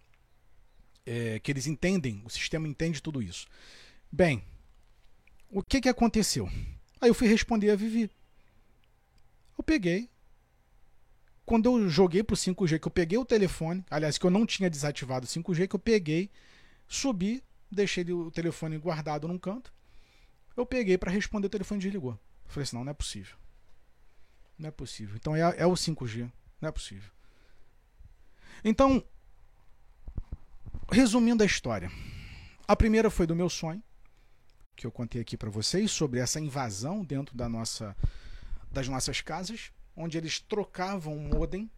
É, 1.06 1.39
que 1.39 1.51
eles 1.51 1.68
entendem, 1.68 2.22
o 2.26 2.30
sistema 2.30 2.68
entende 2.68 3.01
tudo 3.01 3.22
isso. 3.22 3.45
Bem, 4.12 4.43
o 5.49 5.62
que 5.62 5.82
que 5.82 5.89
aconteceu? 5.89 6.49
Aí 7.01 7.10
eu 7.10 7.14
fui 7.14 7.28
responder 7.28 7.70
a 7.70 7.76
Vivi. 7.76 8.10
Eu 9.58 9.64
peguei. 9.64 10.10
Quando 11.45 11.66
eu 11.66 11.89
joguei 11.89 12.24
pro 12.24 12.36
5G, 12.36 12.80
que 12.80 12.88
eu 12.88 12.91
peguei 12.91 13.18
o 13.18 13.26
telefone, 13.26 13.84
aliás, 13.89 14.18
que 14.18 14.26
eu 14.26 14.32
não 14.32 14.45
tinha 14.45 14.70
desativado 14.70 15.26
o 15.26 15.30
5G, 15.30 15.68
que 15.68 15.76
eu 15.76 15.80
peguei, 15.80 16.32
subi, 16.88 17.43
deixei 17.70 18.10
o 18.14 18.32
telefone 18.32 18.78
guardado 18.78 19.28
num 19.28 19.38
canto. 19.38 19.74
Eu 20.56 20.66
peguei 20.66 20.97
para 20.97 21.12
responder, 21.12 21.47
o 21.47 21.49
telefone 21.49 21.82
desligou. 21.82 22.14
Eu 22.14 22.20
falei 22.51 22.64
assim: 22.64 22.76
não, 22.76 22.86
não 22.86 22.91
é 22.91 22.93
possível. 22.93 23.36
Não 24.58 24.70
é 24.70 24.72
possível. 24.72 25.16
Então 25.16 25.36
é, 25.36 25.41
é 25.58 25.66
o 25.66 25.74
5G. 25.74 26.32
Não 26.62 26.70
é 26.70 26.72
possível. 26.72 27.12
Então, 28.64 29.04
resumindo 30.93 31.43
a 31.43 31.45
história. 31.45 31.91
A 32.67 32.75
primeira 32.75 33.09
foi 33.09 33.27
do 33.27 33.35
meu 33.35 33.49
sonho, 33.49 33.83
que 34.75 34.87
eu 34.87 34.91
contei 34.91 35.19
aqui 35.19 35.35
para 35.35 35.49
vocês, 35.49 35.91
sobre 35.91 36.19
essa 36.19 36.39
invasão 36.39 37.03
dentro 37.03 37.35
da 37.35 37.49
nossa 37.49 37.95
das 38.71 38.87
nossas 38.87 39.21
casas, 39.21 39.71
onde 39.95 40.17
eles 40.17 40.39
trocavam 40.39 41.15
o 41.15 41.19
modem. 41.19 41.69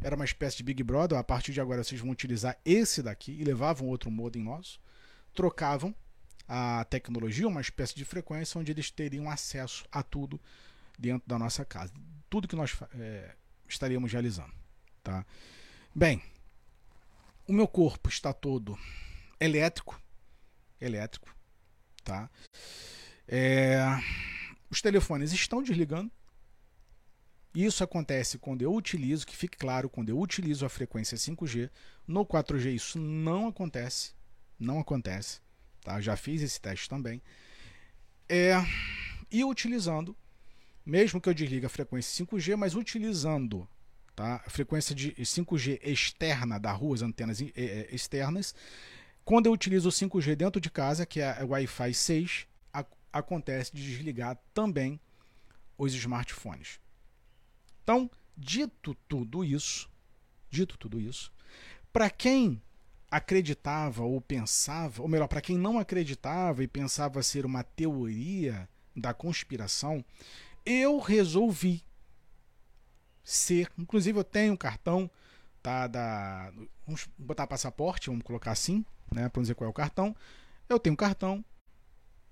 Era 0.00 0.14
uma 0.14 0.24
espécie 0.24 0.58
de 0.58 0.62
Big 0.62 0.82
Brother. 0.82 1.18
A 1.18 1.24
partir 1.24 1.52
de 1.52 1.60
agora 1.60 1.82
vocês 1.82 2.00
vão 2.00 2.10
utilizar 2.10 2.56
esse 2.64 3.02
daqui 3.02 3.32
e 3.32 3.42
levavam 3.42 3.88
outro 3.88 4.10
modem 4.10 4.42
nosso. 4.42 4.78
Trocavam 5.34 5.92
a 6.46 6.86
tecnologia, 6.88 7.48
uma 7.48 7.60
espécie 7.60 7.96
de 7.96 8.04
frequência 8.04 8.60
onde 8.60 8.70
eles 8.70 8.90
teriam 8.90 9.28
acesso 9.28 9.84
a 9.90 10.04
tudo 10.04 10.40
dentro 10.96 11.26
da 11.28 11.36
nossa 11.36 11.64
casa. 11.64 11.92
Tudo 12.30 12.46
que 12.46 12.54
nós 12.54 12.78
é, 12.94 13.34
estaríamos 13.68 14.12
realizando. 14.12 14.52
Tá? 15.02 15.26
Bem, 15.92 16.22
o 17.46 17.52
meu 17.52 17.68
corpo 17.68 18.08
está 18.08 18.32
todo 18.32 18.78
elétrico. 19.40 20.00
Elétrico. 20.80 21.34
Tá? 22.04 22.30
É, 23.26 23.78
os 24.70 24.80
telefones 24.80 25.32
estão 25.32 25.62
desligando. 25.62 26.10
Isso 27.54 27.82
acontece 27.82 28.38
quando 28.38 28.60
eu 28.60 28.74
utilizo, 28.74 29.26
que 29.26 29.34
fique 29.34 29.56
claro, 29.56 29.88
quando 29.88 30.10
eu 30.10 30.20
utilizo 30.20 30.66
a 30.66 30.68
frequência 30.68 31.16
5G. 31.16 31.70
No 32.06 32.26
4G 32.26 32.74
isso 32.74 32.98
não 32.98 33.48
acontece. 33.48 34.12
Não 34.58 34.78
acontece. 34.78 35.40
Tá? 35.80 36.00
Já 36.00 36.16
fiz 36.16 36.42
esse 36.42 36.60
teste 36.60 36.88
também. 36.88 37.22
É, 38.28 38.56
e 39.30 39.44
utilizando, 39.44 40.14
mesmo 40.84 41.20
que 41.20 41.28
eu 41.28 41.34
desligue 41.34 41.66
a 41.66 41.70
frequência 41.70 42.24
5G, 42.26 42.56
mas 42.56 42.74
utilizando 42.74 43.68
tá? 44.16 44.42
frequência 44.48 44.94
de 44.94 45.12
5G 45.12 45.78
externa 45.82 46.58
da 46.58 46.72
rua, 46.72 46.96
as 46.96 47.02
antenas 47.02 47.38
externas, 47.92 48.54
quando 49.24 49.46
eu 49.46 49.52
utilizo 49.52 49.88
o 49.88 49.92
5G 49.92 50.34
dentro 50.34 50.60
de 50.60 50.70
casa, 50.70 51.04
que 51.04 51.20
é 51.20 51.44
Wi-Fi 51.44 51.92
6, 51.92 52.46
a, 52.72 52.84
acontece 53.12 53.74
de 53.74 53.84
desligar 53.84 54.38
também 54.54 54.98
os 55.76 55.92
smartphones. 55.94 56.80
Então, 57.82 58.10
dito 58.36 58.96
tudo 59.06 59.44
isso, 59.44 59.90
dito 60.50 60.78
tudo 60.78 60.98
isso, 60.98 61.30
para 61.92 62.08
quem 62.08 62.62
acreditava 63.10 64.02
ou 64.02 64.20
pensava, 64.20 65.02
ou 65.02 65.08
melhor, 65.08 65.28
para 65.28 65.40
quem 65.40 65.58
não 65.58 65.78
acreditava 65.78 66.64
e 66.64 66.68
pensava 66.68 67.22
ser 67.22 67.44
uma 67.44 67.62
teoria 67.62 68.68
da 68.94 69.12
conspiração, 69.12 70.04
eu 70.64 70.98
resolvi 70.98 71.84
ser, 73.26 73.68
inclusive 73.76 74.16
eu 74.16 74.24
tenho 74.24 74.52
um 74.52 74.56
cartão 74.56 75.10
tá 75.60 75.88
da 75.88 76.52
vamos 76.86 77.08
botar 77.18 77.44
passaporte, 77.44 78.08
vamos 78.08 78.22
colocar 78.22 78.52
assim, 78.52 78.84
né, 79.12 79.28
para 79.28 79.42
dizer 79.42 79.56
qual 79.56 79.66
é 79.66 79.70
o 79.70 79.74
cartão. 79.74 80.14
Eu 80.68 80.78
tenho 80.78 80.92
um 80.92 80.96
cartão, 80.96 81.44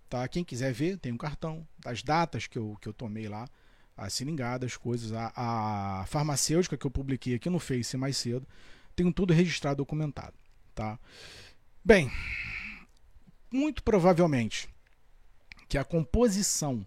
tá? 0.09 0.27
Quem 0.29 0.45
quiser 0.45 0.73
ver, 0.73 0.99
tem 0.99 1.11
um 1.13 1.17
cartão 1.17 1.67
das 1.81 2.01
datas 2.01 2.47
que 2.47 2.57
eu, 2.57 2.79
que 2.81 2.89
eu 2.89 2.93
tomei 2.93 3.29
lá, 3.29 3.49
as 3.97 4.13
seringadas, 4.13 4.73
as 4.73 4.77
coisas, 4.77 5.13
a, 5.13 5.33
a 5.35 6.07
farmacêutica 6.07 6.77
que 6.77 6.87
eu 6.87 6.91
publiquei 6.93 7.35
aqui 7.35 7.51
no 7.51 7.59
Face 7.59 7.97
mais 7.97 8.17
cedo, 8.17 8.47
tenho 8.95 9.13
tudo 9.13 9.33
registrado, 9.33 9.79
documentado, 9.79 10.35
tá? 10.73 10.97
Bem, 11.85 12.09
muito 13.51 13.83
provavelmente 13.83 14.69
que 15.69 15.77
a 15.77 15.85
composição 15.85 16.87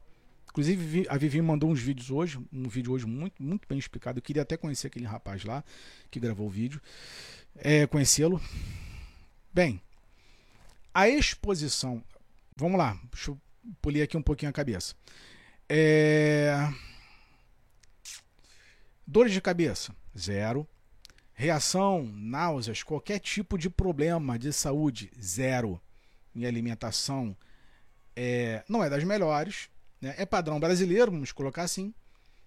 Inclusive, 0.58 1.06
a 1.08 1.16
Vivi 1.18 1.40
mandou 1.40 1.70
uns 1.70 1.80
vídeos 1.80 2.10
hoje, 2.10 2.40
um 2.52 2.68
vídeo 2.68 2.92
hoje 2.92 3.06
muito, 3.06 3.44
muito 3.44 3.68
bem 3.68 3.78
explicado. 3.78 4.18
Eu 4.18 4.24
queria 4.24 4.42
até 4.42 4.58
conhecer 4.58 4.88
aquele 4.88 5.06
rapaz 5.06 5.44
lá 5.44 5.64
que 6.10 6.20
gravou 6.20 6.48
o 6.48 6.50
vídeo. 6.50 6.82
É, 7.56 7.86
Conhecê-lo. 7.86 8.42
Bem, 9.54 9.80
a 10.92 11.08
exposição. 11.08 12.04
Vamos 12.56 12.80
lá, 12.80 13.00
deixa 13.12 13.30
eu 13.30 13.40
polir 13.84 14.04
aqui 14.04 14.18
um 14.18 14.22
pouquinho 14.24 14.50
a 14.50 14.52
cabeça. 14.54 14.96
É... 15.70 16.68
Dores 19.06 19.34
de 19.34 19.42
cabeça, 19.42 19.96
zero. 20.18 20.68
Reação, 21.36 22.04
náuseas, 22.04 22.82
qualquer 22.82 23.20
tipo 23.20 23.60
de 23.60 23.70
problema 23.70 24.40
de 24.40 24.52
saúde, 24.52 25.12
zero. 25.22 25.80
Minha 26.34 26.50
alimentação 26.50 27.38
é... 28.16 28.64
não 28.68 28.84
é 28.84 28.90
das 28.90 29.04
melhores, 29.04 29.70
né? 30.02 30.16
É 30.18 30.26
padrão 30.26 30.60
brasileiro, 30.60 31.12
vamos 31.12 31.32
colocar 31.32 31.64
assim, 31.64 31.94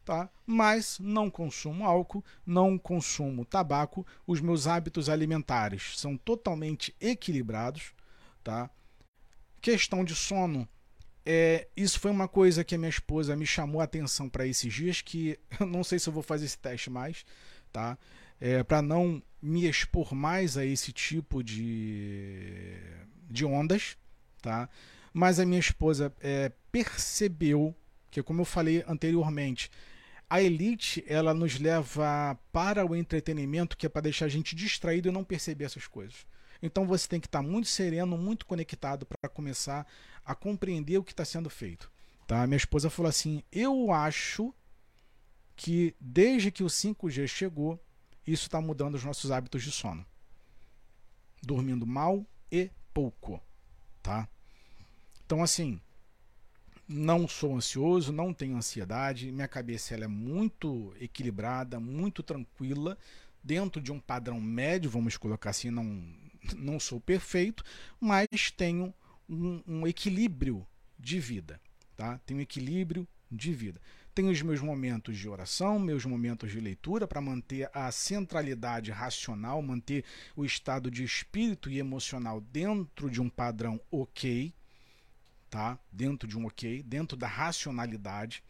tá? 0.04 0.28
mas 0.46 0.98
não 0.98 1.30
consumo 1.30 1.84
álcool, 1.84 2.24
não 2.44 2.78
consumo 2.78 3.44
tabaco, 3.44 4.06
os 4.26 4.40
meus 4.40 4.66
hábitos 4.66 5.08
alimentares 5.08 5.98
são 5.98 6.16
totalmente 6.16 6.94
equilibrados. 7.00 7.92
Tá? 8.42 8.70
Questão 9.60 10.04
de 10.04 10.14
sono, 10.14 10.68
é, 11.24 11.68
isso 11.76 12.00
foi 12.00 12.10
uma 12.10 12.26
coisa 12.26 12.64
que 12.64 12.74
a 12.74 12.78
minha 12.78 12.88
esposa 12.88 13.36
me 13.36 13.46
chamou 13.46 13.80
a 13.80 13.84
atenção 13.84 14.28
para 14.28 14.46
esses 14.46 14.72
dias, 14.72 15.00
que 15.00 15.38
eu 15.60 15.66
não 15.66 15.84
sei 15.84 15.98
se 15.98 16.08
eu 16.08 16.12
vou 16.12 16.22
fazer 16.22 16.46
esse 16.46 16.58
teste 16.58 16.90
mais, 16.90 17.24
tá? 17.72 17.98
É, 18.40 18.62
para 18.62 18.80
não 18.80 19.22
me 19.40 19.68
expor 19.68 20.14
mais 20.14 20.56
a 20.56 20.64
esse 20.64 20.92
tipo 20.92 21.44
de, 21.44 22.74
de 23.28 23.44
ondas, 23.44 23.98
tá? 24.40 24.68
Mas 25.12 25.40
a 25.40 25.46
minha 25.46 25.60
esposa 25.60 26.12
é, 26.20 26.52
percebeu 26.70 27.74
que, 28.10 28.22
como 28.22 28.40
eu 28.40 28.44
falei 28.44 28.84
anteriormente, 28.86 29.70
a 30.28 30.40
elite 30.40 31.04
ela 31.08 31.34
nos 31.34 31.58
leva 31.58 32.38
para 32.52 32.86
o 32.86 32.94
entretenimento 32.94 33.76
que 33.76 33.86
é 33.86 33.88
para 33.88 34.02
deixar 34.02 34.26
a 34.26 34.28
gente 34.28 34.54
distraído 34.54 35.08
e 35.08 35.12
não 35.12 35.24
perceber 35.24 35.64
essas 35.64 35.88
coisas. 35.88 36.24
Então 36.62 36.86
você 36.86 37.08
tem 37.08 37.18
que 37.20 37.26
estar 37.26 37.42
muito 37.42 37.68
sereno, 37.68 38.16
muito 38.16 38.46
conectado 38.46 39.06
para 39.06 39.30
começar 39.30 39.86
a 40.24 40.34
compreender 40.34 40.98
o 40.98 41.02
que 41.02 41.12
está 41.12 41.24
sendo 41.24 41.50
feito. 41.50 41.90
Tá? 42.26 42.46
Minha 42.46 42.58
esposa 42.58 42.88
falou 42.88 43.08
assim: 43.08 43.42
Eu 43.50 43.92
acho 43.92 44.54
que 45.56 45.96
desde 46.00 46.50
que 46.50 46.62
o 46.62 46.68
5G 46.68 47.26
chegou, 47.26 47.82
isso 48.26 48.46
está 48.46 48.60
mudando 48.60 48.94
os 48.94 49.04
nossos 49.04 49.30
hábitos 49.30 49.64
de 49.64 49.72
sono. 49.72 50.06
Dormindo 51.42 51.86
mal 51.86 52.24
e 52.52 52.70
pouco. 52.94 53.42
Tá? 54.02 54.28
Então, 55.30 55.44
assim, 55.44 55.80
não 56.88 57.28
sou 57.28 57.54
ansioso, 57.54 58.12
não 58.12 58.34
tenho 58.34 58.56
ansiedade, 58.56 59.30
minha 59.30 59.46
cabeça 59.46 59.94
ela 59.94 60.06
é 60.06 60.08
muito 60.08 60.92
equilibrada, 61.00 61.78
muito 61.78 62.20
tranquila, 62.20 62.98
dentro 63.40 63.80
de 63.80 63.92
um 63.92 64.00
padrão 64.00 64.40
médio, 64.40 64.90
vamos 64.90 65.16
colocar 65.16 65.50
assim, 65.50 65.70
não, 65.70 66.02
não 66.56 66.80
sou 66.80 67.00
perfeito, 67.00 67.62
mas 68.00 68.50
tenho 68.50 68.92
um, 69.28 69.62
um 69.64 69.86
equilíbrio 69.86 70.66
de 70.98 71.20
vida, 71.20 71.60
tá? 71.96 72.18
Tenho 72.26 72.40
equilíbrio 72.40 73.06
de 73.30 73.52
vida. 73.52 73.80
Tenho 74.12 74.32
os 74.32 74.42
meus 74.42 74.60
momentos 74.60 75.16
de 75.16 75.28
oração, 75.28 75.78
meus 75.78 76.04
momentos 76.04 76.50
de 76.50 76.58
leitura 76.58 77.06
para 77.06 77.20
manter 77.20 77.70
a 77.72 77.92
centralidade 77.92 78.90
racional, 78.90 79.62
manter 79.62 80.04
o 80.34 80.44
estado 80.44 80.90
de 80.90 81.04
espírito 81.04 81.70
e 81.70 81.78
emocional 81.78 82.40
dentro 82.40 83.08
de 83.08 83.20
um 83.20 83.28
padrão 83.28 83.80
ok, 83.92 84.52
tá? 85.50 85.78
Dentro 85.90 86.28
de 86.28 86.38
um 86.38 86.46
ok, 86.46 86.82
dentro 86.84 87.16
da 87.16 87.26
racionalidade. 87.26 88.42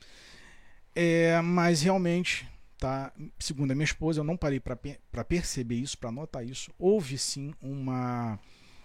É, 0.95 1.41
mas 1.41 1.83
realmente, 1.83 2.47
tá? 2.79 3.13
Segundo 3.39 3.71
a 3.71 3.75
minha 3.75 3.85
esposa, 3.85 4.21
eu 4.21 4.25
não 4.25 4.37
parei 4.37 4.61
para 4.61 5.25
perceber 5.25 5.77
isso, 5.77 5.97
para 5.97 6.13
notar 6.13 6.45
isso. 6.47 6.71
Houve 6.79 7.17
sim 7.17 7.55
uma 7.61 8.39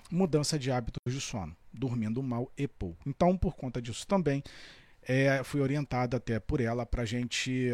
mudança 0.09 0.57
de 0.57 0.71
hábitos 0.71 1.13
de 1.13 1.19
sono, 1.19 1.55
dormindo 1.73 2.23
mal 2.23 2.51
e 2.57 2.67
pouco. 2.67 2.97
Então, 3.05 3.37
por 3.37 3.55
conta 3.55 3.81
disso 3.81 4.07
também, 4.07 4.41
é, 5.01 5.43
fui 5.43 5.59
orientada 5.59 6.17
até 6.17 6.39
por 6.39 6.61
ela 6.61 6.85
para 6.85 7.03
a 7.03 7.05
gente 7.05 7.73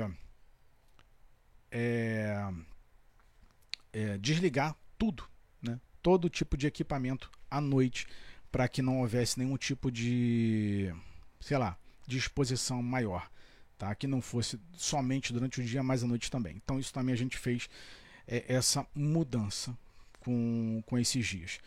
é, 1.69 2.49
é, 3.93 4.17
desligar 4.17 4.75
tudo, 4.97 5.23
né? 5.61 5.79
todo 6.01 6.29
tipo 6.29 6.57
de 6.57 6.67
equipamento 6.67 7.29
à 7.49 7.61
noite 7.61 8.07
para 8.51 8.67
que 8.67 8.81
não 8.81 8.99
houvesse 8.99 9.39
nenhum 9.39 9.57
tipo 9.57 9.91
de, 9.91 10.93
sei 11.39 11.57
lá, 11.57 11.77
exposição 12.17 12.81
maior, 12.83 13.29
tá? 13.77 13.93
Que 13.95 14.07
não 14.07 14.21
fosse 14.21 14.59
somente 14.75 15.31
durante 15.31 15.61
o 15.61 15.63
dia, 15.63 15.81
mas 15.81 16.03
à 16.03 16.07
noite 16.07 16.29
também. 16.29 16.59
Então 16.63 16.79
isso 16.79 16.93
também 16.93 17.13
a 17.13 17.17
gente 17.17 17.37
fez 17.37 17.69
é, 18.27 18.43
essa 18.47 18.85
mudança 18.93 19.77
com, 20.19 20.83
com 20.85 20.97
esses 20.97 21.25
dias. 21.25 21.59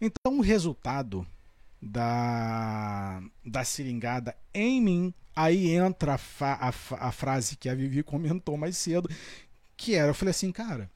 Então 0.00 0.38
o 0.38 0.40
resultado 0.40 1.26
da, 1.80 3.22
da 3.44 3.64
seringada 3.64 4.36
em 4.52 4.80
mim, 4.80 5.14
aí 5.34 5.70
entra 5.70 6.14
a, 6.14 6.18
fa, 6.18 6.54
a, 6.54 7.08
a 7.08 7.12
frase 7.12 7.56
que 7.56 7.68
a 7.68 7.74
Vivi 7.74 8.02
comentou 8.02 8.56
mais 8.56 8.76
cedo, 8.76 9.08
que 9.76 9.94
era, 9.94 10.08
eu 10.08 10.14
falei 10.14 10.30
assim, 10.30 10.50
cara, 10.50 10.90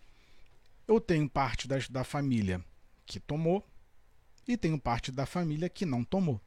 eu 0.87 1.01
tenho 1.01 1.29
parte 1.29 1.69
das, 1.69 1.89
da 1.89 2.05
família 2.05 2.65
que 3.05 3.21
tomou, 3.21 3.65
e 4.49 4.57
tenho 4.57 4.81
parte 4.81 5.13
da 5.13 5.27
família 5.27 5.69
que 5.69 5.85
não 5.85 6.03
tomou. 6.03 6.41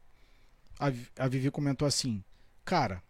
A, 1.16 1.28
Vivi 1.28 1.50
comentou 1.50 1.86
assim: 1.86 2.22
Cara, 2.64 3.02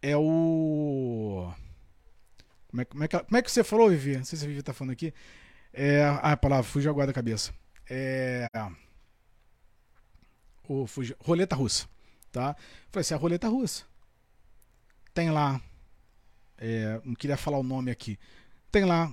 é 0.00 0.16
o. 0.16 1.52
Como 2.68 2.82
é, 2.82 2.84
como, 2.84 3.04
é 3.04 3.08
que, 3.08 3.18
como 3.18 3.36
é 3.36 3.42
que 3.42 3.50
você 3.50 3.64
falou, 3.64 3.90
Vivi? 3.90 4.16
Não 4.16 4.24
sei 4.24 4.38
se 4.38 4.44
a 4.44 4.48
Vivi 4.48 4.62
tá 4.62 4.72
falando 4.72 4.92
aqui. 4.92 5.12
É, 5.72 6.04
ah, 6.04 6.32
a 6.32 6.36
palavra, 6.36 6.62
fugiu 6.62 6.90
agora 6.90 7.08
da 7.08 7.12
cabeça. 7.12 7.52
É. 7.90 8.46
O, 10.68 10.86
fugiu, 10.86 11.16
roleta 11.20 11.56
russa. 11.56 11.88
Tá? 12.30 12.54
Falei 12.90 13.00
assim: 13.00 13.14
a 13.14 13.18
roleta 13.18 13.48
russa. 13.48 13.84
Tem 15.12 15.30
lá. 15.30 15.60
É, 16.58 17.00
não 17.04 17.14
queria 17.14 17.36
falar 17.36 17.58
o 17.58 17.62
nome 17.62 17.90
aqui. 17.90 18.18
Tem 18.70 18.84
lá 18.84 19.12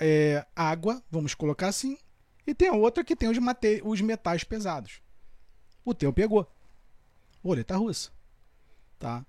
é, 0.00 0.44
água, 0.54 1.02
vamos 1.10 1.34
colocar 1.34 1.68
assim, 1.68 1.98
e 2.46 2.54
tem 2.54 2.68
a 2.68 2.74
outra 2.74 3.04
que 3.04 3.16
tem 3.16 3.28
os, 3.28 3.38
mate... 3.38 3.80
os 3.84 4.00
metais 4.00 4.44
pesados. 4.44 5.00
O 5.84 5.94
teu 5.94 6.12
pegou. 6.12 6.50
Roleta 7.42 7.76
russa. 7.76 8.10
Tá? 8.98 9.24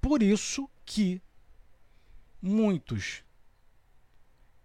Por 0.00 0.22
isso 0.22 0.68
que 0.84 1.20
muitos 2.40 3.24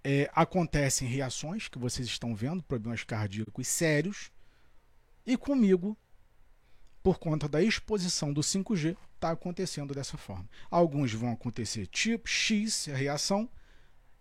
é, 0.04 0.30
acontecem 0.34 1.08
reações 1.08 1.68
que 1.68 1.80
vocês 1.80 2.08
estão 2.08 2.36
vendo, 2.36 2.62
problemas 2.64 3.04
cardíacos 3.04 3.68
sérios, 3.68 4.32
e 5.26 5.38
comigo, 5.38 5.98
por 7.02 7.18
conta 7.18 7.48
da 7.48 7.62
exposição 7.62 8.34
do 8.34 8.42
5G, 8.42 8.98
está 9.16 9.32
acontecendo 9.32 9.94
dessa 9.94 10.18
forma. 10.18 10.48
Alguns 10.70 11.14
vão 11.14 11.32
acontecer 11.32 11.88
tipo 11.88 12.28
X, 12.28 12.90
a 12.90 12.96
reação, 12.96 13.50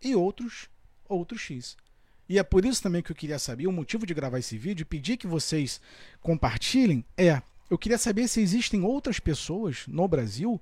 e 0.00 0.14
outros, 0.14 0.68
outro 1.08 1.36
X. 1.36 1.76
E 2.32 2.38
é 2.38 2.42
por 2.42 2.64
isso 2.64 2.82
também 2.82 3.02
que 3.02 3.12
eu 3.12 3.14
queria 3.14 3.38
saber, 3.38 3.66
o 3.66 3.72
motivo 3.72 4.06
de 4.06 4.14
gravar 4.14 4.38
esse 4.38 4.56
vídeo 4.56 4.84
e 4.84 4.86
pedir 4.86 5.18
que 5.18 5.26
vocês 5.26 5.78
compartilhem 6.22 7.04
é, 7.14 7.42
eu 7.68 7.76
queria 7.76 7.98
saber 7.98 8.26
se 8.26 8.40
existem 8.40 8.82
outras 8.82 9.20
pessoas 9.20 9.86
no 9.86 10.08
Brasil 10.08 10.58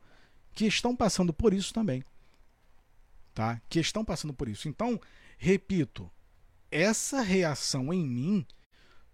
que 0.53 0.66
estão 0.66 0.97
passando 0.97 1.33
por 1.33 1.55
isso 1.55 1.73
também. 1.73 2.05
Tá? 3.33 3.62
Que 3.68 3.79
estão 3.79 4.05
passando 4.05 4.35
por 4.35 4.49
isso. 4.49 4.68
Então, 4.68 5.01
repito, 5.39 6.11
essa 6.73 7.21
reação 7.21 7.93
em 7.93 8.05
mim 8.05 8.45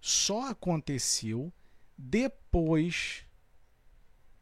só 0.00 0.48
aconteceu 0.48 1.52
depois 1.94 3.26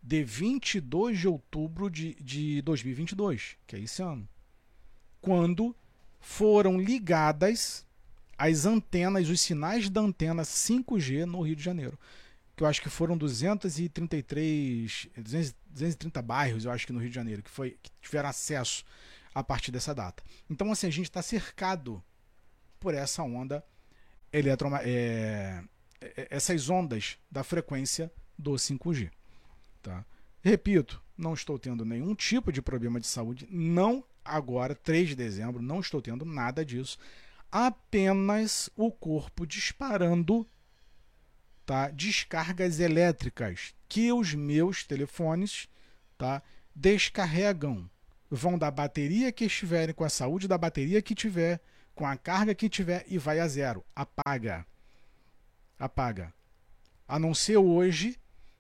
de 0.01 0.23
22 0.23 1.19
de 1.19 1.27
outubro 1.27 1.91
de, 1.91 2.15
de 2.23 2.63
2022, 2.63 3.57
que 3.67 3.75
é 3.75 3.81
esse 3.81 4.01
ano, 4.01 4.29
quando 5.21 5.75
foram 6.21 6.81
ligadas 6.81 7.85
as 8.37 8.67
antenas, 8.67 9.29
os 9.29 9.41
sinais 9.41 9.89
da 9.89 10.01
antena 10.01 10.43
5G 10.43 11.25
no 11.25 11.43
Rio 11.43 11.57
de 11.57 11.63
Janeiro. 11.63 11.99
Que 12.57 12.63
eu 12.63 12.67
acho 12.67 12.81
que 12.81 12.89
foram 12.89 13.17
233, 13.17 15.09
230 15.17 16.23
bairros, 16.23 16.65
eu 16.65 16.71
acho 16.71 16.87
que 16.87 16.93
no 16.93 17.01
Rio 17.01 17.09
de 17.09 17.15
Janeiro, 17.15 17.43
que, 17.43 17.51
foi, 17.51 17.77
que 17.83 17.91
tiveram 18.01 18.29
acesso 18.29 18.85
a 19.35 19.43
partir 19.43 19.73
dessa 19.73 19.93
data. 19.93 20.23
Então, 20.49 20.71
assim, 20.71 20.87
a 20.87 20.91
gente 20.91 21.07
está 21.07 21.21
cercado 21.21 22.03
por 22.79 22.95
essa 22.95 23.23
onda 23.23 23.65
eletro, 24.33 24.69
é, 24.83 25.65
essas 26.31 26.69
ondas 26.69 27.19
da 27.31 27.43
frequência 27.43 28.13
do 28.39 28.53
5G. 28.53 29.11
Tá? 29.83 30.05
Repito, 30.43 31.03
não 31.17 31.35
estou 31.35 31.59
tendo 31.59 31.85
nenhum 31.85 32.15
tipo 32.15 32.53
de 32.53 32.61
problema 32.61 33.01
de 33.01 33.07
saúde, 33.07 33.47
não 33.51 34.05
agora, 34.25 34.75
3 34.75 35.11
de 35.11 35.15
dezembro, 35.15 35.63
não 35.63 35.81
estou 35.81 36.01
tendo 36.01 36.25
nada 36.25 36.65
disso. 36.65 36.99
Apenas 37.57 38.69
o 38.75 38.91
corpo 38.91 39.47
disparando 39.47 40.45
tá? 41.65 41.89
descargas 41.89 42.81
elétricas 42.81 43.77
que 43.89 44.13
os 44.13 44.35
meus 44.35 44.83
telefones 44.83 45.69
tá? 46.19 46.43
descarregam. 46.75 47.89
Vão 48.29 48.59
da 48.59 48.73
bateria 48.73 49.31
que 49.31 49.45
estiverem, 49.45 49.95
com 49.95 50.03
a 50.03 50.09
saúde 50.09 50.49
da 50.49 50.59
bateria 50.59 51.01
que 51.01 51.15
tiver, 51.15 51.61
com 51.95 52.05
a 52.05 52.17
carga 52.17 52.57
que 52.57 52.69
tiver 52.69 53.05
e 53.07 53.19
vai 53.19 53.39
a 53.39 53.47
zero. 53.47 53.85
Apaga. 53.95 54.67
Apaga. 55.79 56.35
A 57.07 57.21
não 57.21 57.33
ser 57.33 57.59
hoje, 57.59 58.19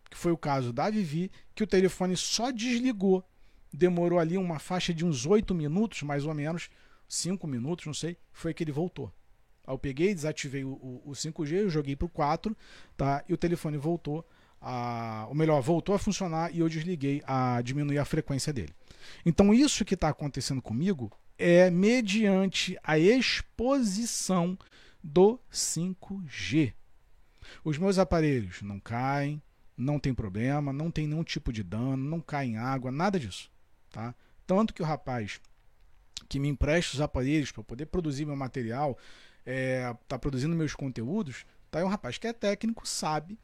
que 0.08 0.16
foi 0.16 0.30
o 0.30 0.38
caso 0.38 0.72
da 0.72 0.88
Vivi, 0.88 1.32
que 1.52 1.64
o 1.64 1.66
telefone 1.66 2.16
só 2.16 2.52
desligou. 2.52 3.28
Demorou 3.72 4.20
ali 4.20 4.38
uma 4.38 4.60
faixa 4.60 4.94
de 4.94 5.04
uns 5.04 5.26
8 5.26 5.52
minutos, 5.52 6.02
mais 6.02 6.24
ou 6.24 6.32
menos, 6.32 6.70
5 7.08 7.46
minutos, 7.46 7.86
não 7.86 7.94
sei, 7.94 8.16
foi 8.32 8.54
que 8.54 8.64
ele 8.64 8.72
voltou. 8.72 9.12
Aí 9.66 9.74
eu 9.74 9.78
peguei, 9.78 10.14
desativei 10.14 10.64
o, 10.64 10.72
o, 10.72 11.02
o 11.06 11.10
5G, 11.12 11.52
eu 11.52 11.70
joguei 11.70 11.96
para 11.96 12.06
o 12.06 12.08
4, 12.08 12.56
tá? 12.96 13.24
E 13.28 13.32
o 13.32 13.36
telefone 13.36 13.76
voltou 13.76 14.26
a, 14.60 15.26
ou 15.28 15.34
melhor, 15.34 15.60
voltou 15.60 15.94
a 15.94 15.98
funcionar 15.98 16.54
e 16.54 16.60
eu 16.60 16.68
desliguei 16.68 17.22
a 17.26 17.60
diminuir 17.62 17.98
a 17.98 18.04
frequência 18.04 18.52
dele. 18.52 18.74
Então 19.24 19.52
isso 19.52 19.84
que 19.84 19.94
está 19.94 20.08
acontecendo 20.08 20.62
comigo 20.62 21.12
é 21.38 21.70
mediante 21.70 22.78
a 22.82 22.98
exposição 22.98 24.58
do 25.02 25.38
5G. 25.52 26.72
Os 27.62 27.76
meus 27.76 27.98
aparelhos 27.98 28.62
não 28.62 28.80
caem, 28.80 29.42
não 29.76 29.98
tem 29.98 30.14
problema, 30.14 30.72
não 30.72 30.90
tem 30.90 31.06
nenhum 31.06 31.24
tipo 31.24 31.52
de 31.52 31.62
dano, 31.62 31.96
não 31.96 32.20
cai 32.20 32.46
em 32.46 32.56
água, 32.56 32.90
nada 32.90 33.18
disso. 33.18 33.50
Tá? 33.90 34.14
Tanto 34.46 34.72
que 34.72 34.82
o 34.82 34.86
rapaz 34.86 35.40
que 36.28 36.38
me 36.38 36.48
empresta 36.48 36.94
os 36.94 37.00
aparelhos 37.00 37.52
para 37.52 37.62
poder 37.62 37.86
produzir 37.86 38.24
meu 38.24 38.36
material, 38.36 38.98
é, 39.44 39.94
tá 40.08 40.18
produzindo 40.18 40.54
meus 40.56 40.74
conteúdos, 40.74 41.44
tá? 41.70 41.80
É 41.80 41.84
um 41.84 41.88
rapaz 41.88 42.18
que 42.18 42.26
é 42.26 42.32
técnico, 42.32 42.86
sabe 42.86 43.38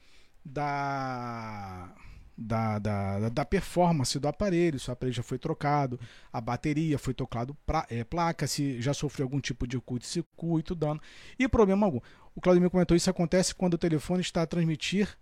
da 0.45 1.95
da, 2.41 2.79
da, 2.79 3.29
da 3.29 3.45
performance 3.45 4.19
do 4.19 4.27
aparelho, 4.27 4.81
se 4.81 4.89
o 4.89 4.93
aparelho 4.93 5.15
já 5.15 5.23
foi 5.23 5.39
trocado, 5.39 6.01
a 6.33 6.41
bateria 6.41 6.99
foi 6.99 7.13
trocado 7.13 7.55
pra, 7.67 7.87
é, 7.91 8.03
placa, 8.03 8.47
se 8.47 8.81
já 8.81 8.95
sofreu 8.95 9.27
algum 9.27 9.41
tipo 9.41 9.67
de 9.67 9.79
curto-circuito, 9.79 10.75
dano, 10.75 10.99
e 11.39 11.47
problema 11.47 11.87
algum. 11.87 12.01
O 12.35 12.41
Claudio 12.41 12.71
comentou 12.71 12.97
isso 12.97 13.11
acontece 13.11 13.55
quando 13.55 13.75
o 13.75 13.79
telefone 13.79 14.23
está 14.23 14.41
a 14.41 14.47
transmitir 14.47 15.19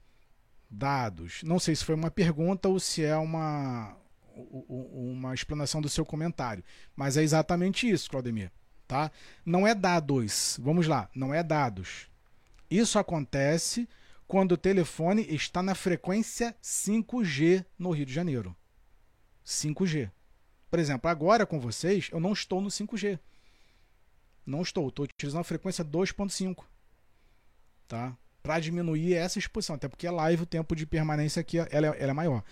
dados. 0.70 1.42
Não 1.42 1.58
sei 1.58 1.74
se 1.74 1.84
foi 1.84 1.96
uma 1.96 2.10
pergunta 2.10 2.68
ou 2.68 2.78
se 2.78 3.02
é 3.02 3.16
uma, 3.16 3.96
uma 4.50 5.34
explanação 5.34 5.80
do 5.80 5.88
seu 5.88 6.04
comentário, 6.04 6.64
mas 6.94 7.16
é 7.16 7.22
exatamente 7.22 7.88
isso, 7.88 8.10
Claudemir. 8.10 8.50
Tá? 8.86 9.10
Não 9.44 9.66
é 9.66 9.74
dados, 9.74 10.58
vamos 10.62 10.86
lá, 10.86 11.10
não 11.14 11.34
é 11.34 11.42
dados. 11.42 12.08
Isso 12.70 12.98
acontece 12.98 13.88
quando 14.26 14.52
o 14.52 14.56
telefone 14.56 15.26
está 15.28 15.62
na 15.62 15.74
frequência 15.74 16.54
5G 16.62 17.64
no 17.78 17.90
Rio 17.90 18.06
de 18.06 18.12
Janeiro. 18.12 18.56
5G. 19.44 20.10
Por 20.70 20.78
exemplo, 20.78 21.10
agora 21.10 21.46
com 21.46 21.58
vocês, 21.58 22.10
eu 22.12 22.20
não 22.20 22.32
estou 22.32 22.60
no 22.60 22.68
5G. 22.68 23.18
Não 24.44 24.62
estou, 24.62 24.88
estou 24.88 25.04
utilizando 25.04 25.40
a 25.40 25.44
frequência 25.44 25.84
2.5. 25.84 26.64
Tá? 27.86 28.16
Para 28.42 28.60
diminuir 28.60 29.14
essa 29.14 29.38
exposição, 29.38 29.76
até 29.76 29.88
porque 29.88 30.06
a 30.06 30.12
live, 30.12 30.42
o 30.42 30.46
tempo 30.46 30.76
de 30.76 30.86
permanência 30.86 31.40
aqui 31.40 31.58
ela 31.58 31.68
é, 31.88 32.02
ela 32.02 32.10
é 32.10 32.14
maior. 32.14 32.42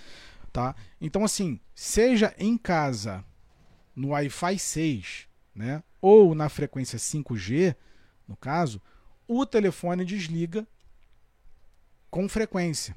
Tá? 0.57 0.75
Então, 0.99 1.23
assim, 1.23 1.61
seja 1.75 2.35
em 2.39 2.57
casa, 2.57 3.23
no 3.95 4.09
Wi-Fi 4.09 4.59
6, 4.59 5.29
né? 5.55 5.83
ou 6.01 6.35
na 6.35 6.49
frequência 6.49 6.99
5G, 6.99 7.77
no 8.27 8.35
caso, 8.39 8.81
o 9.29 9.45
telefone 9.45 10.03
desliga 10.03 10.67
com 12.09 12.27
frequência. 12.27 12.97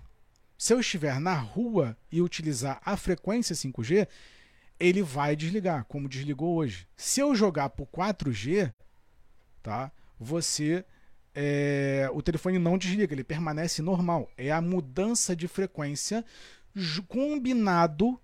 Se 0.57 0.71
eu 0.71 0.79
estiver 0.79 1.19
na 1.19 1.33
rua 1.33 1.97
e 2.09 2.21
utilizar 2.21 2.81
a 2.85 2.95
frequência 2.95 3.53
5G, 3.53 4.07
ele 4.79 5.03
vai 5.03 5.35
desligar, 5.35 5.83
como 5.83 6.07
desligou 6.07 6.55
hoje. 6.55 6.87
Se 6.95 7.19
eu 7.19 7.35
jogar 7.35 7.71
por 7.71 7.87
4G, 7.87 8.73
tá? 9.61 9.91
Você 10.17 10.85
é, 11.35 12.09
o 12.13 12.21
telefone 12.21 12.57
não 12.57 12.77
desliga, 12.77 13.13
ele 13.13 13.23
permanece 13.23 13.81
normal. 13.81 14.29
É 14.37 14.51
a 14.51 14.61
mudança 14.61 15.35
de 15.35 15.47
frequência 15.47 16.23
combinado 17.07 18.19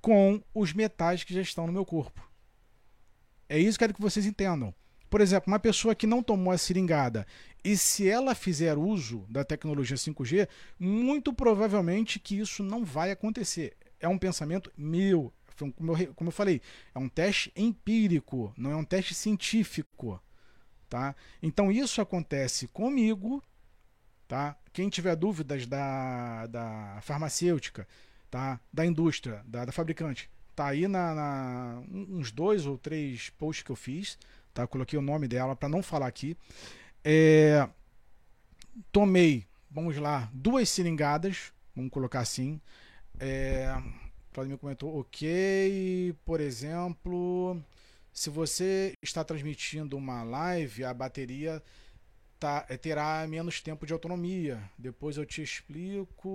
com 0.00 0.42
os 0.52 0.72
metais 0.72 1.24
que 1.24 1.34
já 1.34 1.40
estão 1.40 1.66
no 1.66 1.72
meu 1.72 1.84
corpo. 1.84 2.22
É 3.48 3.58
isso 3.58 3.78
que 3.78 3.84
eu 3.84 3.88
quero 3.88 3.94
que 3.94 4.02
vocês 4.02 4.26
entendam. 4.26 4.74
Por 5.08 5.20
exemplo, 5.20 5.52
uma 5.52 5.60
pessoa 5.60 5.94
que 5.94 6.06
não 6.06 6.22
tomou 6.22 6.52
a 6.52 6.58
seringada 6.58 7.26
e 7.62 7.76
se 7.76 8.08
ela 8.08 8.34
fizer 8.34 8.76
uso 8.76 9.24
da 9.28 9.44
tecnologia 9.44 9.96
5G, 9.96 10.48
muito 10.78 11.32
provavelmente 11.32 12.18
que 12.18 12.38
isso 12.38 12.62
não 12.62 12.84
vai 12.84 13.10
acontecer. 13.10 13.76
É 14.00 14.08
um 14.08 14.18
pensamento 14.18 14.72
meu. 14.76 15.32
Como 15.76 15.96
eu, 15.96 16.14
como 16.14 16.28
eu 16.28 16.32
falei, 16.32 16.60
é 16.94 16.98
um 16.98 17.08
teste 17.08 17.52
empírico, 17.54 18.52
não 18.56 18.72
é 18.72 18.76
um 18.76 18.84
teste 18.84 19.14
científico. 19.14 20.20
Tá? 20.88 21.14
Então 21.42 21.70
isso 21.70 22.00
acontece 22.00 22.66
comigo. 22.68 23.42
Tá? 24.34 24.56
Quem 24.72 24.88
tiver 24.88 25.14
dúvidas 25.14 25.64
da, 25.64 26.48
da 26.48 26.98
farmacêutica, 27.02 27.86
tá? 28.28 28.58
da 28.72 28.84
indústria, 28.84 29.44
da, 29.46 29.64
da 29.64 29.70
fabricante, 29.70 30.28
tá 30.56 30.66
aí 30.66 30.88
na, 30.88 31.14
na, 31.14 31.82
uns 31.88 32.32
dois 32.32 32.66
ou 32.66 32.76
três 32.76 33.30
posts 33.30 33.62
que 33.62 33.70
eu 33.70 33.76
fiz. 33.76 34.18
Tá? 34.52 34.66
Coloquei 34.66 34.98
o 34.98 35.02
nome 35.02 35.28
dela 35.28 35.54
para 35.54 35.68
não 35.68 35.84
falar 35.84 36.08
aqui. 36.08 36.36
É, 37.04 37.68
tomei, 38.90 39.46
vamos 39.70 39.98
lá, 39.98 40.28
duas 40.34 40.68
seringadas, 40.68 41.52
vamos 41.72 41.92
colocar 41.92 42.18
assim. 42.18 42.60
É, 43.20 43.72
me 44.36 44.58
comentou, 44.58 44.98
ok, 44.98 46.12
por 46.24 46.40
exemplo, 46.40 47.62
se 48.12 48.30
você 48.30 48.94
está 49.00 49.22
transmitindo 49.22 49.96
uma 49.96 50.24
live, 50.24 50.82
a 50.82 50.92
bateria 50.92 51.62
tá, 52.44 52.66
é, 52.68 52.76
terá 52.76 53.26
menos 53.26 53.62
tempo 53.62 53.86
de 53.86 53.94
autonomia. 53.94 54.62
Depois 54.78 55.16
eu 55.16 55.24
te 55.24 55.42
explico. 55.42 56.28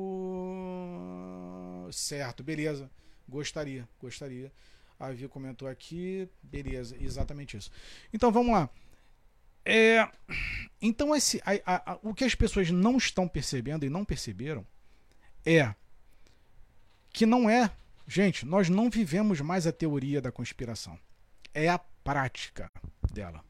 Certo, 1.91 2.43
beleza. 2.43 2.89
Gostaria, 3.27 3.87
gostaria. 4.01 4.51
A 4.99 5.11
Vi 5.11 5.27
comentou 5.27 5.67
aqui, 5.67 6.27
beleza, 6.41 6.97
exatamente 6.99 7.55
isso. 7.55 7.69
Então 8.11 8.31
vamos 8.31 8.53
lá. 8.53 8.67
É, 9.63 10.09
então, 10.81 11.15
esse, 11.15 11.39
a, 11.45 11.91
a, 11.91 11.99
o 12.01 12.11
que 12.13 12.23
as 12.23 12.33
pessoas 12.33 12.71
não 12.71 12.97
estão 12.97 13.27
percebendo 13.27 13.85
e 13.85 13.89
não 13.89 14.03
perceberam 14.03 14.65
é 15.45 15.75
que 17.13 17.23
não 17.25 17.47
é. 17.47 17.71
Gente, 18.07 18.47
nós 18.47 18.67
não 18.67 18.89
vivemos 18.89 19.41
mais 19.41 19.67
a 19.67 19.71
teoria 19.71 20.19
da 20.19 20.31
conspiração. 20.31 20.97
É 21.53 21.69
a 21.69 21.77
prática 21.77 22.71
dela. 23.13 23.45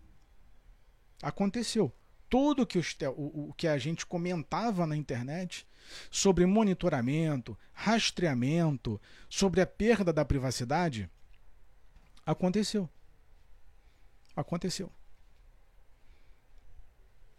Aconteceu. 1.23 1.93
Tudo 2.29 2.65
que 2.65 2.77
os, 2.77 2.95
o, 3.15 3.49
o 3.49 3.53
que 3.53 3.67
a 3.67 3.77
gente 3.77 4.05
comentava 4.05 4.85
na 4.85 4.95
internet 4.95 5.67
sobre 6.11 6.45
monitoramento, 6.45 7.57
rastreamento, 7.73 9.01
sobre 9.27 9.61
a 9.61 9.67
perda 9.67 10.13
da 10.13 10.23
privacidade, 10.23 11.09
aconteceu. 12.25 12.89
Aconteceu. 14.35 14.91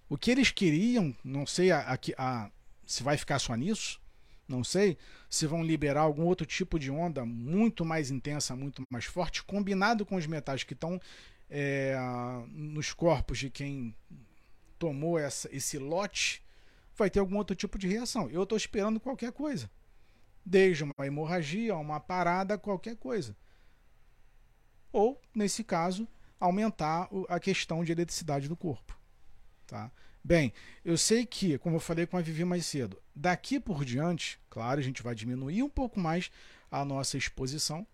O 0.09 0.19
que 0.19 0.31
eles 0.31 0.51
queriam, 0.51 1.17
não 1.23 1.47
sei 1.47 1.71
a, 1.71 1.93
a, 1.93 1.99
a, 2.19 2.51
se 2.85 3.03
vai 3.03 3.17
ficar 3.17 3.39
só 3.39 3.55
nisso, 3.55 4.01
não 4.49 4.65
sei, 4.65 4.99
se 5.29 5.47
vão 5.47 5.63
liberar 5.63 6.01
algum 6.01 6.25
outro 6.25 6.45
tipo 6.45 6.77
de 6.77 6.91
onda 6.91 7.25
muito 7.25 7.85
mais 7.85 8.11
intensa, 8.11 8.57
muito 8.57 8.83
mais 8.91 9.05
forte, 9.05 9.45
combinado 9.45 10.05
com 10.05 10.17
os 10.17 10.27
metais 10.27 10.65
que 10.65 10.75
estão 10.75 11.01
é, 11.49 11.97
nos 12.49 12.93
corpos 12.93 13.39
de 13.39 13.49
quem 13.49 13.95
tomou 14.81 15.19
essa, 15.19 15.55
esse 15.55 15.79
lote, 15.79 16.43
vai 16.97 17.11
ter 17.11 17.21
algum 17.21 17.37
outro 17.37 17.55
tipo 17.55 17.79
de 17.79 17.87
reação. 17.87 18.31
Eu 18.31 18.43
estou 18.43 18.57
esperando 18.57 18.99
qualquer 18.99 19.31
coisa. 19.31 19.71
Desde 20.45 20.83
uma 20.83 21.07
hemorragia, 21.07 21.77
uma 21.77 22.01
parada, 22.01 22.57
qualquer 22.57 22.97
coisa. 22.97 23.37
Ou, 24.91 25.21
nesse 25.35 25.63
caso, 25.63 26.09
aumentar 26.41 27.11
a 27.29 27.39
questão 27.39 27.85
de 27.85 27.93
eletricidade 27.93 28.49
do 28.49 28.57
corpo. 28.57 28.99
Tá? 29.67 29.93
Bem, 30.25 30.53
eu 30.83 30.97
sei 30.97 31.27
que, 31.27 31.59
como 31.59 31.77
eu 31.77 31.81
falei 31.81 32.07
com 32.07 32.17
a 32.17 32.23
Vivi 32.23 32.45
mais 32.45 32.65
cedo, 32.65 33.01
daqui 33.15 33.61
por 33.61 33.85
diante, 33.85 34.41
claro, 34.49 34.81
a 34.81 34.83
gente 34.83 35.03
vai 35.03 35.15
diminuir 35.15 35.63
um 35.63 35.69
pouco 35.69 36.01
mais 36.01 36.31
a 36.71 36.85
nossa 36.87 37.19
exposição, 37.19 37.87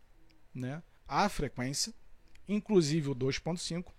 né, 0.55 0.83
à 1.07 1.29
frequência, 1.29 1.93
inclusive 2.49 3.11
o 3.11 3.15
2.5. 3.15 3.96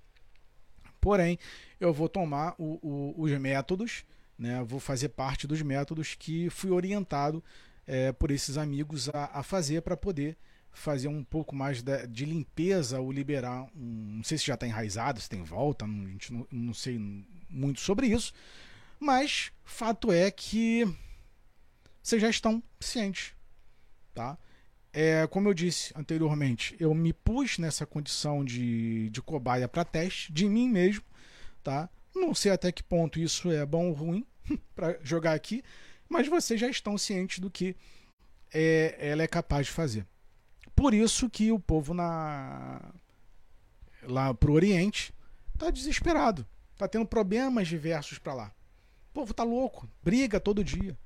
Porém, 1.08 1.40
eu 1.80 1.94
vou 1.94 2.10
tomar 2.10 2.54
o, 2.58 2.78
o, 2.86 3.22
os 3.24 3.32
métodos 3.40 4.04
né, 4.38 4.62
vou 4.62 4.78
fazer 4.78 5.08
parte 5.08 5.48
dos 5.48 5.62
métodos 5.62 6.16
que 6.16 6.50
fui 6.50 6.70
orientado 6.70 7.42
é, 7.88 8.12
por 8.12 8.30
esses 8.30 8.58
amigos 8.58 9.08
a, 9.08 9.30
a 9.40 9.42
fazer 9.42 9.82
para 9.84 9.96
poder 9.96 10.36
fazer 10.70 11.08
um 11.08 11.24
pouco 11.24 11.56
mais 11.56 11.82
de, 11.82 12.08
de 12.08 12.26
limpeza 12.26 13.00
ou 13.00 13.10
liberar 13.10 13.64
um, 13.74 14.18
não 14.18 14.24
sei 14.26 14.38
se 14.38 14.48
já 14.48 14.56
está 14.56 14.68
enraizado, 14.68 15.22
se 15.22 15.30
tem 15.30 15.42
volta, 15.44 15.88
não, 15.88 16.08
a 16.08 16.10
gente 16.10 16.34
não, 16.34 16.46
não 16.52 16.74
sei 16.74 17.00
muito 17.50 17.80
sobre 17.80 18.08
isso, 18.08 18.34
mas 19.00 19.54
fato 19.64 20.12
é 20.12 20.30
que 20.30 20.84
vocês 22.04 22.22
já 22.22 22.30
estão 22.30 22.62
cientes, 22.82 23.34
tá? 24.14 24.38
É, 25.00 25.28
como 25.28 25.48
eu 25.48 25.54
disse 25.54 25.94
anteriormente, 25.96 26.76
eu 26.80 26.92
me 26.92 27.14
pus 27.14 27.60
nessa 27.60 27.86
condição 27.86 28.44
de, 28.44 29.12
de 29.12 29.22
cobaia 29.22 29.68
para 29.68 29.86
teste 29.86 30.34
de 30.34 30.50
mim 30.50 30.68
mesmo, 30.68 31.04
tá? 31.64 31.88
Não 32.16 32.34
sei 32.34 32.52
até 32.52 32.72
que 32.72 32.82
ponto 32.82 33.20
isso 33.20 33.52
é 33.52 33.64
bom 33.64 33.90
ou 33.90 33.94
ruim 33.94 34.26
para 34.76 34.98
jogar 35.04 35.34
aqui, 35.34 35.64
mas 36.10 36.28
vocês 36.28 36.60
já 36.60 36.68
estão 36.68 36.98
cientes 36.98 37.38
do 37.38 37.48
que 37.48 37.76
é, 38.52 38.98
ela 39.00 39.22
é 39.22 39.28
capaz 39.28 39.68
de 39.68 39.72
fazer. 39.72 40.04
Por 40.76 40.96
isso 40.96 41.30
que 41.30 41.52
o 41.52 41.60
povo 41.60 41.94
na 41.94 42.82
lá 44.02 44.34
pro 44.34 44.54
Oriente 44.54 45.14
tá 45.60 45.70
desesperado, 45.70 46.44
tá 46.76 46.88
tendo 46.88 47.06
problemas 47.06 47.68
diversos 47.68 48.18
para 48.18 48.34
lá. 48.34 48.52
O 49.12 49.14
povo 49.14 49.32
tá 49.32 49.44
louco, 49.44 49.88
briga 50.02 50.40
todo 50.40 50.64
dia. 50.64 50.98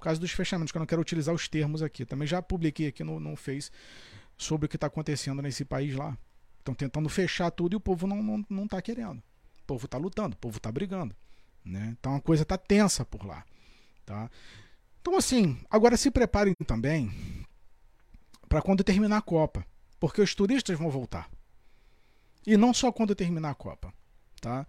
Por 0.00 0.04
causa 0.04 0.18
dos 0.18 0.30
fechamentos, 0.30 0.72
que 0.72 0.78
eu 0.78 0.80
não 0.80 0.86
quero 0.86 1.02
utilizar 1.02 1.34
os 1.34 1.46
termos 1.46 1.82
aqui. 1.82 2.06
Também 2.06 2.26
já 2.26 2.40
publiquei 2.40 2.86
aqui 2.86 3.04
no, 3.04 3.20
no 3.20 3.36
Face 3.36 3.70
sobre 4.38 4.64
o 4.64 4.68
que 4.68 4.76
está 4.76 4.86
acontecendo 4.86 5.42
nesse 5.42 5.62
país 5.62 5.94
lá. 5.94 6.16
Estão 6.58 6.74
tentando 6.74 7.06
fechar 7.10 7.50
tudo 7.50 7.74
e 7.74 7.76
o 7.76 7.80
povo 7.80 8.06
não, 8.06 8.22
não, 8.22 8.46
não 8.48 8.66
tá 8.66 8.80
querendo. 8.80 9.18
O 9.18 9.66
povo 9.66 9.84
está 9.84 9.98
lutando, 9.98 10.34
o 10.34 10.38
povo 10.38 10.56
está 10.56 10.72
brigando. 10.72 11.14
Né? 11.62 11.94
Então 12.00 12.16
a 12.16 12.20
coisa 12.20 12.44
está 12.44 12.56
tensa 12.56 13.04
por 13.04 13.26
lá. 13.26 13.44
Tá? 14.06 14.30
Então, 15.02 15.18
assim, 15.18 15.60
agora 15.70 15.98
se 15.98 16.10
preparem 16.10 16.54
também 16.66 17.12
para 18.48 18.62
quando 18.62 18.82
terminar 18.82 19.18
a 19.18 19.22
Copa. 19.22 19.66
Porque 19.98 20.22
os 20.22 20.34
turistas 20.34 20.78
vão 20.78 20.88
voltar. 20.88 21.30
E 22.46 22.56
não 22.56 22.72
só 22.72 22.90
quando 22.90 23.14
terminar 23.14 23.50
a 23.50 23.54
Copa. 23.54 23.92
Tá? 24.40 24.66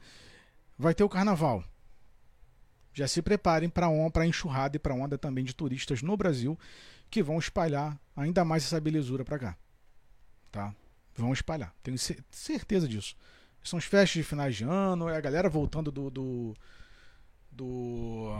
Vai 0.77 0.93
ter 0.93 1.05
o 1.05 1.09
carnaval 1.09 1.63
já 2.93 3.07
se 3.07 3.21
preparem 3.21 3.69
para 3.69 3.87
a 3.87 4.25
enxurrada 4.25 4.75
e 4.75 4.79
para 4.79 4.93
onda 4.93 5.17
também 5.17 5.43
de 5.43 5.55
turistas 5.55 6.01
no 6.01 6.15
Brasil 6.17 6.57
que 7.09 7.21
vão 7.21 7.37
espalhar 7.37 7.99
ainda 8.15 8.45
mais 8.45 8.63
essa 8.63 8.79
belezura 8.79 9.25
para 9.25 9.39
cá. 9.39 9.57
Tá? 10.51 10.73
Vão 11.15 11.33
espalhar, 11.33 11.73
tenho 11.83 11.97
certeza 12.31 12.87
disso. 12.87 13.15
São 13.63 13.77
as 13.77 13.85
festas 13.85 14.11
de 14.11 14.23
finais 14.23 14.55
de 14.55 14.63
ano, 14.63 15.07
é 15.07 15.15
a 15.15 15.21
galera 15.21 15.49
voltando 15.49 15.91
do. 15.91 16.09
do, 16.09 16.55
do 17.51 18.31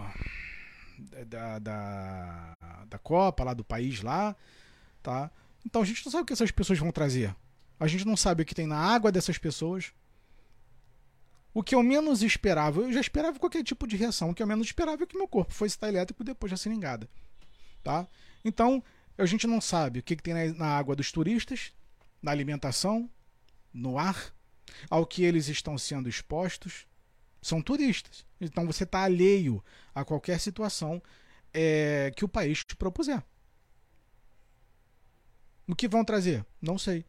da, 1.28 1.60
da, 1.60 2.58
da 2.88 2.97
Copa, 2.97 3.43
lá 3.43 3.54
do 3.54 3.64
país 3.64 4.02
lá. 4.02 4.36
Tá? 5.04 5.30
Então 5.66 5.82
a 5.82 5.86
gente 5.86 6.04
não 6.06 6.12
sabe 6.12 6.24
o 6.24 6.26
que 6.26 6.34
essas 6.34 6.49
pessoas 6.49 6.80
vão 6.80 6.91
trazer. 6.91 7.36
A 7.80 7.88
gente 7.88 8.06
não 8.06 8.18
sabe 8.18 8.43
o 8.43 8.45
que 8.45 8.56
tem 8.56 8.66
na 8.66 8.78
água 8.78 9.12
dessas 9.12 9.38
pessoas. 9.38 9.93
O 11.54 11.62
que 11.62 11.76
eu 11.76 11.84
menos 11.84 12.24
esperava, 12.24 12.82
eu 12.82 12.93
já 12.93 13.02
esperava 13.02 13.38
qualquer 13.38 13.64
tipo 13.64 13.86
de 13.86 13.97
reação, 13.97 14.30
o 14.30 14.34
que 14.34 14.41
eu 14.41 14.47
menos 14.47 14.68
esperava 14.68 15.04
é 15.04 15.06
que 15.06 15.18
meu 15.18 15.28
corpo 15.28 15.54
fosse 15.54 15.76
estar 15.76 15.89
elétrico 15.89 16.24
depois 16.24 16.52
da 16.52 16.58
seringada. 16.58 17.10
Tá? 17.84 18.08
Então, 18.43 18.84
a 19.18 19.26
gente 19.26 19.45
não 19.47 19.60
sabe 19.60 19.99
o 19.99 20.04
que, 20.04 20.16
que 20.16 20.24
tem 20.24 20.54
na, 20.54 20.68
água 20.68 20.95
dos 20.95 21.12
turistas, 21.12 21.74
na 22.22 22.32
alimentação, 22.32 23.10
no 23.74 23.97
ar, 23.97 24.34
ao 24.89 25.06
que 25.06 25.24
eles 25.24 25.47
estão 25.47 25.78
sendo 25.78 26.08
expostos. 26.08 26.88
São 27.41 27.62
turistas. 27.62 28.26
Então 28.39 28.66
você 28.66 28.84
está 28.84 29.04
alheio 29.04 29.64
a 29.93 30.06
qualquer 30.06 30.39
situação 30.39 31.02
é, 31.54 32.12
que 32.16 32.24
o 32.24 32.30
país 32.30 32.64
te 32.64 32.76
propuser. 32.76 33.24
O 35.68 35.76
que 35.76 35.88
vão 35.88 36.04
trazer? 36.06 36.45
Não 36.62 36.78
sei. 36.78 37.06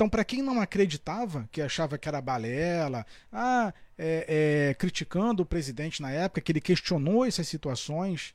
Então, 0.00 0.08
para 0.08 0.24
quem 0.24 0.40
não 0.40 0.62
acreditava, 0.62 1.46
que 1.52 1.60
achava 1.60 1.98
que 1.98 2.08
era 2.08 2.22
balela, 2.22 3.04
ah, 3.30 3.70
é, 3.98 4.70
é, 4.70 4.74
criticando 4.76 5.42
o 5.42 5.46
presidente 5.46 6.00
na 6.00 6.10
época, 6.10 6.40
que 6.40 6.50
ele 6.50 6.60
questionou 6.62 7.26
essas 7.26 7.46
situações, 7.46 8.34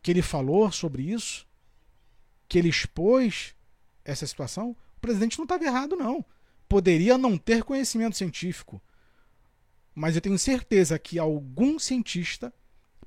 que 0.00 0.10
ele 0.10 0.22
falou 0.22 0.72
sobre 0.72 1.02
isso, 1.02 1.46
que 2.48 2.58
ele 2.58 2.70
expôs 2.70 3.54
essa 4.02 4.26
situação, 4.26 4.70
o 4.96 5.00
presidente 5.02 5.36
não 5.36 5.44
estava 5.44 5.62
errado, 5.62 5.94
não. 5.94 6.24
Poderia 6.66 7.18
não 7.18 7.36
ter 7.36 7.62
conhecimento 7.62 8.16
científico, 8.16 8.80
mas 9.94 10.14
eu 10.14 10.22
tenho 10.22 10.38
certeza 10.38 10.98
que 10.98 11.18
algum 11.18 11.78
cientista 11.78 12.50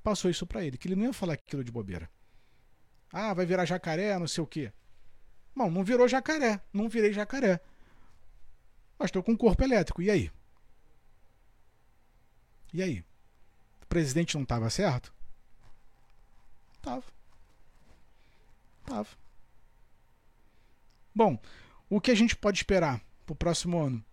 passou 0.04 0.30
isso 0.30 0.46
para 0.46 0.64
ele, 0.64 0.78
que 0.78 0.88
ele 0.88 0.96
não 0.96 1.06
ia 1.06 1.14
falar 1.14 1.34
aquilo 1.34 1.64
de 1.64 1.72
bobeira. 1.72 2.08
Ah, 3.12 3.34
vai 3.34 3.48
virar 3.48 3.66
jacaré, 3.66 4.20
não 4.20 4.28
sei 4.28 4.44
o 4.44 4.46
quê. 4.46 4.72
Bom, 5.56 5.70
não 5.70 5.84
virou 5.84 6.08
jacaré. 6.08 6.62
Não 6.72 6.90
virei 6.90 7.14
jacaré. 7.14 7.60
Mas 8.98 9.08
estou 9.08 9.24
com 9.24 9.38
corpo 9.38 9.64
elétrico. 9.64 10.02
E 10.02 10.10
aí? 10.10 10.32
E 12.74 12.84
aí? 12.84 13.04
O 13.82 13.86
presidente 13.88 14.36
não 14.36 14.44
estava 14.44 14.70
certo? 14.70 15.14
Tava. 16.82 17.04
Tava. 18.86 19.10
Bom, 21.14 21.40
o 21.90 22.00
que 22.00 22.12
a 22.12 22.16
gente 22.16 22.36
pode 22.36 22.60
esperar 22.60 23.02
para 23.26 23.34
o 23.34 23.36
próximo 23.36 23.80
ano? 23.80 24.04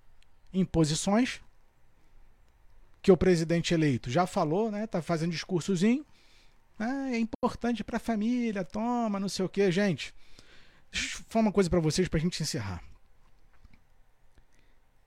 Imposições, 0.53 1.41
que 3.03 3.13
o 3.13 3.17
presidente 3.17 3.73
eleito 3.75 4.11
já 4.11 4.27
falou, 4.27 4.71
né? 4.71 4.87
Tá 4.87 5.01
fazendo 5.01 5.31
discursozinho. 5.31 6.05
Ah, 6.79 7.11
é 7.11 7.19
importante 7.19 7.85
para 7.85 7.99
a 7.99 8.01
família, 8.01 8.65
toma, 8.65 9.21
não 9.21 9.29
sei 9.29 9.45
o 9.45 9.49
que, 9.49 9.71
gente. 9.71 10.15
Deixa 10.91 11.19
eu 11.19 11.25
falar 11.29 11.47
uma 11.47 11.53
coisa 11.53 11.69
para 11.69 11.81
vocês 11.81 12.09
para 12.09 12.19
a 12.19 12.21
gente 12.21 12.43
encerrar. 12.43 12.83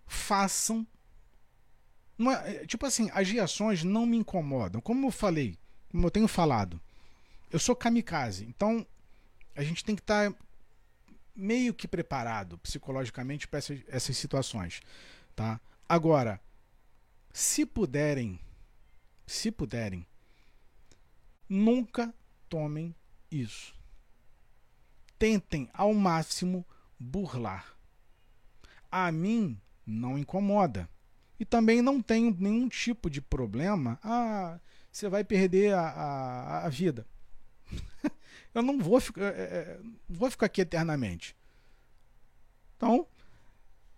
Façam. 0.06 0.86
É, 2.46 2.66
tipo 2.66 2.86
assim, 2.86 3.10
as 3.14 3.30
reações 3.30 3.84
não 3.84 4.06
me 4.06 4.18
incomodam. 4.18 4.82
Como 4.82 5.08
eu 5.08 5.12
falei, 5.12 5.58
como 5.90 6.06
eu 6.06 6.12
tenho 6.12 6.28
falado, 6.28 6.80
eu 7.52 7.60
sou 7.60 7.76
kamikaze. 7.76 8.46
Então, 8.46 8.86
a 9.56 9.64
gente 9.64 9.84
tem 9.84 9.96
que 9.96 10.02
estar 10.02 10.32
tá 10.32 10.38
meio 11.36 11.74
que 11.74 11.88
preparado 11.88 12.58
psicologicamente 12.58 13.48
para 13.48 13.60
essas, 13.60 13.80
essas 13.88 14.18
situações. 14.18 14.82
Tá? 15.36 15.60
Agora, 15.88 16.42
se 17.32 17.66
puderem, 17.66 18.40
se 19.26 19.50
puderem, 19.52 20.06
nunca 21.48 22.14
tomem 22.50 22.94
isso 23.32 23.79
tentem 25.20 25.70
ao 25.74 25.94
máximo 25.94 26.66
burlar. 26.98 27.76
A 28.90 29.12
mim 29.12 29.60
não 29.86 30.18
incomoda. 30.18 30.90
E 31.40 31.46
também 31.46 31.82
não 31.82 32.02
tenho 32.02 32.36
nenhum 32.40 32.68
tipo 32.68 33.10
de 33.10 33.22
problema. 33.22 34.00
Ah, 34.04 34.60
você 34.92 35.08
vai 35.08 35.24
perder 35.24 35.74
a, 35.74 35.82
a, 35.82 36.66
a 36.66 36.70
vida. 36.70 37.06
Eu 38.54 38.62
não 38.62 38.80
vou 38.80 39.00
ficar, 39.00 39.22
é, 39.22 39.42
é, 39.42 39.80
vou 40.08 40.32
ficar 40.32 40.48
aqui 40.48 40.62
eternamente. 40.62 41.36
Então, 42.76 43.06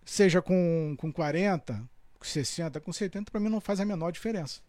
seja 0.04 0.42
com, 0.42 0.94
com 0.98 1.12
40, 1.12 1.88
com 2.18 2.24
60, 2.24 2.80
com 2.80 2.92
70, 2.92 3.30
para 3.30 3.40
mim 3.40 3.48
não 3.48 3.60
faz 3.60 3.80
a 3.80 3.84
menor 3.84 4.10
diferença. 4.10 4.60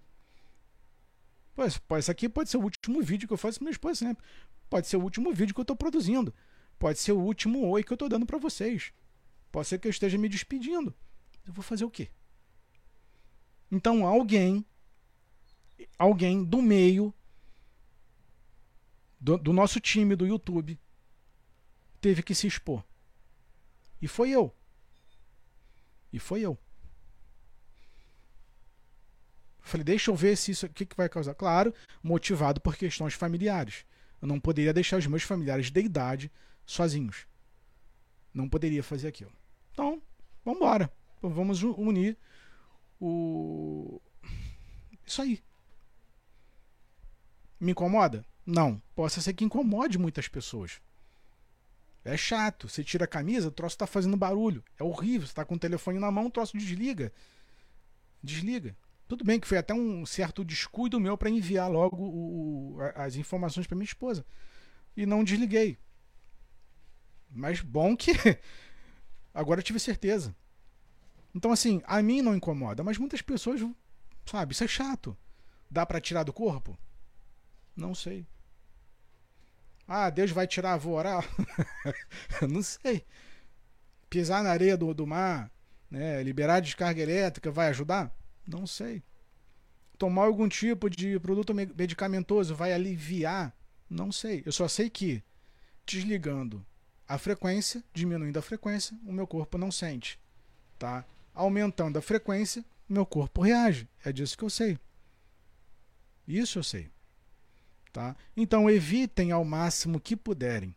Pois, 1.56 1.80
isso 2.00 2.12
aqui 2.12 2.28
pode 2.28 2.50
ser 2.50 2.58
o 2.58 2.64
último 2.64 3.02
vídeo 3.02 3.28
que 3.28 3.34
eu 3.34 3.38
faço 3.38 3.60
com 3.60 3.66
minha 3.66 3.72
esposa 3.72 3.96
sempre. 3.96 4.24
Pode 4.70 4.88
ser 4.88 4.98
o 4.98 5.04
último 5.04 5.32
vídeo 5.34 5.54
que 5.54 5.60
eu 5.60 5.64
estou 5.64 5.76
produzindo. 5.76 6.34
Pode 6.80 7.00
ser 7.00 7.12
o 7.12 7.20
último 7.20 7.68
oi 7.70 7.84
que 7.84 7.92
eu 7.92 7.96
estou 7.96 8.10
dando 8.10 8.26
para 8.26 8.40
vocês. 8.40 8.92
Pode 9.52 9.68
ser 9.68 9.80
que 9.80 9.88
eu 9.88 9.92
esteja 9.92 10.18
me 10.18 10.28
despedindo. 10.28 10.94
Eu 11.46 11.54
vou 11.54 11.64
fazer 11.64 11.86
o 11.86 11.92
quê? 11.92 12.10
Então 13.72 14.06
alguém, 14.06 14.66
alguém 15.98 16.44
do 16.44 16.62
meio 16.62 17.14
do, 19.20 19.38
do 19.38 19.54
nosso 19.54 19.80
time 19.80 20.16
do 20.16 20.28
YouTube 20.28 20.80
teve 22.02 22.22
que 22.22 22.36
se 22.36 22.48
expor. 22.48 22.84
E 24.02 24.08
foi 24.08 24.32
eu. 24.32 24.54
E 26.12 26.20
foi 26.20 26.42
eu. 26.42 26.58
Falei, 29.64 29.84
deixa 29.84 30.12
eu 30.12 30.16
ver 30.16 30.36
se 30.36 30.52
isso 30.52 30.66
o 30.66 30.70
que, 30.70 30.86
que 30.86 30.96
vai 30.96 31.08
causar. 31.08 31.34
Claro, 31.34 31.74
motivado 32.04 32.60
por 32.60 32.76
questões 32.76 33.14
familiares. 33.14 33.86
Eu 34.22 34.28
não 34.28 34.40
poderia 34.40 34.74
deixar 34.74 34.98
os 34.98 35.08
meus 35.08 35.24
familiares 35.24 35.72
de 35.72 35.80
idade 35.80 36.32
sozinhos. 36.66 37.26
Não 38.34 38.48
poderia 38.48 38.84
fazer 38.84 39.08
aquilo. 39.08 39.32
Então, 39.72 40.02
vamos 40.44 40.60
embora. 40.60 40.92
Vamos 41.22 41.64
unir 41.64 42.18
o. 43.00 44.02
Isso 45.06 45.22
aí. 45.22 45.42
Me 47.60 47.72
incomoda? 47.72 48.26
Não. 48.46 48.82
Possa 48.94 49.22
ser 49.22 49.34
que 49.34 49.46
incomode 49.46 49.98
muitas 49.98 50.28
pessoas. 50.28 50.82
É 52.04 52.18
chato. 52.18 52.68
Você 52.68 52.84
tira 52.84 53.06
a 53.06 53.08
camisa, 53.08 53.48
o 53.48 53.52
troço 53.52 53.76
está 53.76 53.88
fazendo 53.88 54.18
barulho. 54.18 54.62
É 54.78 54.84
horrível. 54.84 55.26
Você 55.26 55.32
está 55.32 55.46
com 55.46 55.56
o 55.56 55.60
telefone 55.60 56.00
na 56.00 56.12
mão, 56.12 56.28
o 56.28 56.32
troço 56.32 56.58
desliga. 56.58 57.14
Desliga. 58.22 58.76
Tudo 59.14 59.26
bem 59.26 59.40
que 59.40 59.48
foi 59.48 59.60
até 59.60 59.76
um 59.76 60.08
certo 60.08 60.44
descuido 60.44 61.00
meu 61.00 61.16
para 61.16 61.30
enviar 61.30 61.70
logo 61.70 61.96
o, 62.00 62.78
as 62.96 63.16
informações 63.16 63.68
para 63.68 63.76
minha 63.76 63.86
esposa. 63.86 64.26
E 64.98 65.06
não 65.06 65.24
desliguei. 65.24 65.78
Mas 67.30 67.62
bom 67.62 67.96
que 67.96 68.12
agora 69.32 69.60
eu 69.60 69.64
tive 69.64 69.80
certeza. 69.80 70.36
Então, 71.32 71.52
assim, 71.52 71.80
a 71.86 72.02
mim 72.02 72.24
não 72.24 72.36
incomoda, 72.36 72.84
mas 72.84 72.98
muitas 72.98 73.22
pessoas, 73.22 73.62
sabe, 74.26 74.54
isso 74.54 74.64
é 74.64 74.68
chato. 74.68 75.16
Dá 75.70 75.86
para 75.86 76.02
tirar 76.02 76.24
do 76.24 76.34
corpo? 76.34 76.76
Não 77.76 77.94
sei. 77.94 78.26
Ah, 79.88 80.10
Deus 80.10 80.32
vai 80.32 80.48
tirar, 80.48 80.78
vou 80.78 80.96
orar? 80.96 81.24
não 82.50 82.64
sei. 82.64 83.06
Pisar 84.10 84.44
na 84.44 84.50
areia 84.50 84.76
do, 84.76 84.92
do 84.92 85.06
mar, 85.06 85.52
né, 85.88 86.24
liberar 86.24 86.62
descarga 86.62 87.00
elétrica, 87.00 87.52
vai 87.52 87.68
ajudar? 87.68 88.12
Não 88.46 88.68
sei. 88.68 89.04
Tomar 89.98 90.26
algum 90.26 90.50
tipo 90.50 90.90
de 90.90 91.20
produto 91.20 91.54
medicamentoso 91.54 92.56
vai 92.56 92.74
aliviar? 92.74 93.56
Não 93.90 94.12
sei. 94.12 94.44
Eu 94.46 94.52
só 94.52 94.68
sei 94.68 94.90
que 94.90 95.24
desligando 95.86 96.66
a 97.08 97.18
frequência, 97.18 97.84
diminuindo 97.94 98.38
a 98.38 98.42
frequência, 98.42 98.98
o 99.06 99.12
meu 99.12 99.28
corpo 99.28 99.58
não 99.58 99.72
sente, 99.72 100.20
tá? 100.80 101.06
Aumentando 101.34 101.98
a 101.98 102.02
frequência, 102.02 102.64
meu 102.88 103.06
corpo 103.06 103.42
reage. 103.42 103.88
É 104.04 104.12
disso 104.12 104.38
que 104.38 104.44
eu 104.44 104.50
sei. 104.50 104.80
Isso 106.28 106.60
eu 106.60 106.64
sei. 106.64 106.90
Tá? 107.92 108.16
Então 108.36 108.70
evitem 108.70 109.32
ao 109.32 109.46
máximo 109.46 110.00
que 110.00 110.16
puderem. 110.16 110.76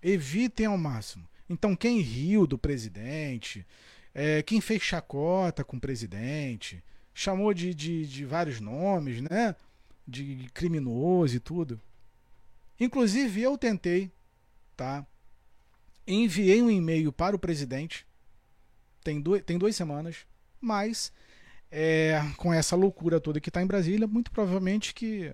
Evitem 0.00 0.66
ao 0.66 0.78
máximo. 0.78 1.28
Então 1.48 1.74
quem 1.74 2.00
riu 2.00 2.46
do 2.46 2.56
presidente, 2.56 3.66
é, 4.14 4.42
quem 4.42 4.60
fez 4.60 4.82
chacota 4.82 5.64
com 5.64 5.76
o 5.76 5.80
presidente, 5.80 6.82
chamou 7.14 7.52
de, 7.54 7.74
de, 7.74 8.06
de 8.06 8.24
vários 8.24 8.60
nomes, 8.60 9.20
né? 9.20 9.54
De 10.06 10.48
criminoso 10.52 11.36
e 11.36 11.40
tudo. 11.40 11.80
Inclusive 12.78 13.40
eu 13.40 13.56
tentei, 13.56 14.10
tá? 14.76 15.06
Enviei 16.06 16.60
um 16.62 16.70
e-mail 16.70 17.12
para 17.12 17.36
o 17.36 17.38
presidente, 17.38 18.06
tem, 19.04 19.20
dois, 19.20 19.42
tem 19.44 19.56
duas 19.56 19.76
semanas, 19.76 20.26
mas 20.60 21.12
é, 21.70 22.20
com 22.36 22.52
essa 22.52 22.74
loucura 22.74 23.20
toda 23.20 23.40
que 23.40 23.48
está 23.48 23.62
em 23.62 23.66
Brasília, 23.66 24.06
muito 24.06 24.30
provavelmente 24.30 24.92
que 24.94 25.32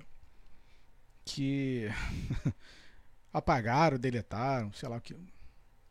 que 1.24 1.88
apagaram, 3.32 3.98
deletaram, 3.98 4.72
sei 4.72 4.88
lá 4.88 4.96
o 4.96 5.00
que, 5.00 5.14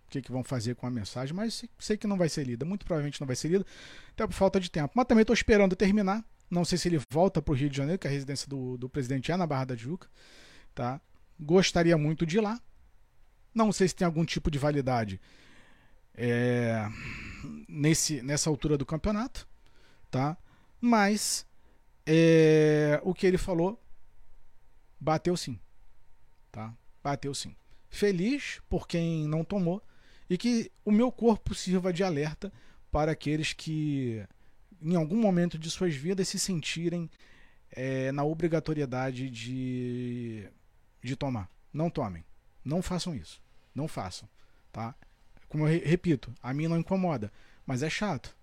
o 0.07 0.09
que, 0.09 0.21
que 0.21 0.31
vão 0.31 0.43
fazer 0.43 0.73
com 0.75 0.87
a 0.87 0.89
mensagem, 0.89 1.35
mas 1.35 1.65
sei 1.77 1.97
que 1.97 2.07
não 2.07 2.17
vai 2.17 2.29
ser 2.29 2.45
lida, 2.45 2.65
muito 2.65 2.85
provavelmente 2.85 3.19
não 3.19 3.27
vai 3.27 3.35
ser 3.35 3.49
lida, 3.49 3.65
até 4.11 4.25
por 4.25 4.33
falta 4.33 4.59
de 4.59 4.71
tempo. 4.71 4.93
Mas 4.95 5.05
também 5.05 5.21
estou 5.21 5.33
esperando 5.33 5.75
terminar. 5.75 6.23
Não 6.49 6.63
sei 6.63 6.77
se 6.77 6.87
ele 6.87 6.99
volta 7.11 7.41
para 7.41 7.51
o 7.51 7.55
Rio 7.55 7.69
de 7.69 7.75
Janeiro, 7.75 7.99
que 7.99 8.07
a 8.07 8.09
residência 8.09 8.47
do, 8.47 8.77
do 8.77 8.87
presidente 8.87 9.31
é 9.31 9.35
na 9.35 9.45
Barra 9.45 9.65
da 9.65 9.75
Tijuca. 9.75 10.07
Tá? 10.73 11.01
Gostaria 11.37 11.97
muito 11.97 12.25
de 12.25 12.37
ir 12.37 12.41
lá. 12.41 12.59
Não 13.53 13.73
sei 13.73 13.89
se 13.89 13.95
tem 13.95 14.05
algum 14.05 14.23
tipo 14.23 14.49
de 14.49 14.57
validade 14.57 15.19
é, 16.15 16.87
nesse, 17.67 18.21
nessa 18.21 18.49
altura 18.49 18.77
do 18.77 18.85
campeonato. 18.85 19.45
Tá? 20.09 20.37
Mas 20.79 21.45
é, 22.05 23.01
o 23.03 23.13
que 23.13 23.27
ele 23.27 23.37
falou 23.37 23.77
bateu 24.97 25.35
sim. 25.35 25.59
Tá? 26.49 26.73
Bateu 27.03 27.33
sim. 27.35 27.53
Feliz 27.89 28.61
por 28.69 28.87
quem 28.87 29.27
não 29.27 29.43
tomou 29.43 29.83
e 30.29 30.37
que 30.37 30.71
o 30.83 30.91
meu 30.91 31.11
corpo 31.11 31.55
sirva 31.55 31.93
de 31.93 32.03
alerta 32.03 32.51
para 32.91 33.11
aqueles 33.11 33.53
que, 33.53 34.25
em 34.81 34.95
algum 34.95 35.17
momento 35.17 35.57
de 35.57 35.69
suas 35.69 35.95
vidas, 35.95 36.27
se 36.27 36.39
sentirem 36.39 37.09
é, 37.71 38.11
na 38.11 38.23
obrigatoriedade 38.23 39.29
de, 39.29 40.47
de 41.01 41.15
tomar. 41.15 41.49
Não 41.71 41.89
tomem. 41.89 42.23
Não 42.63 42.81
façam 42.81 43.15
isso. 43.15 43.41
Não 43.73 43.87
façam. 43.87 44.27
Tá? 44.71 44.95
Como 45.47 45.67
eu 45.67 45.81
repito, 45.85 46.33
a 46.41 46.53
mim 46.53 46.67
não 46.67 46.77
incomoda, 46.77 47.31
mas 47.65 47.83
é 47.83 47.89
chato. 47.89 48.35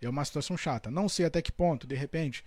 É 0.00 0.08
uma 0.08 0.24
situação 0.24 0.56
chata. 0.56 0.90
Não 0.90 1.08
sei 1.08 1.26
até 1.26 1.40
que 1.40 1.52
ponto, 1.52 1.86
de 1.86 1.94
repente, 1.94 2.44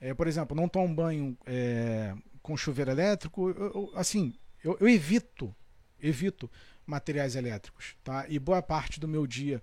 é, 0.00 0.12
por 0.12 0.26
exemplo, 0.26 0.56
não 0.56 0.68
tomo 0.68 0.94
banho 0.94 1.36
é, 1.46 2.14
com 2.42 2.56
chuveiro 2.56 2.90
elétrico. 2.90 3.50
Eu, 3.50 3.56
eu, 3.56 3.92
assim, 3.94 4.34
eu, 4.62 4.76
eu 4.80 4.88
evito, 4.88 5.54
evito 6.00 6.50
materiais 6.86 7.36
elétricos, 7.36 7.96
tá? 8.02 8.26
E 8.28 8.38
boa 8.38 8.62
parte 8.62 8.98
do 8.98 9.08
meu 9.08 9.26
dia 9.26 9.62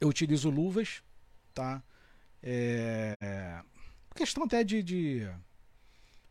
eu 0.00 0.08
utilizo 0.08 0.50
luvas, 0.50 1.02
tá? 1.54 1.82
É, 2.42 3.16
é, 3.20 3.60
questão 4.14 4.44
até 4.44 4.62
de, 4.62 4.82
de, 4.82 5.28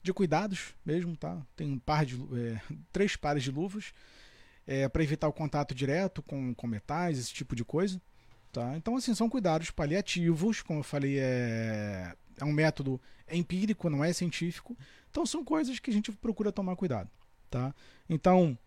de, 0.02 0.14
cuidados 0.14 0.76
mesmo, 0.86 1.18
tá? 1.18 1.42
Tem 1.56 1.68
um 1.68 1.80
par 1.80 2.06
de 2.06 2.16
é, 2.16 2.62
três 2.94 3.16
pares 3.16 3.44
de 3.44 3.52
luvas 3.52 3.94
é, 4.68 4.88
para 4.88 5.04
evitar 5.04 5.28
o 5.28 5.34
contato 5.34 5.74
direto 5.74 6.22
com, 6.22 6.54
com 6.54 6.68
metais, 6.68 7.18
esse 7.18 7.34
tipo 7.34 7.56
de 7.56 7.66
coisa, 7.66 8.02
tá? 8.52 8.78
Então 8.78 8.96
assim 8.96 9.16
são 9.16 9.30
cuidados 9.30 9.72
paliativos, 9.72 10.62
como 10.62 10.80
eu 10.80 10.84
falei 10.84 11.18
é, 11.20 12.16
é 12.40 12.46
um 12.46 12.54
método 12.54 13.02
empírico, 13.32 13.90
não 13.90 14.04
é 14.04 14.14
científico. 14.14 14.78
Então 15.10 15.26
são 15.26 15.44
coisas 15.44 15.80
que 15.80 15.90
a 15.90 15.94
gente 15.94 16.12
procura 16.12 16.52
tomar 16.52 16.76
cuidado, 16.76 17.10
tá? 17.50 17.74
Então 18.08 18.58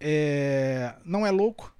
é, 0.00 0.94
não 1.04 1.26
é 1.26 1.30
louco 1.30 1.74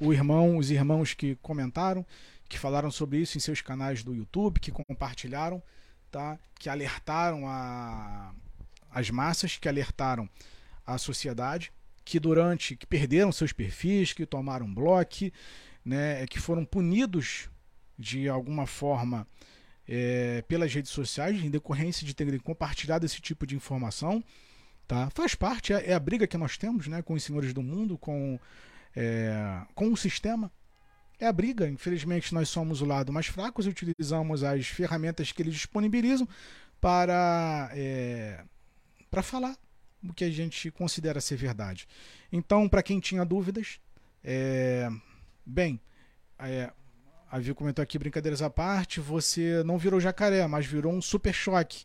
o 0.00 0.12
irmão, 0.12 0.56
os 0.58 0.70
irmãos 0.70 1.14
que 1.14 1.36
comentaram, 1.36 2.04
que 2.48 2.58
falaram 2.58 2.90
sobre 2.90 3.18
isso 3.18 3.38
em 3.38 3.40
seus 3.40 3.60
canais 3.60 4.02
do 4.02 4.14
YouTube, 4.14 4.60
que 4.60 4.70
compartilharam, 4.70 5.62
tá? 6.10 6.38
Que 6.58 6.68
alertaram 6.68 7.48
a, 7.48 8.34
as 8.90 9.10
massas, 9.10 9.56
que 9.56 9.68
alertaram 9.68 10.28
a 10.86 10.98
sociedade, 10.98 11.72
que 12.04 12.20
durante 12.20 12.76
que 12.76 12.86
perderam 12.86 13.32
seus 13.32 13.52
perfis, 13.52 14.12
que 14.12 14.26
tomaram 14.26 14.72
bloco, 14.72 15.30
né, 15.84 16.26
que 16.26 16.38
foram 16.38 16.64
punidos 16.64 17.48
de 17.98 18.28
alguma 18.28 18.66
forma 18.66 19.26
é, 19.86 20.42
pelas 20.42 20.72
redes 20.72 20.90
sociais 20.90 21.42
em 21.42 21.50
decorrência 21.50 22.06
de 22.06 22.14
terem 22.14 22.38
compartilhado 22.38 23.06
esse 23.06 23.20
tipo 23.20 23.46
de 23.46 23.54
informação. 23.54 24.22
Tá? 24.86 25.08
Faz 25.10 25.34
parte, 25.34 25.72
é, 25.72 25.90
é 25.90 25.94
a 25.94 26.00
briga 26.00 26.26
que 26.26 26.36
nós 26.36 26.58
temos 26.58 26.86
né, 26.86 27.00
com 27.02 27.14
os 27.14 27.22
senhores 27.22 27.52
do 27.52 27.62
mundo, 27.62 27.96
com, 27.96 28.38
é, 28.94 29.62
com 29.74 29.92
o 29.92 29.96
sistema. 29.96 30.52
É 31.18 31.26
a 31.26 31.32
briga. 31.32 31.68
Infelizmente, 31.68 32.34
nós 32.34 32.48
somos 32.48 32.82
o 32.82 32.84
lado 32.84 33.12
mais 33.12 33.26
fraco 33.26 33.62
e 33.62 33.68
utilizamos 33.68 34.42
as 34.42 34.66
ferramentas 34.66 35.32
que 35.32 35.42
eles 35.42 35.54
disponibilizam 35.54 36.28
para, 36.80 37.70
é, 37.72 38.44
para 39.10 39.22
falar 39.22 39.56
o 40.06 40.12
que 40.12 40.24
a 40.24 40.30
gente 40.30 40.70
considera 40.70 41.20
ser 41.20 41.36
verdade. 41.36 41.88
Então, 42.30 42.68
para 42.68 42.82
quem 42.82 43.00
tinha 43.00 43.24
dúvidas, 43.24 43.80
é, 44.22 44.90
bem, 45.46 45.80
é, 46.38 46.70
a 47.30 47.38
Viu 47.38 47.54
comentou 47.54 47.82
aqui, 47.82 47.98
brincadeiras 47.98 48.42
à 48.42 48.50
parte, 48.50 49.00
você 49.00 49.62
não 49.64 49.78
virou 49.78 49.98
jacaré, 49.98 50.46
mas 50.46 50.66
virou 50.66 50.92
um 50.92 51.00
super 51.00 51.32
choque. 51.32 51.84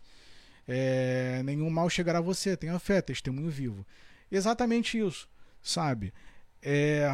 É, 0.72 1.42
nenhum 1.42 1.68
mal 1.68 1.90
chegará 1.90 2.20
a 2.20 2.22
você, 2.22 2.56
tenha 2.56 2.78
fé, 2.78 3.02
testemunho 3.02 3.50
vivo. 3.50 3.84
Exatamente 4.32 5.00
isso, 5.00 5.28
sabe? 5.64 6.14
É, 6.62 7.10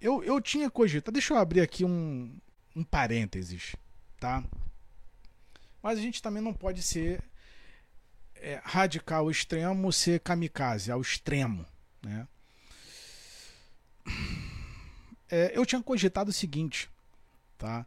eu, 0.00 0.22
eu 0.22 0.40
tinha 0.40 0.70
cogitado, 0.70 1.12
deixa 1.12 1.34
eu 1.34 1.38
abrir 1.38 1.60
aqui 1.60 1.84
um, 1.84 2.38
um 2.76 2.84
parênteses, 2.84 3.74
tá? 4.20 4.44
Mas 5.82 5.98
a 5.98 6.02
gente 6.02 6.22
também 6.22 6.40
não 6.40 6.54
pode 6.54 6.80
ser 6.80 7.20
é, 8.36 8.60
radical 8.62 9.24
ao 9.24 9.30
extremo, 9.30 9.92
ser 9.92 10.20
kamikaze 10.20 10.92
ao 10.92 11.00
extremo, 11.00 11.66
né? 12.00 12.28
É, 15.28 15.50
eu 15.58 15.66
tinha 15.66 15.82
cogitado 15.82 16.30
o 16.30 16.32
seguinte, 16.32 16.88
tá? 17.58 17.84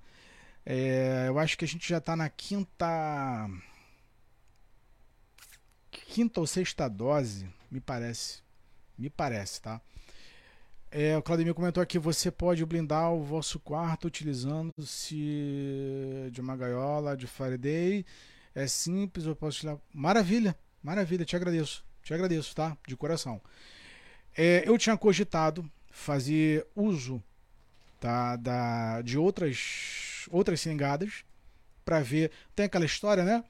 É, 0.65 1.25
eu 1.29 1.39
acho 1.39 1.57
que 1.57 1.63
a 1.63 1.67
gente 1.67 1.87
já 1.87 1.99
está 1.99 2.17
na 2.17 2.29
quinta. 2.29 2.85
Quinta 6.09 6.39
ou 6.39 6.47
sexta 6.47 6.89
dose, 6.89 7.47
me 7.69 7.79
parece. 7.79 8.41
Me 8.97 9.11
parece, 9.11 9.61
tá? 9.61 9.79
É, 10.89 11.15
o 11.15 11.21
Claudemir 11.21 11.53
comentou 11.53 11.83
aqui: 11.83 11.99
você 11.99 12.31
pode 12.31 12.65
blindar 12.65 13.13
o 13.13 13.23
vosso 13.23 13.59
quarto 13.59 14.07
utilizando-se 14.07 15.15
de 16.31 16.41
uma 16.41 16.57
gaiola 16.57 17.15
de 17.15 17.27
Faraday. 17.27 18.03
É 18.55 18.65
simples, 18.65 19.27
eu 19.27 19.35
posso 19.35 19.59
tirar. 19.59 19.77
Maravilha, 19.93 20.57
maravilha, 20.81 21.23
te 21.23 21.35
agradeço. 21.35 21.85
Te 22.01 22.11
agradeço, 22.11 22.55
tá? 22.55 22.75
De 22.87 22.97
coração. 22.97 23.39
É, 24.35 24.63
eu 24.67 24.79
tinha 24.79 24.97
cogitado 24.97 25.69
fazer 25.91 26.65
uso 26.75 27.23
tá, 27.99 28.35
da, 28.35 29.03
de 29.03 29.15
outras, 29.15 30.27
outras 30.31 30.59
singadas 30.59 31.23
para 31.85 32.01
ver. 32.01 32.31
Tem 32.55 32.65
aquela 32.65 32.85
história, 32.85 33.23
né? 33.23 33.43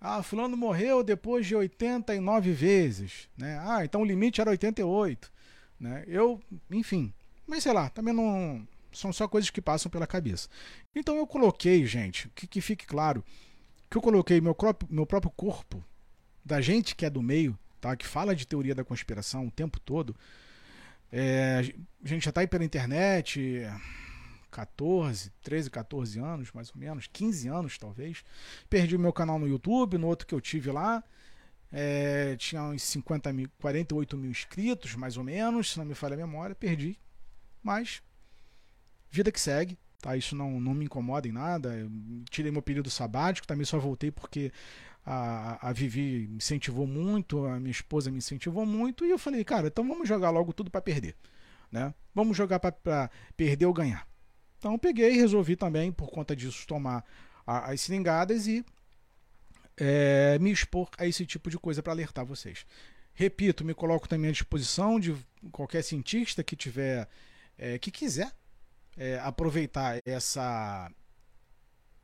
Ah, 0.00 0.22
fulano 0.22 0.56
morreu 0.56 1.02
depois 1.02 1.46
de 1.46 1.54
89 1.54 2.52
vezes, 2.52 3.28
né? 3.36 3.58
Ah, 3.62 3.84
então 3.84 4.02
o 4.02 4.04
limite 4.04 4.40
era 4.40 4.50
88, 4.50 5.32
né? 5.80 6.04
Eu, 6.06 6.40
enfim, 6.70 7.12
mas 7.46 7.62
sei 7.62 7.72
lá, 7.72 7.88
também 7.88 8.12
não, 8.12 8.66
São 8.92 9.12
só 9.12 9.26
coisas 9.28 9.50
que 9.50 9.60
passam 9.60 9.90
pela 9.90 10.06
cabeça. 10.06 10.48
Então 10.94 11.16
eu 11.16 11.26
coloquei, 11.26 11.86
gente, 11.86 12.28
que, 12.34 12.46
que 12.46 12.60
fique 12.60 12.86
claro, 12.86 13.24
que 13.90 13.96
eu 13.96 14.02
coloquei 14.02 14.40
meu, 14.40 14.56
meu 14.90 15.06
próprio 15.06 15.32
corpo, 15.36 15.82
da 16.44 16.60
gente 16.60 16.94
que 16.94 17.04
é 17.06 17.10
do 17.10 17.22
meio, 17.22 17.58
tá? 17.80 17.96
que 17.96 18.06
fala 18.06 18.34
de 18.34 18.46
teoria 18.46 18.74
da 18.74 18.84
conspiração 18.84 19.46
o 19.46 19.50
tempo 19.50 19.80
todo. 19.80 20.14
É, 21.12 21.62
a 22.04 22.08
gente 22.08 22.24
já 22.24 22.30
está 22.30 22.40
aí 22.40 22.46
pela 22.46 22.64
internet, 22.64 23.62
14, 24.50 25.30
13, 25.42 25.70
14 25.70 26.18
anos, 26.18 26.52
mais 26.52 26.70
ou 26.70 26.78
menos, 26.78 27.06
15 27.12 27.48
anos 27.48 27.78
talvez. 27.78 28.24
Perdi 28.68 28.96
o 28.96 29.00
meu 29.00 29.12
canal 29.12 29.38
no 29.38 29.48
YouTube, 29.48 29.98
no 29.98 30.06
outro 30.06 30.26
que 30.26 30.34
eu 30.34 30.40
tive 30.40 30.70
lá. 30.70 31.02
É, 31.72 32.36
tinha 32.36 32.62
uns 32.62 32.82
50 32.82 33.32
mil, 33.32 33.48
48 33.60 34.16
mil 34.16 34.30
inscritos, 34.30 34.94
mais 34.94 35.16
ou 35.16 35.24
menos, 35.24 35.72
se 35.72 35.78
não 35.78 35.84
me 35.84 35.94
falha 35.94 36.14
a 36.14 36.16
memória, 36.16 36.54
perdi. 36.54 36.98
Mas, 37.62 38.02
vida 39.10 39.32
que 39.32 39.40
segue, 39.40 39.76
tá? 40.00 40.16
Isso 40.16 40.36
não, 40.36 40.60
não 40.60 40.72
me 40.72 40.84
incomoda 40.84 41.26
em 41.26 41.32
nada. 41.32 41.74
Eu 41.76 41.90
tirei 42.30 42.52
meu 42.52 42.62
período 42.62 42.88
sabático, 42.88 43.46
também 43.46 43.64
só 43.64 43.78
voltei 43.78 44.10
porque 44.10 44.52
a, 45.04 45.68
a 45.68 45.72
Vivi 45.72 46.26
me 46.28 46.36
incentivou 46.38 46.86
muito, 46.86 47.44
a 47.46 47.60
minha 47.60 47.70
esposa 47.70 48.10
me 48.10 48.18
incentivou 48.18 48.66
muito, 48.66 49.04
e 49.04 49.10
eu 49.10 49.18
falei, 49.18 49.44
cara, 49.44 49.68
então 49.68 49.86
vamos 49.86 50.08
jogar 50.08 50.30
logo 50.30 50.52
tudo 50.52 50.70
para 50.70 50.80
perder. 50.80 51.14
Né? 51.70 51.94
Vamos 52.14 52.36
jogar 52.36 52.58
para 52.58 53.10
perder 53.36 53.66
ou 53.66 53.72
ganhar. 53.72 54.06
Então 54.66 54.76
peguei 54.76 55.12
e 55.12 55.16
resolvi 55.16 55.54
também, 55.54 55.92
por 55.92 56.10
conta 56.10 56.34
disso, 56.34 56.66
tomar 56.66 57.04
a, 57.46 57.70
as 57.70 57.82
seringadas 57.82 58.48
e 58.48 58.66
é, 59.76 60.36
me 60.40 60.50
expor 60.50 60.90
a 60.98 61.06
esse 61.06 61.24
tipo 61.24 61.48
de 61.48 61.56
coisa 61.56 61.80
para 61.84 61.92
alertar 61.92 62.26
vocês. 62.26 62.66
Repito, 63.14 63.64
me 63.64 63.72
coloco 63.72 64.08
também 64.08 64.28
à 64.28 64.32
disposição 64.32 64.98
de 64.98 65.14
qualquer 65.52 65.84
cientista 65.84 66.42
que 66.42 66.56
tiver, 66.56 67.08
é, 67.56 67.78
que 67.78 67.92
quiser 67.92 68.32
é, 68.96 69.20
aproveitar 69.20 70.02
essa, 70.04 70.90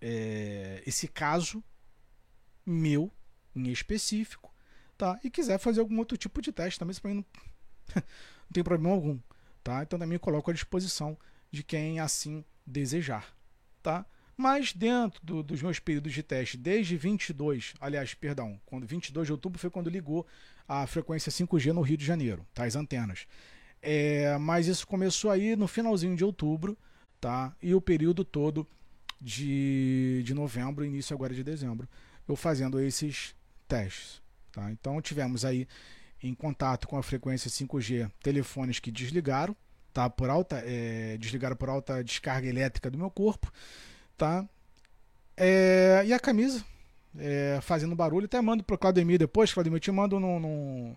é, 0.01 0.85
esse 0.87 1.09
caso 1.09 1.65
meu 2.65 3.11
em 3.57 3.73
específico, 3.73 4.55
tá? 4.97 5.19
E 5.25 5.29
quiser 5.29 5.59
fazer 5.59 5.81
algum 5.81 5.99
outro 5.99 6.17
tipo 6.17 6.41
de 6.41 6.53
teste 6.53 6.79
também, 6.79 6.93
isso 6.93 7.03
para 7.03 7.11
mim 7.11 7.17
não, 7.17 7.25
não 7.97 8.53
tem 8.53 8.63
problema 8.63 8.95
algum, 8.95 9.19
tá? 9.65 9.83
Então 9.83 9.99
também 9.99 10.17
coloco 10.17 10.49
à 10.49 10.55
disposição 10.55 11.19
de 11.51 11.65
quem 11.65 11.99
assim 11.99 12.45
desejar, 12.67 13.35
tá? 13.83 14.07
Mas 14.37 14.73
dentro 14.73 15.25
do, 15.25 15.43
dos 15.43 15.63
meus 15.63 15.79
períodos 15.79 16.13
de 16.13 16.23
teste, 16.23 16.57
desde 16.57 16.97
22, 16.97 17.75
aliás, 17.81 18.15
perdão, 18.15 18.61
quando 18.65 18.87
22 18.87 19.27
de 19.27 19.33
outubro 19.33 19.59
foi 19.59 19.71
quando 19.71 19.91
ligou 19.91 20.27
a 20.67 20.87
frequência 20.87 21.31
5G 21.31 21.73
no 21.73 21.83
Rio 21.83 21.97
de 21.97 22.05
Janeiro, 22.05 22.47
tá? 22.55 22.65
As 22.65 22.75
antenas. 22.75 23.27
É, 23.81 24.39
mas 24.39 24.67
isso 24.67 24.87
começou 24.87 25.31
aí 25.31 25.55
no 25.57 25.67
finalzinho 25.67 26.17
de 26.17 26.25
outubro, 26.25 26.79
tá? 27.21 27.55
E 27.63 27.75
o 27.75 27.81
período 27.81 28.25
todo 28.25 28.67
de, 29.21 30.23
de 30.25 30.35
novembro, 30.35 30.85
início 30.85 31.15
agora 31.15 31.35
de 31.35 31.45
dezembro, 31.45 31.89
eu 32.27 32.37
fazendo 32.37 32.81
esses 32.81 33.35
testes, 33.69 34.23
tá? 34.51 34.71
Então 34.71 35.01
tivemos 35.01 35.45
aí 35.45 35.69
em 36.23 36.35
contato 36.35 36.87
com 36.87 36.97
a 36.97 37.03
frequência 37.03 37.51
5G 37.51 38.11
telefones 38.23 38.79
que 38.79 38.91
desligaram, 38.91 39.57
tá? 39.93 40.09
Por 40.09 40.31
alta, 40.31 40.63
é, 40.65 41.17
desligaram 41.19 41.57
por 41.57 41.69
alta 41.69 42.03
descarga 42.03 42.49
elétrica 42.49 42.91
do 42.91 42.99
meu 42.99 43.11
corpo, 43.11 43.53
tá? 44.17 44.49
É, 45.37 46.03
e 46.07 46.13
a 46.13 46.19
camisa 46.19 46.65
é, 47.19 47.59
fazendo 47.63 47.95
barulho, 47.95 48.27
até 48.27 48.41
mando 48.41 48.65
pro 48.65 48.79
Claudemir 48.79 49.19
depois, 49.19 49.53
Claudemir, 49.53 49.77
eu 49.77 49.81
te 49.81 49.91
mando 49.91 50.19
no, 50.19 50.41
no, 50.41 50.97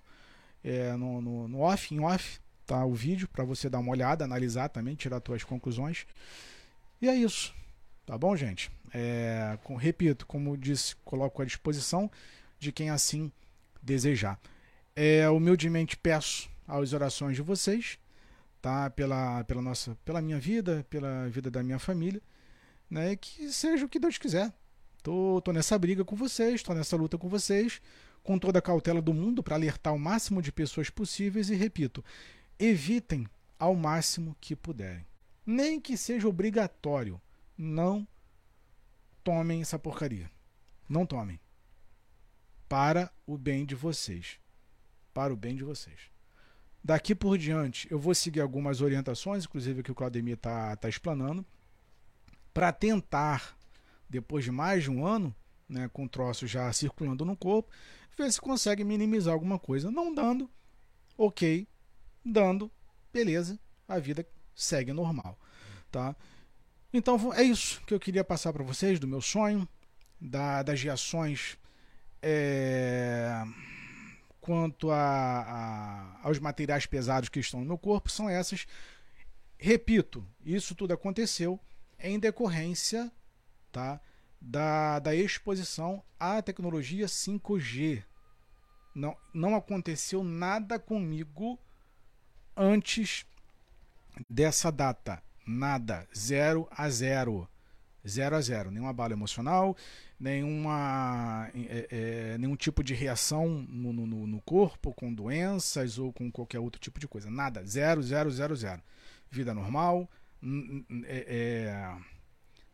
no, 0.98 1.22
no, 1.22 1.48
no 1.48 1.60
off, 1.60 1.94
em 1.94 2.00
off, 2.00 2.40
tá? 2.66 2.86
O 2.86 2.94
vídeo 2.94 3.28
para 3.28 3.44
você 3.44 3.70
dar 3.70 3.80
uma 3.80 3.92
olhada, 3.92 4.24
analisar 4.24 4.70
também, 4.70 4.96
tirar 4.96 5.22
suas 5.26 5.44
conclusões. 5.44 6.06
E 7.02 7.10
é 7.10 7.16
isso, 7.16 7.54
tá 8.06 8.18
bom, 8.18 8.36
gente? 8.36 8.72
É, 8.94 9.58
com, 9.64 9.76
repito, 9.76 10.26
como 10.26 10.56
disse, 10.56 10.96
coloco 11.04 11.42
à 11.42 11.46
disposição 11.46 12.10
de 12.58 12.72
quem 12.72 12.90
assim 12.90 13.32
desejar. 13.82 14.40
É, 14.96 15.30
humildemente 15.30 15.98
peço 15.98 16.50
as 16.66 16.94
orações 16.94 17.36
de 17.36 17.42
vocês 17.42 18.00
tá? 18.66 18.90
Pela, 18.90 19.44
pela 19.44 19.62
nossa, 19.62 19.96
pela 20.04 20.20
minha 20.20 20.40
vida, 20.40 20.84
pela 20.90 21.30
vida 21.30 21.52
da 21.52 21.62
minha 21.62 21.78
família, 21.78 22.20
né? 22.90 23.16
Que 23.16 23.54
seja 23.54 23.86
o 23.86 23.90
que 23.90 24.00
Deus 24.00 24.18
quiser. 24.18 24.52
Tô, 25.04 25.40
tô 25.42 25.52
nessa 25.52 25.78
briga 25.78 26.04
com 26.04 26.16
vocês, 26.16 26.64
tô 26.64 26.74
nessa 26.74 26.96
luta 26.96 27.16
com 27.16 27.30
vocês, 27.30 27.80
com 28.24 28.40
toda 28.40 28.58
a 28.58 28.62
cautela 28.64 29.04
do 29.04 29.14
mundo 29.14 29.44
para 29.44 29.54
alertar 29.54 29.94
o 29.94 30.00
máximo 30.00 30.42
de 30.42 30.52
pessoas 30.52 30.90
possíveis 30.90 31.52
e 31.52 31.56
repito, 31.56 32.04
evitem 32.58 33.28
ao 33.60 33.76
máximo 33.76 34.36
que 34.42 34.56
puderem. 34.56 35.06
Nem 35.46 35.80
que 35.80 35.96
seja 35.96 36.28
obrigatório, 36.28 37.22
não 37.56 38.08
tomem 39.24 39.62
essa 39.62 39.78
porcaria. 39.78 40.28
Não 40.90 41.06
tomem. 41.06 41.40
Para 42.68 43.12
o 43.28 43.38
bem 43.38 43.64
de 43.64 43.76
vocês. 43.76 44.40
Para 45.14 45.32
o 45.32 45.38
bem 45.38 45.56
de 45.56 45.64
vocês. 45.64 46.15
Daqui 46.86 47.16
por 47.16 47.36
diante, 47.36 47.92
eu 47.92 47.98
vou 47.98 48.14
seguir 48.14 48.42
algumas 48.42 48.80
orientações, 48.80 49.46
inclusive 49.46 49.82
que 49.82 49.92
o 49.92 49.96
Claudemir 49.96 50.36
está 50.36 50.76
tá 50.76 50.88
explanando, 50.88 51.44
para 52.54 52.72
tentar, 52.72 53.58
depois 54.08 54.44
de 54.44 54.52
mais 54.52 54.84
de 54.84 54.92
um 54.92 55.04
ano, 55.04 55.36
né, 55.68 55.90
com 55.92 56.08
troço 56.08 56.46
já 56.46 56.72
circulando 56.72 57.26
no 57.26 57.36
corpo, 57.36 57.72
ver 58.16 58.32
se 58.32 58.40
consegue 58.40 58.84
minimizar 58.84 59.34
alguma 59.34 59.58
coisa. 59.58 59.90
Não 59.90 60.14
dando, 60.14 60.48
ok. 61.18 61.68
Dando, 62.24 62.70
beleza, 63.12 63.60
a 63.88 63.98
vida 63.98 64.24
segue 64.54 64.94
normal. 64.94 65.40
Tá? 65.92 66.16
Então 66.94 67.34
é 67.34 67.42
isso 67.42 67.82
que 67.88 67.96
eu 67.96 68.00
queria 68.00 68.24
passar 68.24 68.54
para 68.54 68.64
vocês 68.64 69.00
do 69.00 69.08
meu 69.08 69.22
sonho, 69.22 69.68
da, 70.22 70.62
das 70.62 70.84
reações. 70.84 71.58
É 72.22 73.44
quanto 74.46 74.92
a, 74.92 75.00
a, 75.02 76.20
aos 76.22 76.38
materiais 76.38 76.86
pesados 76.86 77.30
que 77.30 77.40
estão 77.40 77.62
no 77.62 77.66
meu 77.66 77.80
corpo 77.80 78.12
são 78.12 78.30
essas. 78.30 78.68
Repito, 79.58 80.24
isso 80.46 80.76
tudo 80.76 80.94
aconteceu 80.94 81.60
em 81.98 82.20
decorrência 82.20 83.12
tá, 83.72 84.00
da, 84.40 85.00
da 85.00 85.16
exposição 85.16 86.04
à 86.20 86.44
tecnologia 86.44 87.08
5G. 87.08 88.04
Não, 88.94 89.18
não 89.34 89.56
aconteceu 89.56 90.24
nada 90.24 90.78
comigo 90.78 91.58
antes 92.56 93.26
dessa 94.30 94.72
data. 94.72 95.24
Nada. 95.44 96.08
Zero 96.16 96.68
a 96.70 96.88
zero. 96.88 97.50
Zero 98.08 98.36
a 98.36 98.42
zero. 98.42 98.70
Nenhuma 98.70 98.94
bala 98.94 99.14
emocional, 99.14 99.76
nenhuma, 100.20 101.50
é, 101.54 101.88
é, 101.90 102.38
nenhum 102.38 102.56
tipo 102.56 102.84
de 102.84 102.94
reação 102.94 103.48
no, 103.70 103.92
no, 103.92 104.28
no, 104.28 104.42
corpo, 104.42 104.94
com 104.94 105.14
doenças 105.14 105.98
ou 105.98 106.14
com 106.14 106.32
qualquer 106.32 106.60
outro 106.60 106.80
tipo 106.80 107.00
de 107.00 107.08
coisa. 107.08 107.30
Nada. 107.30 107.66
Zero, 107.66 108.02
zero, 108.02 108.32
zero, 108.32 108.56
zero. 108.56 108.82
Vida 109.30 109.54
normal, 109.54 110.10
é, 111.06 111.96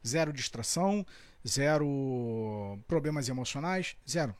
zero 0.05 0.31
distração, 0.31 1.05
zero 1.47 2.77
problemas 2.87 3.27
emocionais, 3.27 3.95
zero. 4.07 4.35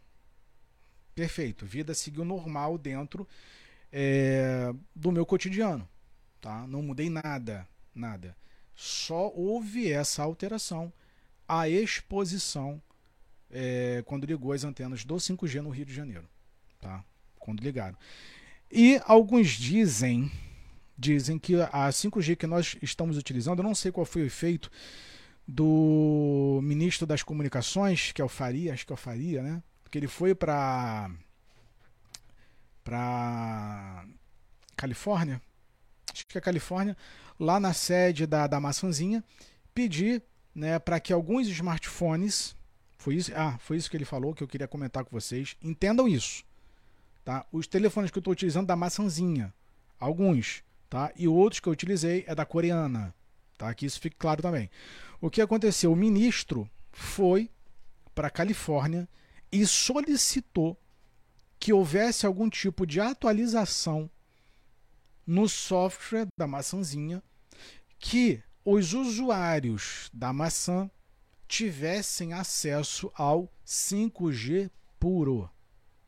Perfeito. 1.15 1.65
Vida 1.65 1.93
seguiu 1.93 2.23
normal 2.23 2.77
dentro 2.77 3.27
do 4.95 5.11
meu 5.11 5.25
cotidiano. 5.25 5.87
Tá? 6.39 6.65
Não 6.67 6.81
mudei 6.81 7.09
nada, 7.09 7.67
nada. 7.93 8.35
Só 8.73 9.29
houve 9.35 9.91
essa 9.91 10.23
alteração, 10.23 10.91
a 11.47 11.69
exposição 11.69 12.81
é, 13.51 14.03
quando 14.05 14.25
ligou 14.25 14.51
as 14.53 14.63
antenas 14.63 15.03
do 15.03 15.15
5G 15.15 15.61
no 15.61 15.69
Rio 15.69 15.85
de 15.85 15.93
Janeiro. 15.93 16.27
Tá? 16.79 17.03
Quando 17.39 17.61
ligaram. 17.61 17.97
E 18.71 18.99
alguns 19.05 19.49
dizem 19.49 20.31
dizem 20.97 21.39
que 21.39 21.55
a 21.55 21.89
5G 21.89 22.35
que 22.35 22.45
nós 22.45 22.77
estamos 22.79 23.17
utilizando, 23.17 23.59
eu 23.59 23.63
não 23.63 23.73
sei 23.73 23.91
qual 23.91 24.05
foi 24.05 24.21
o 24.21 24.25
efeito 24.25 24.69
do 25.47 26.59
ministro 26.61 27.07
das 27.07 27.23
comunicações, 27.23 28.11
que 28.11 28.21
é 28.21 28.25
o 28.25 28.29
Faria, 28.29 28.73
acho 28.73 28.85
que 28.85 28.93
é 28.93 28.95
o 28.95 28.97
Faria, 28.97 29.41
né? 29.41 29.63
Que 29.89 29.97
ele 29.97 30.07
foi 30.07 30.35
para 30.35 31.09
para 32.83 34.05
Califórnia, 34.75 35.41
acho 36.11 36.25
que 36.27 36.37
é 36.37 36.41
Califórnia, 36.41 36.95
lá 37.39 37.59
na 37.59 37.73
sede 37.73 38.25
da, 38.25 38.47
da 38.47 38.59
maçãzinha, 38.59 39.23
pedir 39.73 40.23
né, 40.53 40.79
para 40.79 40.99
que 40.99 41.13
alguns 41.13 41.47
smartphones 41.47 42.55
foi 43.01 43.15
isso, 43.15 43.31
ah, 43.35 43.57
foi 43.57 43.77
isso 43.77 43.89
que 43.89 43.97
ele 43.97 44.05
falou 44.05 44.31
que 44.31 44.43
eu 44.43 44.47
queria 44.47 44.67
comentar 44.67 45.03
com 45.03 45.09
vocês. 45.09 45.57
Entendam 45.59 46.07
isso. 46.07 46.43
Tá? 47.25 47.43
Os 47.51 47.65
telefones 47.65 48.11
que 48.11 48.17
eu 48.19 48.21
estou 48.21 48.31
utilizando 48.31 48.67
da 48.67 48.75
maçãzinha. 48.75 49.51
Alguns. 49.99 50.63
Tá? 50.87 51.11
E 51.15 51.27
outros 51.27 51.59
que 51.59 51.67
eu 51.67 51.73
utilizei 51.73 52.23
é 52.27 52.35
da 52.35 52.45
coreana. 52.45 53.11
Tá? 53.57 53.73
Que 53.73 53.87
isso 53.87 53.99
fique 53.99 54.17
claro 54.17 54.43
também. 54.43 54.69
O 55.19 55.31
que 55.31 55.41
aconteceu? 55.41 55.91
O 55.91 55.95
ministro 55.95 56.69
foi 56.91 57.49
para 58.13 58.27
a 58.27 58.31
Califórnia 58.31 59.09
e 59.51 59.65
solicitou 59.65 60.77
que 61.59 61.73
houvesse 61.73 62.27
algum 62.27 62.51
tipo 62.51 62.85
de 62.85 62.99
atualização 62.99 64.07
no 65.25 65.49
software 65.49 66.27
da 66.37 66.45
maçãzinha 66.45 67.23
que 67.97 68.43
os 68.63 68.93
usuários 68.93 70.07
da 70.13 70.31
maçã 70.31 70.87
tivessem 71.51 72.31
acesso 72.31 73.11
ao 73.13 73.51
5G 73.65 74.71
puro. 74.97 75.49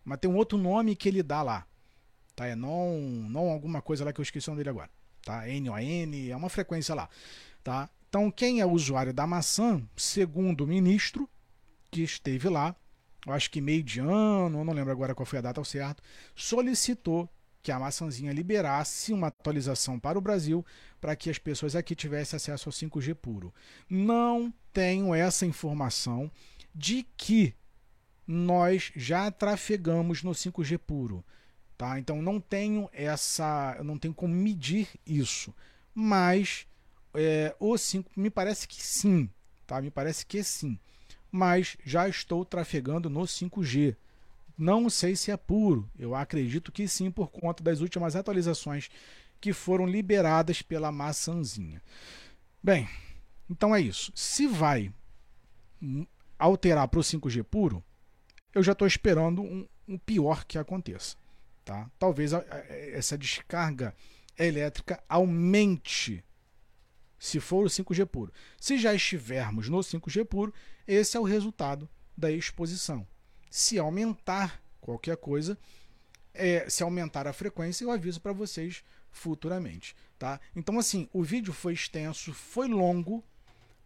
Mas 0.05 0.19
tem 0.19 0.31
um 0.31 0.37
outro 0.37 0.57
nome 0.57 0.95
que 0.95 1.09
ele 1.09 1.21
dá 1.21 1.43
lá. 1.43 1.67
Tá? 2.33 2.47
É 2.47 2.55
não, 2.55 2.97
não 3.29 3.49
alguma 3.49 3.81
coisa 3.81 4.05
lá 4.05 4.13
que 4.13 4.21
eu 4.21 4.23
esqueci 4.23 4.47
o 4.47 4.51
nome 4.51 4.61
dele 4.61 4.69
agora. 4.69 4.89
Tá? 5.21 5.43
NON, 5.45 5.77
é 6.29 6.35
uma 6.35 6.47
frequência 6.47 6.95
lá. 6.95 7.09
Tá? 7.61 7.89
Então, 8.07 8.31
quem 8.31 8.61
é 8.61 8.65
usuário 8.65 9.13
da 9.13 9.27
maçã, 9.27 9.83
segundo 9.97 10.63
o 10.63 10.67
ministro 10.67 11.29
que 11.91 12.01
esteve 12.01 12.47
lá, 12.47 12.73
eu 13.27 13.33
acho 13.33 13.51
que 13.51 13.59
meio 13.59 13.83
de 13.83 13.99
ano, 13.99 14.63
não 14.63 14.73
lembro 14.73 14.93
agora 14.93 15.13
qual 15.13 15.25
foi 15.25 15.39
a 15.39 15.41
data 15.41 15.59
ao 15.59 15.65
certo, 15.65 16.01
solicitou 16.33 17.29
que 17.63 17.71
a 17.71 17.79
maçãzinha 17.79 18.33
liberasse 18.33 19.13
uma 19.13 19.27
atualização 19.27 19.97
para 19.97 20.19
o 20.19 20.21
Brasil 20.21 20.65
para 20.99 21.15
que 21.15 21.29
as 21.29 21.39
pessoas 21.39 21.75
aqui 21.75 21.95
tivessem 21.95 22.35
acesso 22.35 22.67
ao 22.67 22.73
5G 22.73 23.15
puro. 23.15 23.53
Não 23.89 24.53
tenho 24.73 25.15
essa 25.15 25.45
informação 25.45 26.29
de 26.75 27.07
que 27.15 27.55
nós 28.27 28.91
já 28.95 29.31
trafegamos 29.31 30.23
no 30.23 30.31
5G 30.31 30.77
puro. 30.77 31.23
Tá? 31.77 31.97
Então 31.97 32.21
não 32.21 32.39
tenho 32.39 32.89
essa. 32.91 33.77
não 33.83 33.97
tenho 33.97 34.13
como 34.13 34.33
medir 34.33 34.89
isso. 35.05 35.53
Mas 35.95 36.67
é, 37.13 37.55
o 37.59 37.77
5 37.77 38.11
me 38.15 38.29
parece 38.29 38.67
que 38.67 38.83
sim. 38.83 39.29
Tá? 39.65 39.81
Me 39.81 39.89
parece 39.89 40.25
que 40.25 40.43
sim. 40.43 40.77
Mas 41.31 41.77
já 41.83 42.07
estou 42.09 42.43
trafegando 42.43 43.09
no 43.09 43.21
5G. 43.21 43.95
Não 44.57 44.89
sei 44.89 45.15
se 45.15 45.31
é 45.31 45.37
puro, 45.37 45.89
eu 45.97 46.13
acredito 46.13 46.71
que 46.71 46.87
sim, 46.87 47.09
por 47.09 47.29
conta 47.29 47.63
das 47.63 47.79
últimas 47.81 48.15
atualizações 48.15 48.89
que 49.41 49.51
foram 49.51 49.85
liberadas 49.85 50.61
pela 50.61 50.91
maçãzinha. 50.91 51.81
Bem, 52.61 52.87
então 53.49 53.75
é 53.75 53.81
isso. 53.81 54.11
Se 54.15 54.47
vai 54.47 54.93
alterar 56.37 56.87
para 56.87 56.99
o 56.99 57.03
5G 57.03 57.43
puro, 57.43 57.83
eu 58.53 58.63
já 58.63 58.71
estou 58.73 58.87
esperando 58.87 59.41
um, 59.41 59.67
um, 59.87 59.97
pior 59.97 60.45
que 60.45 60.57
aconteça. 60.57 61.17
Tá? 61.65 61.89
Talvez 61.97 62.33
a, 62.33 62.39
a, 62.39 62.57
essa 62.93 63.17
descarga 63.17 63.95
elétrica 64.37 65.03
aumente 65.09 66.23
se 67.17 67.39
for 67.39 67.65
o 67.65 67.69
5G 67.69 68.05
puro. 68.05 68.33
Se 68.59 68.77
já 68.77 68.93
estivermos 68.93 69.69
no 69.69 69.79
5G 69.79 70.25
puro, 70.25 70.53
esse 70.85 71.15
é 71.15 71.19
o 71.19 71.23
resultado 71.23 71.89
da 72.17 72.29
exposição. 72.29 73.07
Se 73.55 73.77
aumentar 73.77 74.59
qualquer 74.81 75.15
coisa, 75.15 75.55
é, 76.33 76.67
se 76.67 76.81
aumentar 76.81 77.27
a 77.27 77.33
frequência, 77.33 77.83
eu 77.83 77.91
aviso 77.91 78.19
para 78.19 78.33
vocês 78.33 78.83
futuramente, 79.11 79.95
tá? 80.17 80.39
Então 80.55 80.79
assim, 80.79 81.07
o 81.13 81.21
vídeo 81.21 81.53
foi 81.53 81.73
extenso, 81.73 82.33
foi 82.33 82.67
longo, 82.67 83.23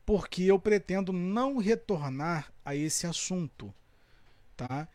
porque 0.06 0.44
eu 0.44 0.58
pretendo 0.58 1.12
não 1.12 1.58
retornar 1.58 2.50
a 2.64 2.74
esse 2.74 3.06
assunto, 3.06 3.74
tá? 4.56 4.88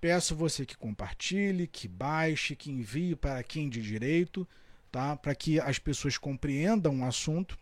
Peço 0.00 0.36
você 0.36 0.64
que 0.64 0.76
compartilhe, 0.76 1.66
que 1.66 1.88
baixe, 1.88 2.54
que 2.54 2.70
envie 2.70 3.16
para 3.16 3.42
quem 3.42 3.68
de 3.68 3.82
direito, 3.82 4.46
tá? 4.92 5.16
Para 5.16 5.34
que 5.34 5.58
as 5.58 5.80
pessoas 5.80 6.16
compreendam 6.16 7.00
o 7.00 7.04
assunto, 7.04 7.58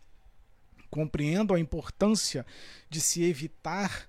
compreendam 0.91 1.55
a 1.55 1.59
importância 1.59 2.45
de 2.87 3.01
se 3.01 3.23
evitar 3.23 4.07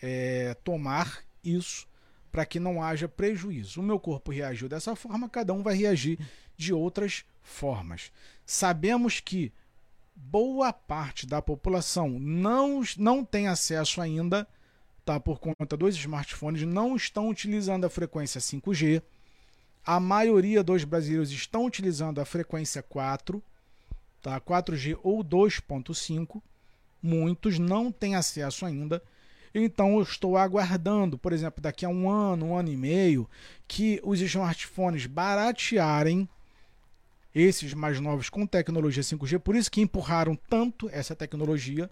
é, 0.00 0.54
tomar 0.64 1.22
isso 1.44 1.86
para 2.30 2.46
que 2.46 2.58
não 2.58 2.82
haja 2.82 3.06
prejuízo. 3.06 3.80
O 3.80 3.84
meu 3.84 4.00
corpo 4.00 4.32
reagiu 4.32 4.68
dessa 4.68 4.96
forma, 4.96 5.28
cada 5.28 5.52
um 5.52 5.62
vai 5.62 5.74
reagir 5.74 6.18
de 6.56 6.72
outras 6.72 7.24
formas. 7.42 8.10
Sabemos 8.46 9.20
que 9.20 9.52
boa 10.14 10.72
parte 10.72 11.26
da 11.26 11.42
população 11.42 12.08
não, 12.18 12.82
não 12.96 13.24
tem 13.24 13.48
acesso 13.48 14.00
ainda, 14.00 14.48
tá, 15.04 15.20
por 15.20 15.38
conta 15.38 15.76
dos 15.76 15.94
smartphones, 15.96 16.62
não 16.62 16.96
estão 16.96 17.28
utilizando 17.28 17.84
a 17.84 17.90
frequência 17.90 18.40
5G. 18.40 19.02
A 19.84 20.00
maioria 20.00 20.62
dos 20.62 20.84
brasileiros 20.84 21.30
estão 21.30 21.66
utilizando 21.66 22.20
a 22.20 22.24
frequência 22.24 22.82
4, 22.82 23.42
tá, 24.22 24.40
4G 24.40 24.98
ou 25.02 25.22
2.5. 25.22 26.40
Muitos 27.02 27.58
não 27.58 27.90
têm 27.90 28.14
acesso 28.14 28.64
ainda. 28.64 29.02
Então 29.54 29.96
eu 29.96 30.02
estou 30.02 30.36
aguardando, 30.36 31.18
por 31.18 31.32
exemplo, 31.32 31.62
daqui 31.62 31.84
a 31.84 31.88
um 31.88 32.10
ano, 32.10 32.46
um 32.46 32.56
ano 32.56 32.70
e 32.70 32.76
meio, 32.76 33.28
que 33.68 34.00
os 34.02 34.20
smartphones 34.20 35.06
baratearem 35.06 36.28
esses 37.34 37.72
mais 37.72 37.98
novos 38.00 38.28
com 38.28 38.46
tecnologia 38.46 39.02
5G, 39.02 39.38
por 39.38 39.56
isso 39.56 39.70
que 39.70 39.80
empurraram 39.80 40.36
tanto 40.48 40.88
essa 40.90 41.16
tecnologia. 41.16 41.90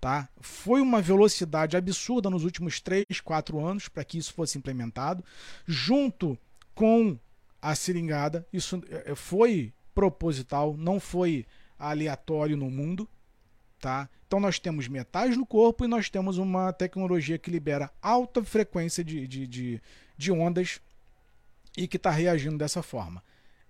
Tá? 0.00 0.28
Foi 0.38 0.82
uma 0.82 1.00
velocidade 1.00 1.76
absurda 1.78 2.28
nos 2.28 2.44
últimos 2.44 2.78
3, 2.78 3.06
4 3.24 3.64
anos 3.64 3.88
para 3.88 4.04
que 4.04 4.18
isso 4.18 4.34
fosse 4.34 4.58
implementado, 4.58 5.24
junto 5.66 6.36
com 6.74 7.16
a 7.62 7.74
seringada. 7.74 8.46
Isso 8.52 8.82
é, 8.90 9.14
foi 9.14 9.72
proposital, 9.94 10.76
não 10.76 11.00
foi 11.00 11.46
aleatório 11.78 12.56
no 12.56 12.70
mundo. 12.70 13.08
Tá? 13.84 14.08
Então 14.26 14.40
nós 14.40 14.58
temos 14.58 14.88
metais 14.88 15.36
no 15.36 15.44
corpo 15.44 15.84
e 15.84 15.88
nós 15.88 16.08
temos 16.08 16.38
uma 16.38 16.72
tecnologia 16.72 17.36
que 17.36 17.50
libera 17.50 17.92
alta 18.00 18.42
frequência 18.42 19.04
de, 19.04 19.28
de, 19.28 19.46
de, 19.46 19.82
de 20.16 20.32
ondas 20.32 20.80
e 21.76 21.86
que 21.86 21.98
está 21.98 22.08
reagindo 22.10 22.56
dessa 22.56 22.82
forma. 22.82 23.22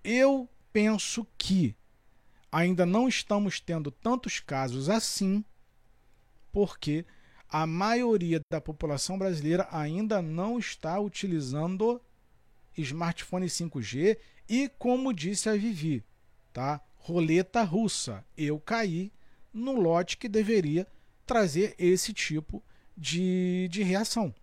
Eu 0.04 0.48
penso 0.72 1.26
que 1.36 1.74
ainda 2.52 2.86
não 2.86 3.08
estamos 3.08 3.58
tendo 3.58 3.90
tantos 3.90 4.38
casos 4.38 4.88
assim, 4.88 5.44
porque 6.52 7.04
a 7.48 7.66
maioria 7.66 8.40
da 8.48 8.60
população 8.60 9.18
brasileira 9.18 9.66
ainda 9.72 10.22
não 10.22 10.60
está 10.60 10.96
utilizando 11.00 12.00
smartphone 12.76 13.46
5G 13.46 14.16
e, 14.48 14.70
como 14.78 15.12
disse 15.12 15.48
a 15.48 15.56
Vivi, 15.56 16.04
tá? 16.52 16.80
Roleta 16.98 17.64
russa. 17.64 18.24
Eu 18.36 18.60
caí 18.60 19.10
no 19.54 19.80
lote 19.80 20.16
que 20.16 20.28
deveria 20.28 20.86
trazer 21.24 21.74
esse 21.78 22.12
tipo 22.12 22.62
de, 22.96 23.68
de 23.70 23.82
reação. 23.82 24.34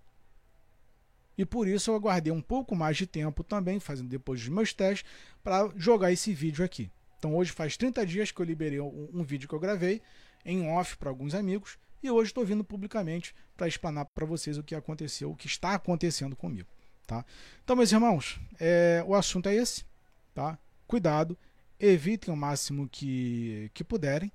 E 1.38 1.45
por 1.45 1.68
isso 1.68 1.91
eu 1.91 1.95
aguardei 1.95 2.32
um 2.32 2.41
pouco 2.41 2.76
mais 2.76 2.97
de 2.97 3.05
tempo 3.05 3.43
também, 3.43 3.80
fazendo 3.80 4.07
depois 4.07 4.39
dos 4.39 4.49
meus 4.49 4.74
testes, 4.74 5.09
para 5.43 5.72
jogar 5.76 6.12
esse 6.12 6.34
vídeo 6.34 6.64
aqui. 6.64 6.89
Então 7.18 7.36
hoje 7.36 7.51
faz 7.51 7.78
30 7.78 8.05
dias 8.05 8.32
que 8.32 8.39
eu 8.39 8.45
liberei 8.45 8.80
um, 8.80 9.09
um 9.14 9.24
vídeo 9.24 9.47
que 9.47 9.53
eu 9.53 9.59
gravei 9.59 10.01
em 10.45 10.68
off 10.70 10.97
para 10.97 11.09
alguns 11.09 11.36
amigos 11.36 11.78
e 12.01 12.09
hoje 12.09 12.32
estou 12.32 12.43
vindo 12.43 12.64
publicamente 12.64 13.36
para 13.55 13.68
explanar 13.68 14.05
para 14.14 14.26
vocês 14.26 14.57
o 14.57 14.64
que 14.64 14.74
aconteceu, 14.74 15.30
o 15.30 15.36
que 15.36 15.45
está 15.45 15.76
acontecendo 15.76 16.36
comigo. 16.36 16.68
Tá? 17.05 17.24
Então, 17.64 17.76
meus 17.76 17.91
irmãos, 17.91 18.39
é, 18.59 19.04
o 19.05 19.13
assunto 19.13 19.50
é 19.50 19.55
esse. 19.55 19.86
Tá? 20.33 20.58
Cuidado, 20.88 21.38
evitem 21.79 22.33
o 22.33 22.38
máximo 22.38 22.88
que, 22.89 23.70
que 23.74 23.83
puderem 23.83 24.32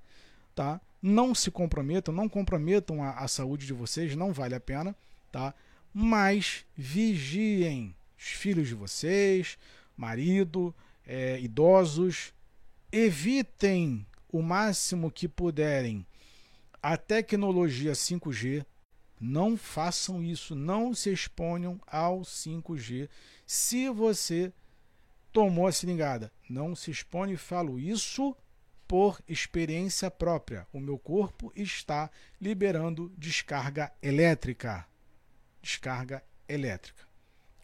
tá? 0.57 0.81
Não 0.99 1.35
se 1.35 1.51
comprometam, 1.51 2.11
não 2.11 2.27
comprometam 2.27 3.03
a, 3.03 3.11
a 3.11 3.27
saúde 3.27 3.67
de 3.67 3.73
vocês, 3.73 4.15
não 4.15 4.33
vale 4.33 4.55
a 4.55 4.59
pena, 4.59 4.95
tá? 5.31 5.53
Mas 5.93 6.65
vigiem 6.75 7.95
os 8.17 8.25
filhos 8.25 8.67
de 8.67 8.73
vocês, 8.73 9.55
marido, 9.95 10.73
é, 11.05 11.39
idosos, 11.39 12.33
evitem 12.91 14.03
o 14.27 14.41
máximo 14.41 15.11
que 15.11 15.27
puderem 15.27 16.03
a 16.81 16.97
tecnologia 16.97 17.91
5G. 17.91 18.65
Não 19.21 19.55
façam 19.55 20.23
isso, 20.23 20.55
não 20.55 20.91
se 20.91 21.11
exponham 21.11 21.79
ao 21.85 22.21
5G. 22.21 23.07
Se 23.45 23.89
você 23.89 24.51
tomou 25.31 25.67
a 25.67 25.71
seringada, 25.71 26.31
não 26.49 26.75
se 26.75 26.89
expone, 26.89 27.37
falo 27.37 27.77
isso 27.77 28.35
por 28.87 29.21
experiência 29.27 30.09
própria. 30.09 30.65
O 30.71 30.79
meu 30.79 30.97
corpo 30.97 31.51
está 31.55 32.09
liberando 32.39 33.11
descarga 33.17 33.91
elétrica. 34.01 34.87
Descarga 35.61 36.23
elétrica. 36.47 37.05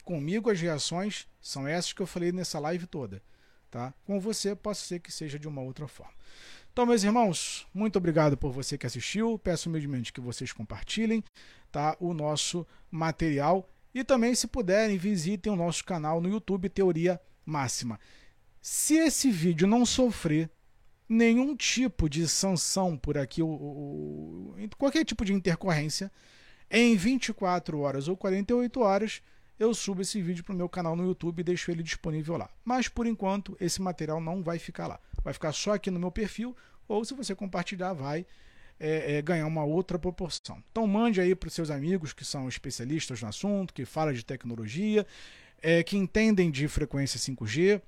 Comigo 0.03 0.49
as 0.49 0.59
reações 0.59 1.27
são 1.41 1.67
essas 1.67 1.93
que 1.93 2.01
eu 2.01 2.07
falei 2.07 2.31
nessa 2.31 2.59
live 2.59 2.85
toda, 2.85 3.23
tá? 3.71 3.93
Com 4.05 4.19
você 4.19 4.53
pode 4.53 4.79
ser 4.79 4.99
que 4.99 5.11
seja 5.11 5.39
de 5.39 5.47
uma 5.47 5.61
outra 5.61 5.87
forma. 5.87 6.13
Então, 6.73 6.85
meus 6.85 7.03
irmãos, 7.03 7.67
muito 7.73 7.97
obrigado 7.97 8.35
por 8.35 8.51
você 8.51 8.77
que 8.77 8.85
assistiu. 8.85 9.39
Peço 9.39 9.69
humildemente 9.69 10.11
que 10.11 10.19
vocês 10.19 10.51
compartilhem, 10.51 11.23
tá, 11.71 11.95
o 11.99 12.13
nosso 12.13 12.67
material 12.91 13.69
e 13.93 14.03
também, 14.03 14.33
se 14.33 14.47
puderem, 14.47 14.97
visitem 14.97 15.53
o 15.53 15.55
nosso 15.55 15.85
canal 15.85 16.19
no 16.19 16.27
YouTube 16.27 16.67
Teoria 16.67 17.21
Máxima. 17.45 17.99
Se 18.59 18.95
esse 18.95 19.29
vídeo 19.29 19.67
não 19.67 19.85
sofrer 19.85 20.49
nenhum 21.07 21.55
tipo 21.55 22.09
de 22.09 22.27
sanção 22.27 22.97
por 22.97 23.17
aqui, 23.17 23.41
ou, 23.41 23.49
ou, 23.49 24.55
qualquer 24.77 25.03
tipo 25.05 25.23
de 25.25 25.33
intercorrência, 25.33 26.11
em 26.69 26.95
24 26.95 27.79
horas 27.79 28.07
ou 28.07 28.17
48 28.17 28.79
horas 28.79 29.21
eu 29.59 29.73
subo 29.73 30.01
esse 30.01 30.21
vídeo 30.21 30.43
para 30.43 30.53
o 30.53 30.57
meu 30.57 30.67
canal 30.67 30.95
no 30.95 31.05
YouTube 31.05 31.39
e 31.39 31.43
deixo 31.43 31.69
ele 31.69 31.83
disponível 31.83 32.35
lá. 32.35 32.49
Mas 32.65 32.87
por 32.87 33.05
enquanto 33.05 33.55
esse 33.59 33.81
material 33.81 34.19
não 34.19 34.41
vai 34.41 34.57
ficar 34.57 34.87
lá. 34.87 34.99
Vai 35.23 35.33
ficar 35.33 35.53
só 35.53 35.73
aqui 35.73 35.91
no 35.91 35.99
meu 35.99 36.11
perfil 36.11 36.55
ou 36.87 37.05
se 37.05 37.13
você 37.13 37.33
compartilhar, 37.33 37.93
vai 37.93 38.25
é, 38.79 39.17
é, 39.17 39.21
ganhar 39.21 39.45
uma 39.45 39.63
outra 39.63 39.97
proporção. 39.97 40.61
Então 40.71 40.85
mande 40.87 41.21
aí 41.21 41.35
para 41.35 41.47
os 41.47 41.53
seus 41.53 41.69
amigos 41.69 42.13
que 42.13 42.25
são 42.25 42.49
especialistas 42.49 43.21
no 43.21 43.27
assunto, 43.27 43.73
que 43.73 43.85
falam 43.85 44.13
de 44.13 44.25
tecnologia, 44.25 45.05
é, 45.61 45.83
que 45.83 45.95
entendem 45.95 46.51
de 46.51 46.67
frequência 46.67 47.19
5G, 47.19 47.81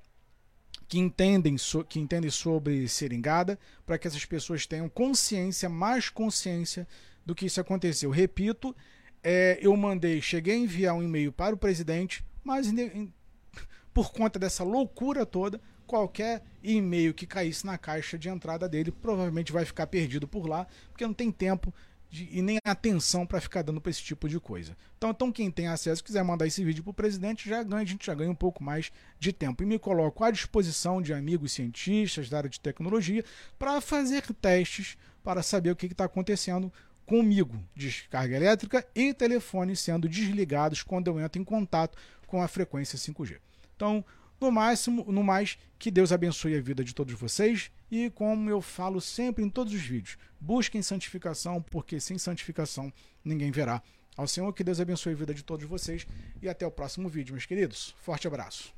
que 0.88 0.98
entendem, 0.98 1.58
so, 1.58 1.84
que 1.84 1.98
entendem 1.98 2.30
sobre 2.30 2.88
seringada, 2.88 3.58
para 3.84 3.98
que 3.98 4.06
essas 4.06 4.24
pessoas 4.24 4.66
tenham 4.66 4.88
consciência, 4.88 5.68
mais 5.68 6.08
consciência 6.08 6.86
do 7.24 7.34
que 7.34 7.46
isso 7.46 7.60
aconteceu. 7.60 8.10
Repito, 8.10 8.74
é, 9.22 9.58
eu 9.60 9.76
mandei, 9.76 10.20
cheguei 10.20 10.54
a 10.54 10.58
enviar 10.58 10.94
um 10.94 11.02
e-mail 11.02 11.32
para 11.32 11.54
o 11.54 11.58
presidente, 11.58 12.24
mas 12.44 12.68
em, 12.68 13.12
por 13.92 14.12
conta 14.12 14.38
dessa 14.38 14.62
loucura 14.62 15.26
toda, 15.26 15.60
qualquer 15.86 16.42
e-mail 16.62 17.14
que 17.14 17.26
caísse 17.26 17.64
na 17.64 17.78
caixa 17.78 18.18
de 18.18 18.28
entrada 18.28 18.68
dele 18.68 18.90
provavelmente 18.90 19.52
vai 19.52 19.64
ficar 19.64 19.86
perdido 19.86 20.28
por 20.28 20.46
lá, 20.46 20.66
porque 20.90 21.06
não 21.06 21.14
tem 21.14 21.30
tempo 21.30 21.72
de, 22.10 22.28
e 22.30 22.42
nem 22.42 22.58
atenção 22.64 23.26
para 23.26 23.40
ficar 23.40 23.62
dando 23.62 23.80
para 23.80 23.90
esse 23.90 24.02
tipo 24.02 24.28
de 24.28 24.38
coisa. 24.38 24.76
Então, 24.96 25.10
então, 25.10 25.32
quem 25.32 25.50
tem 25.50 25.68
acesso, 25.68 26.02
quiser 26.02 26.22
mandar 26.22 26.46
esse 26.46 26.64
vídeo 26.64 26.82
para 26.82 26.90
o 26.90 26.94
presidente, 26.94 27.48
já 27.48 27.62
ganha, 27.62 27.82
a 27.82 27.86
gente 27.86 28.06
já 28.06 28.14
ganha 28.14 28.30
um 28.30 28.34
pouco 28.34 28.62
mais 28.62 28.90
de 29.18 29.32
tempo. 29.32 29.62
E 29.62 29.66
me 29.66 29.78
coloco 29.78 30.24
à 30.24 30.30
disposição 30.30 31.02
de 31.02 31.12
amigos 31.12 31.52
cientistas 31.52 32.28
da 32.28 32.38
área 32.38 32.50
de 32.50 32.60
tecnologia 32.60 33.24
para 33.58 33.80
fazer 33.80 34.22
testes 34.34 34.96
para 35.22 35.42
saber 35.42 35.70
o 35.70 35.76
que 35.76 35.86
está 35.86 36.04
acontecendo 36.04 36.72
comigo, 37.04 37.60
descarga 37.74 38.36
elétrica 38.36 38.86
e 38.94 39.12
telefone 39.12 39.74
sendo 39.74 40.08
desligados 40.08 40.82
quando 40.82 41.08
eu 41.08 41.20
entro 41.20 41.40
em 41.40 41.44
contato 41.44 41.96
com 42.26 42.42
a 42.42 42.48
frequência 42.48 42.98
5G. 42.98 43.38
Então, 43.74 44.04
no 44.40 44.50
máximo, 44.50 45.04
no 45.10 45.22
mais, 45.22 45.58
que 45.78 45.90
Deus 45.90 46.12
abençoe 46.12 46.56
a 46.56 46.60
vida 46.60 46.84
de 46.84 46.94
todos 46.94 47.14
vocês 47.14 47.70
e 47.90 48.10
como 48.10 48.50
eu 48.50 48.60
falo 48.60 49.00
sempre 49.00 49.44
em 49.44 49.50
todos 49.50 49.72
os 49.72 49.80
vídeos, 49.80 50.18
busquem 50.40 50.82
santificação, 50.82 51.62
porque 51.62 52.00
sem 52.00 52.18
santificação 52.18 52.92
ninguém 53.24 53.50
verá 53.50 53.82
ao 54.16 54.26
Senhor. 54.26 54.52
Que 54.52 54.64
Deus 54.64 54.80
abençoe 54.80 55.12
a 55.12 55.16
vida 55.16 55.34
de 55.34 55.42
todos 55.42 55.66
vocês 55.66 56.06
e 56.42 56.48
até 56.48 56.66
o 56.66 56.70
próximo 56.70 57.08
vídeo, 57.08 57.32
meus 57.32 57.46
queridos. 57.46 57.94
Forte 58.00 58.26
abraço. 58.26 58.75